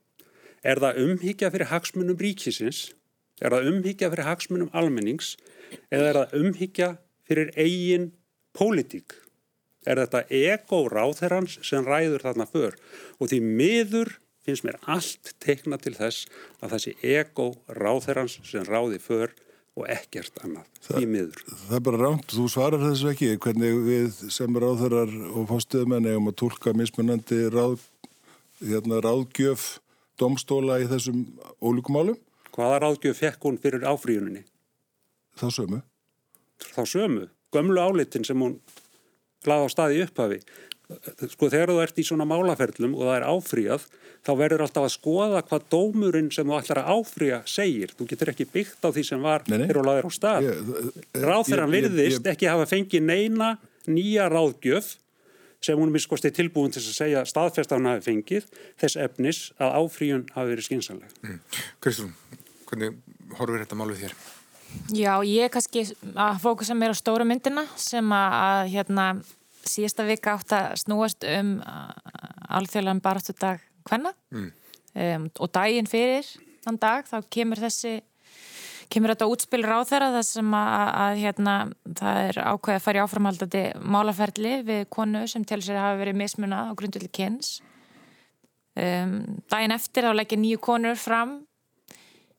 Er 0.62 0.80
það 0.82 1.00
umhyggja 1.04 1.50
fyrir 1.52 1.70
hagsmunum 1.72 2.18
ríkisins? 2.20 2.92
Er 3.42 3.54
það 3.54 3.68
umhyggja 3.72 4.10
fyrir 4.12 4.28
hagsmunum 4.28 4.70
almennings? 4.76 5.34
Eða 5.90 6.08
er 6.08 6.18
það 6.20 6.34
umhyggja 6.40 6.88
fyrir 7.28 7.52
eigin 7.58 8.10
pólitík? 8.56 9.16
Er 9.82 9.98
þetta 9.98 10.24
ego 10.30 10.84
ráð 10.92 11.16
þeirrans 11.22 11.58
sem 11.66 11.86
ræður 11.86 12.22
þarna 12.28 12.46
för? 12.46 12.76
Og 13.18 13.32
því 13.32 13.40
miður 13.42 14.12
finnst 14.46 14.66
mér 14.66 14.78
allt 14.90 15.32
teikna 15.42 15.78
til 15.82 15.94
þess 15.96 16.28
að 16.62 16.76
þessi 16.76 16.94
ego 17.14 17.48
ráð 17.66 18.06
þeirrans 18.06 18.38
sem 18.46 18.66
ráði 18.68 19.00
för 19.02 19.34
og 19.78 19.86
ekkert 19.88 20.42
annað 20.44 20.66
Þa, 20.84 21.00
í 21.00 21.08
miður. 21.08 21.44
Það 21.48 21.76
er 21.78 21.84
bara 21.86 22.00
ránt, 22.02 22.34
þú 22.34 22.48
svarar 22.52 22.82
þessu 22.84 23.12
ekki 23.12 23.30
hvernig 23.40 23.78
við 23.86 24.18
sem 24.34 24.58
ráðherrar 24.64 25.12
og 25.32 25.48
fórstöðumenn 25.48 26.10
eigum 26.10 26.28
að 26.32 26.38
tólka 26.42 26.74
mismunandi 26.76 27.40
ráð, 27.52 27.86
hérna, 28.60 29.00
ráðgjöf 29.04 29.68
domstóla 30.20 30.80
í 30.82 30.88
þessum 30.90 31.24
ólíkumálum. 31.64 32.18
Hvaða 32.52 32.82
ráðgjöf 32.84 33.22
fekk 33.22 33.48
hún 33.48 33.60
fyrir 33.62 33.86
áfríuninni? 33.88 34.44
Þá 35.40 35.46
sömu. 35.56 35.80
Þá 36.60 36.82
sömu. 36.88 37.28
Gömlu 37.52 37.80
álitin 37.80 38.26
sem 38.28 38.40
hún 38.40 38.58
glaði 39.44 39.68
á 39.68 39.68
staði 39.72 40.04
upphafi 40.04 40.38
sko 41.32 41.48
þegar 41.48 41.72
þú 41.72 41.82
ert 41.82 42.00
í 42.00 42.04
svona 42.06 42.26
málaferlum 42.28 42.94
og 42.96 43.06
það 43.08 43.16
er 43.16 43.26
áfríað 43.28 43.84
þá 44.22 44.32
verður 44.38 44.64
alltaf 44.66 44.86
að 44.86 44.94
skoða 44.94 45.42
hvað 45.48 45.68
dómurinn 45.72 46.30
sem 46.34 46.48
þú 46.48 46.58
ætlar 46.58 46.82
að 46.82 46.90
áfríja 46.96 47.38
segir 47.48 47.94
þú 47.96 48.08
getur 48.12 48.32
ekki 48.32 48.48
byggt 48.52 48.86
á 48.86 48.88
því 48.90 49.04
sem 49.08 49.22
var 49.24 49.46
þegar 49.48 49.78
þú 49.78 49.84
laðir 49.88 50.08
á 50.08 50.12
stað 50.14 50.50
ráþeran 51.22 51.72
virðist 51.72 52.28
ekki 52.32 52.50
hafa 52.50 52.68
fengið 52.70 53.06
neina 53.08 53.54
nýja 53.90 54.28
ráðgjöf 54.30 54.96
sem 55.62 55.78
hún 55.78 55.90
er 55.90 55.96
miskostið 55.96 56.36
tilbúin 56.40 56.74
til 56.74 56.82
að 56.82 56.94
segja 56.96 57.24
staðfestan 57.28 57.86
hafi 57.86 58.06
fengið 58.10 58.46
þess 58.80 58.98
efnis 59.06 59.42
að 59.62 59.76
áfríjun 59.80 60.24
hafi 60.34 60.54
verið 60.54 60.68
skynsanleg 60.68 61.18
mm. 61.22 61.42
Kristún, 61.82 62.14
hvernig 62.70 62.98
horfur 63.38 63.62
þetta 63.62 63.78
máluð 63.78 64.02
þér? 64.02 64.16
Já, 64.96 65.12
ég 65.28 65.46
er 65.46 65.52
kannski 65.52 65.84
að 66.16 66.40
fókusa 66.42 66.74
mér 66.78 66.94
á 66.94 66.96
stóra 66.96 67.26
myndina 67.28 67.66
sem 67.76 68.14
að, 68.16 68.36
að 68.40 68.62
hérna 68.72 69.06
síðasta 69.68 70.06
vika 70.08 70.36
átt 70.36 70.54
að 70.56 70.70
snúast 70.82 71.26
um 71.28 71.58
uh, 71.60 71.90
alþjóðlega 72.58 72.96
um 72.96 73.02
baráttudag 73.04 73.66
hvenna 73.88 74.14
mm. 74.32 74.48
um, 75.04 75.28
og 75.38 75.52
daginn 75.54 75.90
fyrir 75.90 76.26
þann 76.64 76.80
dag 76.82 77.08
þá 77.08 77.18
kemur 77.32 77.62
þessi 77.62 78.00
kemur 78.92 79.14
þetta 79.14 79.28
útspil 79.32 79.62
ráð 79.64 79.86
þeirra 79.92 80.10
þess 80.18 80.36
sem 80.36 80.54
að, 80.56 80.88
að 81.04 81.20
hérna, 81.22 81.54
það 81.98 82.18
er 82.26 82.40
ákveð 82.42 82.74
að 82.76 82.82
fara 82.84 82.98
í 82.98 83.04
áframhaldandi 83.06 83.62
málaferli 83.94 84.54
við 84.68 84.82
konu 84.92 85.22
sem 85.30 85.46
til 85.48 85.62
sér 85.64 85.80
hafa 85.80 86.00
verið 86.02 86.18
mismunað 86.20 86.72
á 86.72 86.76
grundvöldi 86.78 87.08
kynns 87.14 87.54
um, 88.76 89.16
daginn 89.52 89.76
eftir 89.78 90.08
þá 90.08 90.12
leggir 90.18 90.42
nýju 90.42 90.60
konur 90.62 91.00
fram 91.00 91.40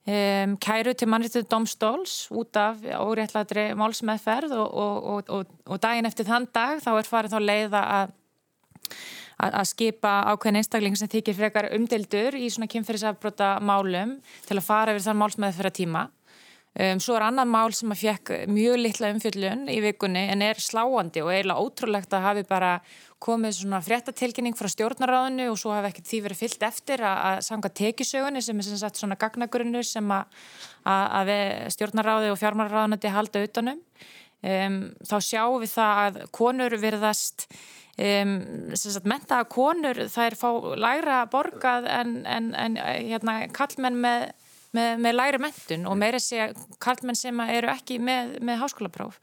Um, 0.03 0.57
kæru 0.59 0.91
til 0.99 1.07
mannréttu 1.07 1.45
domstóls 1.47 2.25
út 2.35 2.57
af 2.59 2.81
óréttlatri 2.83 3.69
málsmeðferð 3.79 4.51
og, 4.51 4.73
og, 4.75 5.29
og, 5.31 5.53
og 5.63 5.79
daginn 5.79 6.09
eftir 6.09 6.27
þann 6.27 6.49
dag 6.51 6.81
þá 6.83 6.89
er 6.97 7.07
farið 7.07 7.31
þá 7.31 7.39
leiða 7.39 7.83
að, 7.97 8.11
að, 9.39 9.53
að 9.61 9.69
skipa 9.69 10.11
ákveðin 10.33 10.59
einstakling 10.59 10.99
sem 10.99 11.11
þykir 11.13 11.37
frekar 11.37 11.69
umdildur 11.77 12.35
í 12.35 12.49
svona 12.51 12.67
kynferðisafbrota 12.73 13.53
málum 13.63 14.17
til 14.43 14.59
að 14.59 14.67
fara 14.67 14.91
yfir 14.91 15.05
þann 15.07 15.21
málsmeðferða 15.21 15.73
tíma 15.79 16.03
Um, 16.73 16.97
svo 16.97 17.13
er 17.13 17.27
annan 17.27 17.51
mál 17.53 17.69
sem 17.77 17.91
að 17.93 17.99
fekk 18.01 18.29
mjög 18.49 18.79
litla 18.79 19.11
umfjöldlun 19.13 19.67
í 19.69 19.75
vikunni 19.83 20.23
en 20.33 20.41
er 20.41 20.57
sláandi 20.57 21.21
og 21.21 21.29
eiginlega 21.29 21.61
ótrúlegt 21.61 22.15
að 22.17 22.25
hafi 22.25 22.43
bara 22.49 22.71
komið 23.21 23.59
svona 23.59 23.81
fréttatilkynning 23.85 24.57
frá 24.57 24.71
stjórnaráðinu 24.73 25.51
og 25.51 25.59
svo 25.61 25.75
hafi 25.75 25.91
ekkert 25.91 26.09
því 26.09 26.21
verið 26.25 26.41
fyllt 26.41 26.65
eftir 26.65 27.03
að, 27.05 27.19
að 27.29 27.37
sanga 27.45 27.71
tekisögunni 27.77 28.41
sem 28.41 28.57
er 28.57 28.67
sem 28.67 28.81
sagt 28.81 28.97
svona 28.97 29.19
gagnagrunnur 29.21 29.85
sem 29.85 30.09
að, 30.17 30.41
að 30.89 31.31
stjórnaráði 31.77 32.33
og 32.33 32.41
fjármáraráðunandi 32.41 33.13
halda 33.13 33.45
utanum. 33.45 33.85
Um, 34.43 34.81
þá 35.05 35.15
sjáum 35.23 35.61
við 35.61 35.75
það 35.77 36.01
að 36.01 36.21
konur 36.35 36.73
verðast 36.81 37.45
um, 38.01 38.33
menta 39.07 39.43
að 39.43 39.51
konur 39.53 40.01
er 40.09 40.35
fá 40.41 40.49
lægra 40.73 41.21
borgað 41.31 41.85
en, 42.01 42.23
en, 42.25 42.49
en 42.57 42.81
hérna, 42.81 43.43
kallmenn 43.53 44.01
með 44.03 44.31
með, 44.73 44.91
með 45.05 45.15
læri 45.15 45.41
mentun 45.43 45.87
og 45.89 45.97
meira 45.99 46.19
sé 46.21 46.41
að 46.47 46.61
karlmenn 46.83 47.19
sem 47.19 47.41
eru 47.45 47.71
ekki 47.73 47.99
með, 48.03 48.37
með 48.45 48.61
háskólapróf. 48.63 49.19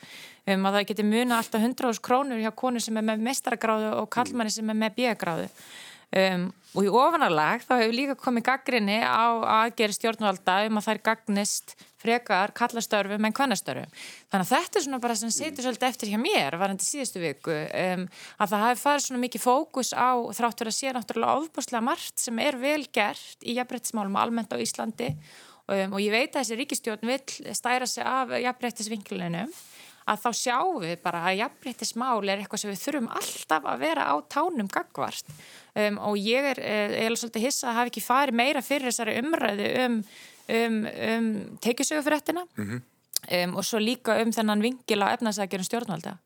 Um, 0.47 0.67
að 0.67 0.79
það 0.79 0.89
geti 0.91 1.07
muna 1.07 1.39
alltaf 1.39 1.63
100.000 1.63 2.03
krónur 2.07 2.43
hjá 2.43 2.51
konu 2.57 2.83
sem 2.83 2.97
er 2.97 3.07
með 3.07 3.25
mestaragráðu 3.29 3.95
og 4.01 4.11
karlmenni 4.13 4.55
sem 4.55 4.71
er 4.73 4.79
með 4.79 4.99
bíagráðu 4.99 5.49
um, 6.17 6.49
og 6.71 6.87
í 6.87 6.91
ofanarlag 6.91 7.65
þá 7.67 7.73
hefur 7.81 7.95
líka 7.97 8.17
komið 8.19 8.47
gaggrinni 8.47 8.99
á 9.03 9.27
aðgeri 9.65 9.97
stjórnvalda 9.97 10.61
um 10.69 10.79
að 10.79 10.91
er 10.93 11.01
gagnist 11.09 11.75
frekar 12.01 12.55
kallastörfum 12.57 13.27
en 13.27 13.35
kvannastörfum. 13.37 13.91
Þannig 14.33 14.47
að 14.47 14.53
þetta 14.55 14.79
er 14.79 14.85
svona 14.87 15.01
bara 15.03 15.17
sem 15.19 15.33
setur 15.35 15.67
svolítið 15.67 15.89
eftir 15.91 16.13
hjá 16.13 16.21
mér 16.23 16.57
varandi 16.61 16.87
síðustu 16.87 17.23
viku 17.23 17.53
um, 17.53 18.07
að 18.39 18.55
það 18.55 18.65
hafi 18.67 18.83
farið 18.85 19.07
svona 19.07 19.23
mikið 19.27 19.45
fókus 19.45 19.93
á 19.93 20.11
þráttur 20.39 20.71
að 20.71 20.79
sé 20.79 20.95
náttúrulega 20.97 21.43
ofbúslega 21.43 21.85
margt 21.91 22.23
sem 22.23 22.41
er 22.41 22.59
vel 22.61 22.87
gert 22.95 23.45
í 23.45 23.59
jafnbrettismálum 23.59 24.21
almennt 24.23 24.55
á 24.55 24.63
Íslandi 24.63 25.11
um, 25.13 25.93
og 25.93 26.01
ég 26.01 26.15
veit 26.15 26.31
að 26.31 26.41
þessi 26.41 26.61
ríkistjórn 26.63 27.13
vil 27.13 27.55
stæra 27.59 27.91
sig 27.91 28.07
af 28.07 28.33
jafnbrettisvinklunum 28.39 29.53
að 30.11 30.25
þá 30.25 30.31
sjáum 30.41 30.81
við 30.83 30.97
bara 31.05 31.23
að 31.31 31.39
jafnbrettismál 31.41 32.25
er 32.27 32.43
eitthvað 32.43 32.65
sem 32.65 32.73
við 32.73 32.83
þurfum 32.85 33.13
alltaf 33.21 33.71
að 33.71 33.87
vera 33.87 34.09
á 34.11 34.15
tánum 34.33 34.69
gagvart 34.71 35.31
um, 35.31 36.03
og 36.11 36.19
ég 36.19 36.51
er, 36.55 36.61
er, 36.61 36.99
er 37.05 37.17
svolítið 37.17 37.47
hissa 37.47 37.71
að 37.71 37.79
hafa 37.79 37.93
ekki 37.93 38.05
farið 38.05 38.41
meira 38.43 38.65
fyrir 38.65 38.91
þessari 38.91 39.19
umræðu 39.23 39.71
um 39.87 40.03
um, 40.51 40.87
um 41.15 41.59
tekjusögufrættina 41.61 42.47
mm 42.57 42.65
-hmm. 42.69 42.81
um, 43.45 43.57
og 43.57 43.65
svo 43.65 43.79
líka 43.79 44.23
um 44.23 44.33
þennan 44.33 44.63
vingil 44.63 45.03
á 45.03 45.15
efnarsækjurum 45.15 45.65
stjórnvalda. 45.65 46.17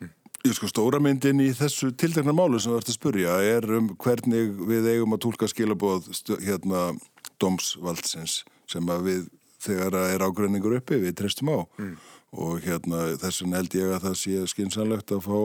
Mm. 0.00 0.10
Ég 0.44 0.52
sko 0.54 0.66
stóra 0.66 1.00
myndin 1.00 1.40
í 1.40 1.50
þessu 1.52 1.92
tildekna 1.96 2.32
málu 2.32 2.60
sem 2.60 2.72
þú 2.72 2.76
ert 2.76 2.88
að 2.88 2.98
spurja 2.98 3.40
er 3.42 3.70
um 3.70 3.96
hvernig 3.96 4.50
við 4.68 4.88
eigum 4.92 5.12
að 5.12 5.18
tólka 5.18 5.48
skilabóð 5.48 6.08
hérna 6.40 6.98
domsvaldsins 7.40 8.44
sem 8.66 8.88
að 8.88 9.02
við 9.02 9.28
þegar 9.58 9.94
að 9.94 10.14
er 10.14 10.22
ágreiningur 10.22 10.76
uppi 10.76 10.96
við 10.96 11.14
treystum 11.14 11.48
á 11.48 11.58
mm. 11.78 11.96
Og 12.36 12.60
hérna 12.64 13.16
þess 13.20 13.42
vegna 13.42 13.60
held 13.62 13.76
ég 13.78 13.92
að 13.96 14.06
það 14.06 14.16
sé 14.20 14.44
skynsanlegt 14.52 15.12
að 15.16 15.24
fá 15.24 15.40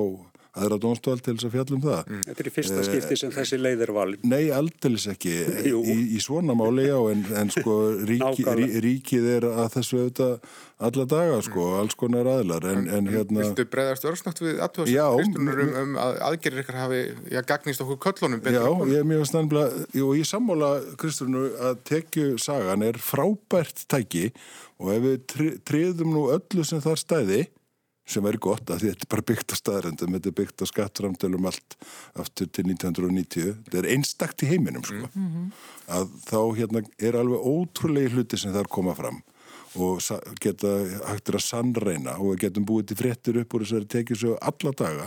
aðra 0.51 0.77
dómstól 0.83 1.15
til 1.23 1.37
þess 1.37 1.47
að 1.47 1.53
fjallum 1.55 1.83
það. 1.85 1.99
Mm. 2.09 2.23
Þetta 2.27 2.43
er 2.43 2.49
í 2.49 2.51
fyrsta 2.55 2.81
skipti 2.83 3.17
sem 3.21 3.31
þessi 3.31 3.59
leið 3.59 3.83
er 3.85 3.91
valin. 3.95 4.25
Nei, 4.27 4.49
aldeilis 4.51 5.05
ekki. 5.13 5.35
Í, 5.71 5.95
í 6.17 6.19
svona 6.23 6.55
máli 6.59 6.89
já, 6.89 6.97
en, 7.13 7.21
en 7.39 7.53
sko 7.55 7.75
ríki, 8.09 8.45
rí, 8.59 8.67
ríkið 8.83 9.29
er 9.37 9.47
að 9.47 9.69
þessu 9.77 10.01
auðvitað 10.01 10.57
alla 10.81 11.05
daga, 11.05 11.37
sko, 11.45 11.67
mm. 11.69 11.77
alls 11.79 11.95
konar 12.01 12.29
aðlar. 12.33 12.67
En, 12.73 12.89
en 12.91 13.07
hérna... 13.13 13.45
Viltu 13.45 13.67
breyðast 13.71 14.07
örsnátt 14.11 14.41
við 14.43 14.59
aðtöðast 14.65 15.21
kristunur 15.21 15.63
um, 15.63 15.71
um 15.83 15.95
að 16.01 16.19
aðgerir 16.27 16.63
ykkur 16.65 16.79
hafi, 16.81 17.01
já, 17.31 17.39
gagnist 17.53 17.85
okkur 17.85 18.01
köllunum 18.09 18.43
betur? 18.43 18.59
Já, 18.59 18.91
ég 18.91 19.05
er 19.05 19.07
mjög 19.07 19.29
stannbla, 19.31 19.65
jú, 19.95 20.11
ég 20.17 20.27
sammála 20.27 20.73
kristunur 20.99 21.55
að 21.69 21.79
tekju 21.87 22.35
sagan 22.41 22.83
er 22.89 22.99
frábært 22.99 23.85
tæki 23.91 24.31
og 24.81 24.91
ef 24.97 25.03
við 25.05 25.57
triðum 25.69 26.15
nú 26.17 26.27
öllu 26.33 26.65
sem 26.67 26.81
þar 26.83 26.99
stæði 26.99 27.43
sem 28.11 28.25
væri 28.25 28.41
gott 28.41 28.73
að 28.73 28.85
þetta 28.87 29.07
er 29.07 29.11
bara 29.15 29.27
byggt 29.31 29.53
á 29.53 29.55
staðröndum 29.59 30.15
þetta 30.17 30.31
er 30.31 30.37
byggt 30.41 30.63
á 30.63 30.71
skattframtölum 30.71 31.49
allt 31.49 31.77
aftur 32.21 32.51
til 32.51 32.67
1990 32.69 33.57
þetta 33.65 33.81
er 33.81 33.91
einstakt 33.95 34.45
í 34.45 34.51
heiminum 34.51 34.85
sko. 34.85 35.09
mm 35.11 35.27
-hmm. 35.27 35.51
að 35.97 36.07
þá 36.29 36.41
hérna 36.59 36.85
er 36.99 37.19
alveg 37.19 37.39
ótrúlega 37.53 38.15
hluti 38.15 38.37
sem 38.37 38.53
þar 38.53 38.67
koma 38.67 38.95
fram 38.95 39.21
og 39.79 40.01
geta 40.43 40.71
hægtir 41.07 41.37
að 41.37 41.45
sannreina 41.45 42.17
og 42.19 42.39
getum 42.41 42.65
búið 42.67 42.89
til 42.89 42.97
fréttir 42.99 43.39
upp 43.39 43.53
úr 43.55 43.63
þessari 43.63 43.87
tekið 43.93 44.19
svo 44.19 44.33
alla 44.43 44.73
daga 44.75 45.05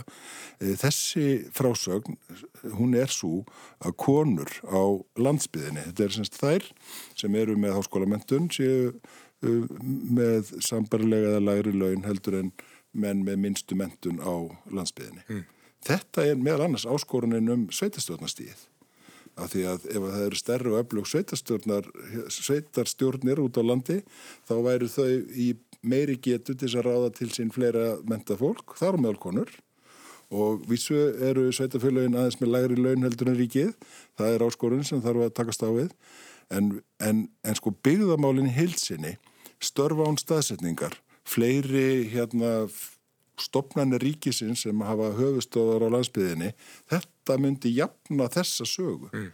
e, 0.57 0.73
þessi 0.81 1.27
frásögn 1.53 2.17
hún 2.79 2.95
er 2.97 3.11
svo 3.13 3.43
að 3.85 3.97
konur 4.01 4.49
á 4.65 4.81
landsbyðinni, 5.21 5.85
þetta 5.91 6.07
er 6.07 6.15
semst 6.17 6.39
þær 6.41 6.65
sem 7.13 7.37
eru 7.37 7.57
með 7.61 7.77
háskólamentun 7.77 8.49
séu 8.53 8.89
e, 8.89 9.53
með 9.85 10.55
sambarlega 10.65 11.35
eða 11.35 11.45
læri 11.45 11.75
laun 11.75 12.07
heldur 12.07 12.41
en 12.41 12.51
menn 12.95 13.25
með 13.27 13.41
minnstu 13.43 13.77
mentun 13.77 14.21
á 14.23 14.33
landsbyðinni. 14.71 15.25
Mm. 15.27 15.43
Þetta 15.85 16.25
er 16.31 16.39
meðal 16.41 16.69
annars 16.69 16.87
áskorunin 16.89 17.51
um 17.53 17.67
sveitastjórnastíð 17.73 18.65
af 19.35 19.51
því 19.51 19.63
að 19.67 19.85
ef 19.91 20.03
það 20.05 20.25
eru 20.25 20.39
stærri 20.39 20.71
og 20.71 20.79
öflug 20.79 21.09
sveitarstjórnir 22.31 23.41
út 23.43 23.59
á 23.59 23.63
landi 23.67 23.99
þá 24.47 24.55
væru 24.63 24.87
þau 24.91 25.09
í 25.35 25.49
meiri 25.85 26.15
getu 26.17 26.55
til 26.57 26.71
að 26.71 26.87
ráða 26.87 27.11
til 27.19 27.29
sín 27.33 27.51
fleira 27.53 27.97
mentafólk, 28.07 28.77
þar 28.79 28.97
á 28.97 28.99
meðalkonur 29.03 29.51
og 30.35 30.63
vísu 30.69 30.95
eru 31.21 31.49
sveitarfélagin 31.53 32.15
aðeins 32.17 32.39
með 32.39 32.53
lægri 32.55 32.79
laun 32.79 33.05
heldur 33.05 33.29
en 33.31 33.39
ríkið 33.39 33.73
það 34.17 34.31
er 34.31 34.45
áskorun 34.47 34.87
sem 34.87 35.03
þarf 35.03 35.27
að 35.27 35.35
takast 35.37 35.67
á 35.67 35.69
við 35.69 35.91
en, 36.49 36.79
en, 37.03 37.25
en 37.43 37.59
sko 37.59 37.75
byggðamálinn 37.85 38.49
í 38.49 38.55
heilsinni 38.55 39.17
störfa 39.61 40.07
án 40.07 40.17
staðsetningar 40.21 40.97
fleiri 41.25 42.05
hérna 42.11 42.67
stopnarnir 43.41 44.03
ríkisins 44.03 44.63
sem 44.63 44.83
hafa 44.87 45.11
höfustofar 45.17 45.83
á 45.83 45.89
landsbyðinni 45.95 46.53
þetta 46.91 47.39
myndi 47.41 47.73
jafna 47.75 48.29
þessa 48.31 48.67
sögu 48.69 49.09
mm. 49.11 49.31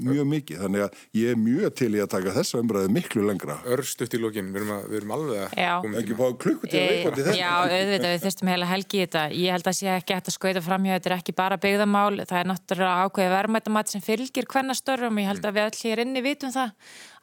Mjög 0.00 0.28
mikið, 0.30 0.60
þannig 0.62 0.84
að 0.86 1.00
ég 1.18 1.32
er 1.34 1.40
mjög 1.40 1.74
til 1.76 1.90
í 1.92 2.00
að 2.00 2.10
taka 2.14 2.32
þessa 2.36 2.60
umræði 2.62 2.92
miklu 2.96 3.24
lengra. 3.26 3.58
Örstuðt 3.74 4.16
í 4.16 4.20
lógin, 4.22 4.48
við, 4.54 4.70
við 4.88 4.98
erum 5.00 5.14
alveg 5.18 5.56
að 5.58 5.98
ekki 6.00 6.16
fá 6.16 6.24
klukkutíð 6.44 6.78
að 6.80 6.88
veikvandi 6.92 7.26
þetta. 7.26 7.36
Já, 7.36 7.50
auðvitað, 7.60 8.08
við 8.14 8.24
þurftum 8.24 8.52
heila 8.52 8.70
helgi 8.70 8.98
í 8.98 9.02
þetta. 9.04 9.24
Ég 9.36 9.56
held 9.56 9.68
að 9.68 9.78
sé 9.78 9.90
ekki 9.92 10.16
hægt 10.16 10.30
að 10.32 10.36
skauta 10.38 10.64
fram 10.64 10.88
hjá 10.88 10.94
þetta 10.94 11.10
er 11.12 11.16
ekki 11.18 11.36
bara 11.42 11.60
byggðamál, 11.60 12.22
það 12.22 12.40
er 12.40 12.50
náttúrulega 12.52 13.06
ákveði 13.06 13.34
verðmættamat 13.36 13.92
sem 13.92 14.04
fylgir 14.04 14.48
hvernastörrum 14.48 15.20
ég 15.20 15.28
held 15.28 15.44
að 15.44 15.58
við 15.58 15.68
öll 15.68 15.82
hér 15.82 16.04
inni 16.06 16.24
vitum 16.24 16.54
það 16.54 16.72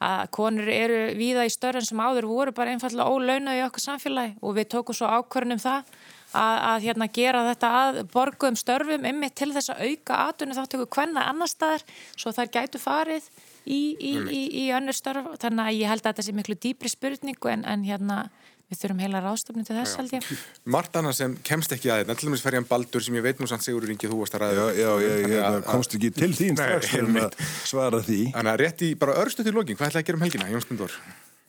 að 0.00 0.22
konur 0.32 0.70
eru 0.72 1.00
víða 1.18 1.44
í 1.44 1.52
störrum 1.52 1.84
sem 1.84 2.00
áður 2.00 2.30
voru 2.30 2.54
bara 2.56 2.72
einfallega 2.72 3.10
ólaunaði 3.10 3.60
í 3.60 3.66
okkur 3.66 3.84
samfélagi 3.84 4.38
og 4.40 4.56
við 4.56 4.70
tókum 4.72 4.96
svo 4.96 5.10
ákvörnum 5.10 5.60
það 5.60 5.90
að, 6.32 6.56
að 6.70 6.84
hérna, 6.86 7.08
gera 7.14 7.44
þetta 7.50 7.70
að 7.80 8.00
borguðum 8.12 8.58
störfum 8.60 9.08
ymmið 9.10 9.34
til 9.40 9.50
þess 9.54 9.72
að 9.74 9.82
auka 9.88 10.20
aðtunni 10.26 10.58
þáttöku 10.58 10.88
hvenna 10.96 11.26
annar 11.30 11.50
staðar 11.50 11.86
svo 12.14 12.34
þar 12.36 12.52
gætu 12.54 12.82
farið 12.82 13.26
í, 13.64 13.80
í, 13.98 14.12
í, 14.20 14.42
í 14.64 14.68
önnur 14.76 14.96
störf. 14.96 15.32
Þannig 15.42 15.66
að 15.66 15.80
ég 15.80 15.92
held 15.92 16.04
að 16.04 16.12
þetta 16.12 16.26
sé 16.28 16.36
miklu 16.36 16.58
dýpri 16.60 16.92
spurningu 16.92 17.52
en, 17.52 17.66
en 17.68 17.84
hérna 17.88 18.22
við 18.70 18.78
þurfum 18.84 19.00
heila 19.02 19.20
ráðstofni 19.24 19.64
til 19.66 19.74
þess 19.74 19.98
held 19.98 20.12
ég. 20.14 20.26
Margt 20.70 20.96
annað 20.98 21.16
sem 21.18 21.32
kemst 21.46 21.72
ekki 21.74 21.90
aðeins, 21.90 22.20
til 22.20 22.28
dæmis 22.30 22.44
ferjan 22.44 22.66
Baldur 22.68 23.02
sem 23.02 23.16
ég 23.18 23.24
veit 23.24 23.42
nú 23.42 23.48
sann 23.50 23.62
Sigurður 23.64 23.90
Ingi 23.96 24.10
þú 24.10 24.20
varst 24.20 24.36
að 24.38 24.44
ræða. 24.44 24.66
Já, 24.78 24.84
já, 24.84 24.90
ég, 25.02 25.24
ég 25.34 25.64
komst 25.66 25.96
ekki 25.98 26.10
til 26.14 26.30
þín 26.38 26.58
strax 26.60 26.92
um 27.00 27.18
að 27.18 27.38
svara 27.66 28.02
því. 28.06 28.20
Þannig 28.36 28.52
að 28.52 28.60
rétt 28.62 28.84
í 28.86 28.90
bara 29.00 29.16
örstu 29.24 29.46
til 29.46 29.54
lógin, 29.56 29.78
hvað 29.80 29.90
ætlaði 29.90 30.04
að 30.04 30.10
gera 30.10 30.20
um 30.20 30.26
helgina, 30.26 30.50
Jón 30.52 30.64
Stendur? 30.66 30.94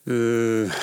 Uh, 0.09 0.82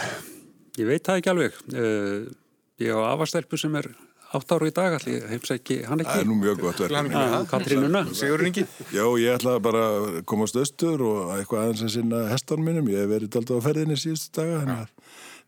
ég 0.78 0.90
veit 0.92 1.10
það 1.10 1.18
ekki 1.18 1.32
alveg. 1.34 1.58
Uh, 1.74 2.30
Ég 2.78 2.94
á 2.94 3.10
afastelpu 3.10 3.58
sem 3.58 3.74
er 3.74 3.88
átt 4.36 4.52
ára 4.52 4.68
í 4.68 4.72
dag, 4.74 4.94
allir 4.98 5.24
heims 5.30 5.50
ekki 5.50 5.80
hann 5.88 6.02
ekki. 6.02 6.12
Það 6.12 6.20
er 6.22 6.28
nú 6.28 6.36
mjög 6.38 6.60
gott 6.62 6.82
verkefni. 6.84 7.22
Katrínuna. 7.50 8.02
Sigur 8.14 8.44
Ringi. 8.44 8.64
Já, 8.94 9.02
ég 9.18 9.32
ætla 9.34 9.56
bara 9.64 9.84
að 9.96 10.18
komast 10.30 10.58
austur 10.60 11.02
og 11.08 11.32
eitthvað 11.38 11.64
aðeins 11.64 11.86
að 11.88 11.94
sinna 11.96 12.20
hestan 12.30 12.62
minnum. 12.62 12.90
Ég 12.92 13.02
hef 13.02 13.10
verið 13.14 13.40
alltaf 13.40 13.58
á 13.58 13.66
ferðinni 13.66 13.96
síðustu 13.98 14.30
daga, 14.38 14.60
þannig 14.60 14.84
að 14.84 14.92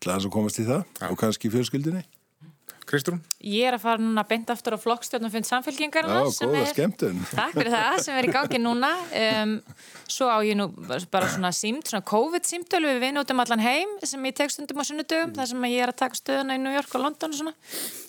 ætla 0.01 0.15
aðeins 0.15 0.27
að 0.27 0.35
komast 0.35 0.59
í 0.59 0.65
það 0.67 1.07
og 1.07 1.21
kannski 1.21 1.53
fjölskyldinni. 1.53 2.03
Kristrún? 2.91 3.21
Ég 3.39 3.69
er 3.69 3.77
að 3.77 3.85
fara 3.85 4.03
núna 4.03 4.25
beint 4.27 4.51
aftur 4.51 4.75
á 4.75 4.79
flokkstjórnum 4.81 5.31
fyrir 5.33 5.47
samfélkingarna 5.47 6.19
Já, 6.21 6.29
góða 6.43 6.67
skemmtun. 6.73 7.23
Takk 7.39 7.55
fyrir 7.55 7.73
það, 7.73 7.97
sem 8.05 8.19
er 8.19 8.27
í 8.27 8.33
gangi 8.35 8.61
núna. 8.61 8.91
Um, 9.15 9.57
Svo 10.11 10.27
á 10.27 10.43
ég 10.43 10.57
nú 10.59 10.67
bara 11.11 11.29
svona 11.31 11.53
símt, 11.55 11.87
svona 11.87 12.03
COVID-símtölu 12.03 12.89
við 12.89 12.99
vinum 13.05 13.23
út 13.23 13.31
um 13.31 13.41
allan 13.43 13.63
heim 13.63 13.93
sem 14.03 14.25
ég 14.27 14.35
tek 14.35 14.51
stundum 14.51 14.81
á 14.81 14.85
sunnudögum, 14.87 15.31
þar 15.37 15.51
sem 15.53 15.67
ég 15.71 15.85
er 15.85 15.93
að 15.93 16.01
taka 16.03 16.19
stöðuna 16.19 16.57
í 16.57 16.61
New 16.61 16.73
York 16.75 16.97
og 16.97 17.05
London 17.05 17.31
og 17.31 17.39
svona. 17.39 17.53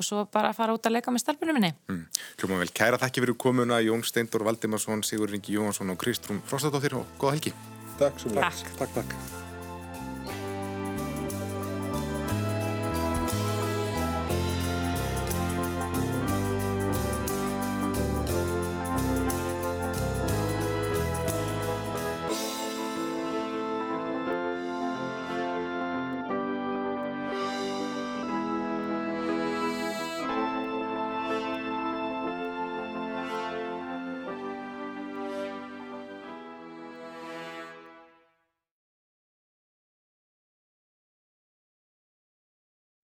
Og 0.03 0.09
svo 0.09 0.25
bara 0.35 0.51
að 0.51 0.59
fara 0.59 0.75
út 0.75 0.89
að 0.89 0.97
leika 0.97 1.15
með 1.15 1.23
stelpunum 1.23 1.59
minni. 1.61 1.71
Mm. 1.93 2.03
Hljóma 2.41 2.59
vel, 2.65 2.73
kæra 2.75 2.99
þakki 3.03 3.27
fyrir 3.27 3.39
komuna 3.45 3.79
Jón 3.85 4.03
Steindur 4.09 4.47
Valdimarsson, 4.49 5.07
Sigur 5.07 5.31
Ringi 5.31 5.55
Jóhansson 5.55 5.95
og 5.95 6.03
Kristrún 6.03 6.43
Frostadóttir 6.51 6.99
og 6.99 7.07
góða 7.23 7.39
helgi. 7.39 7.55
Takk, 8.03 8.19
takk, 8.35 8.75
takk, 8.81 8.99
takk. 8.99 9.42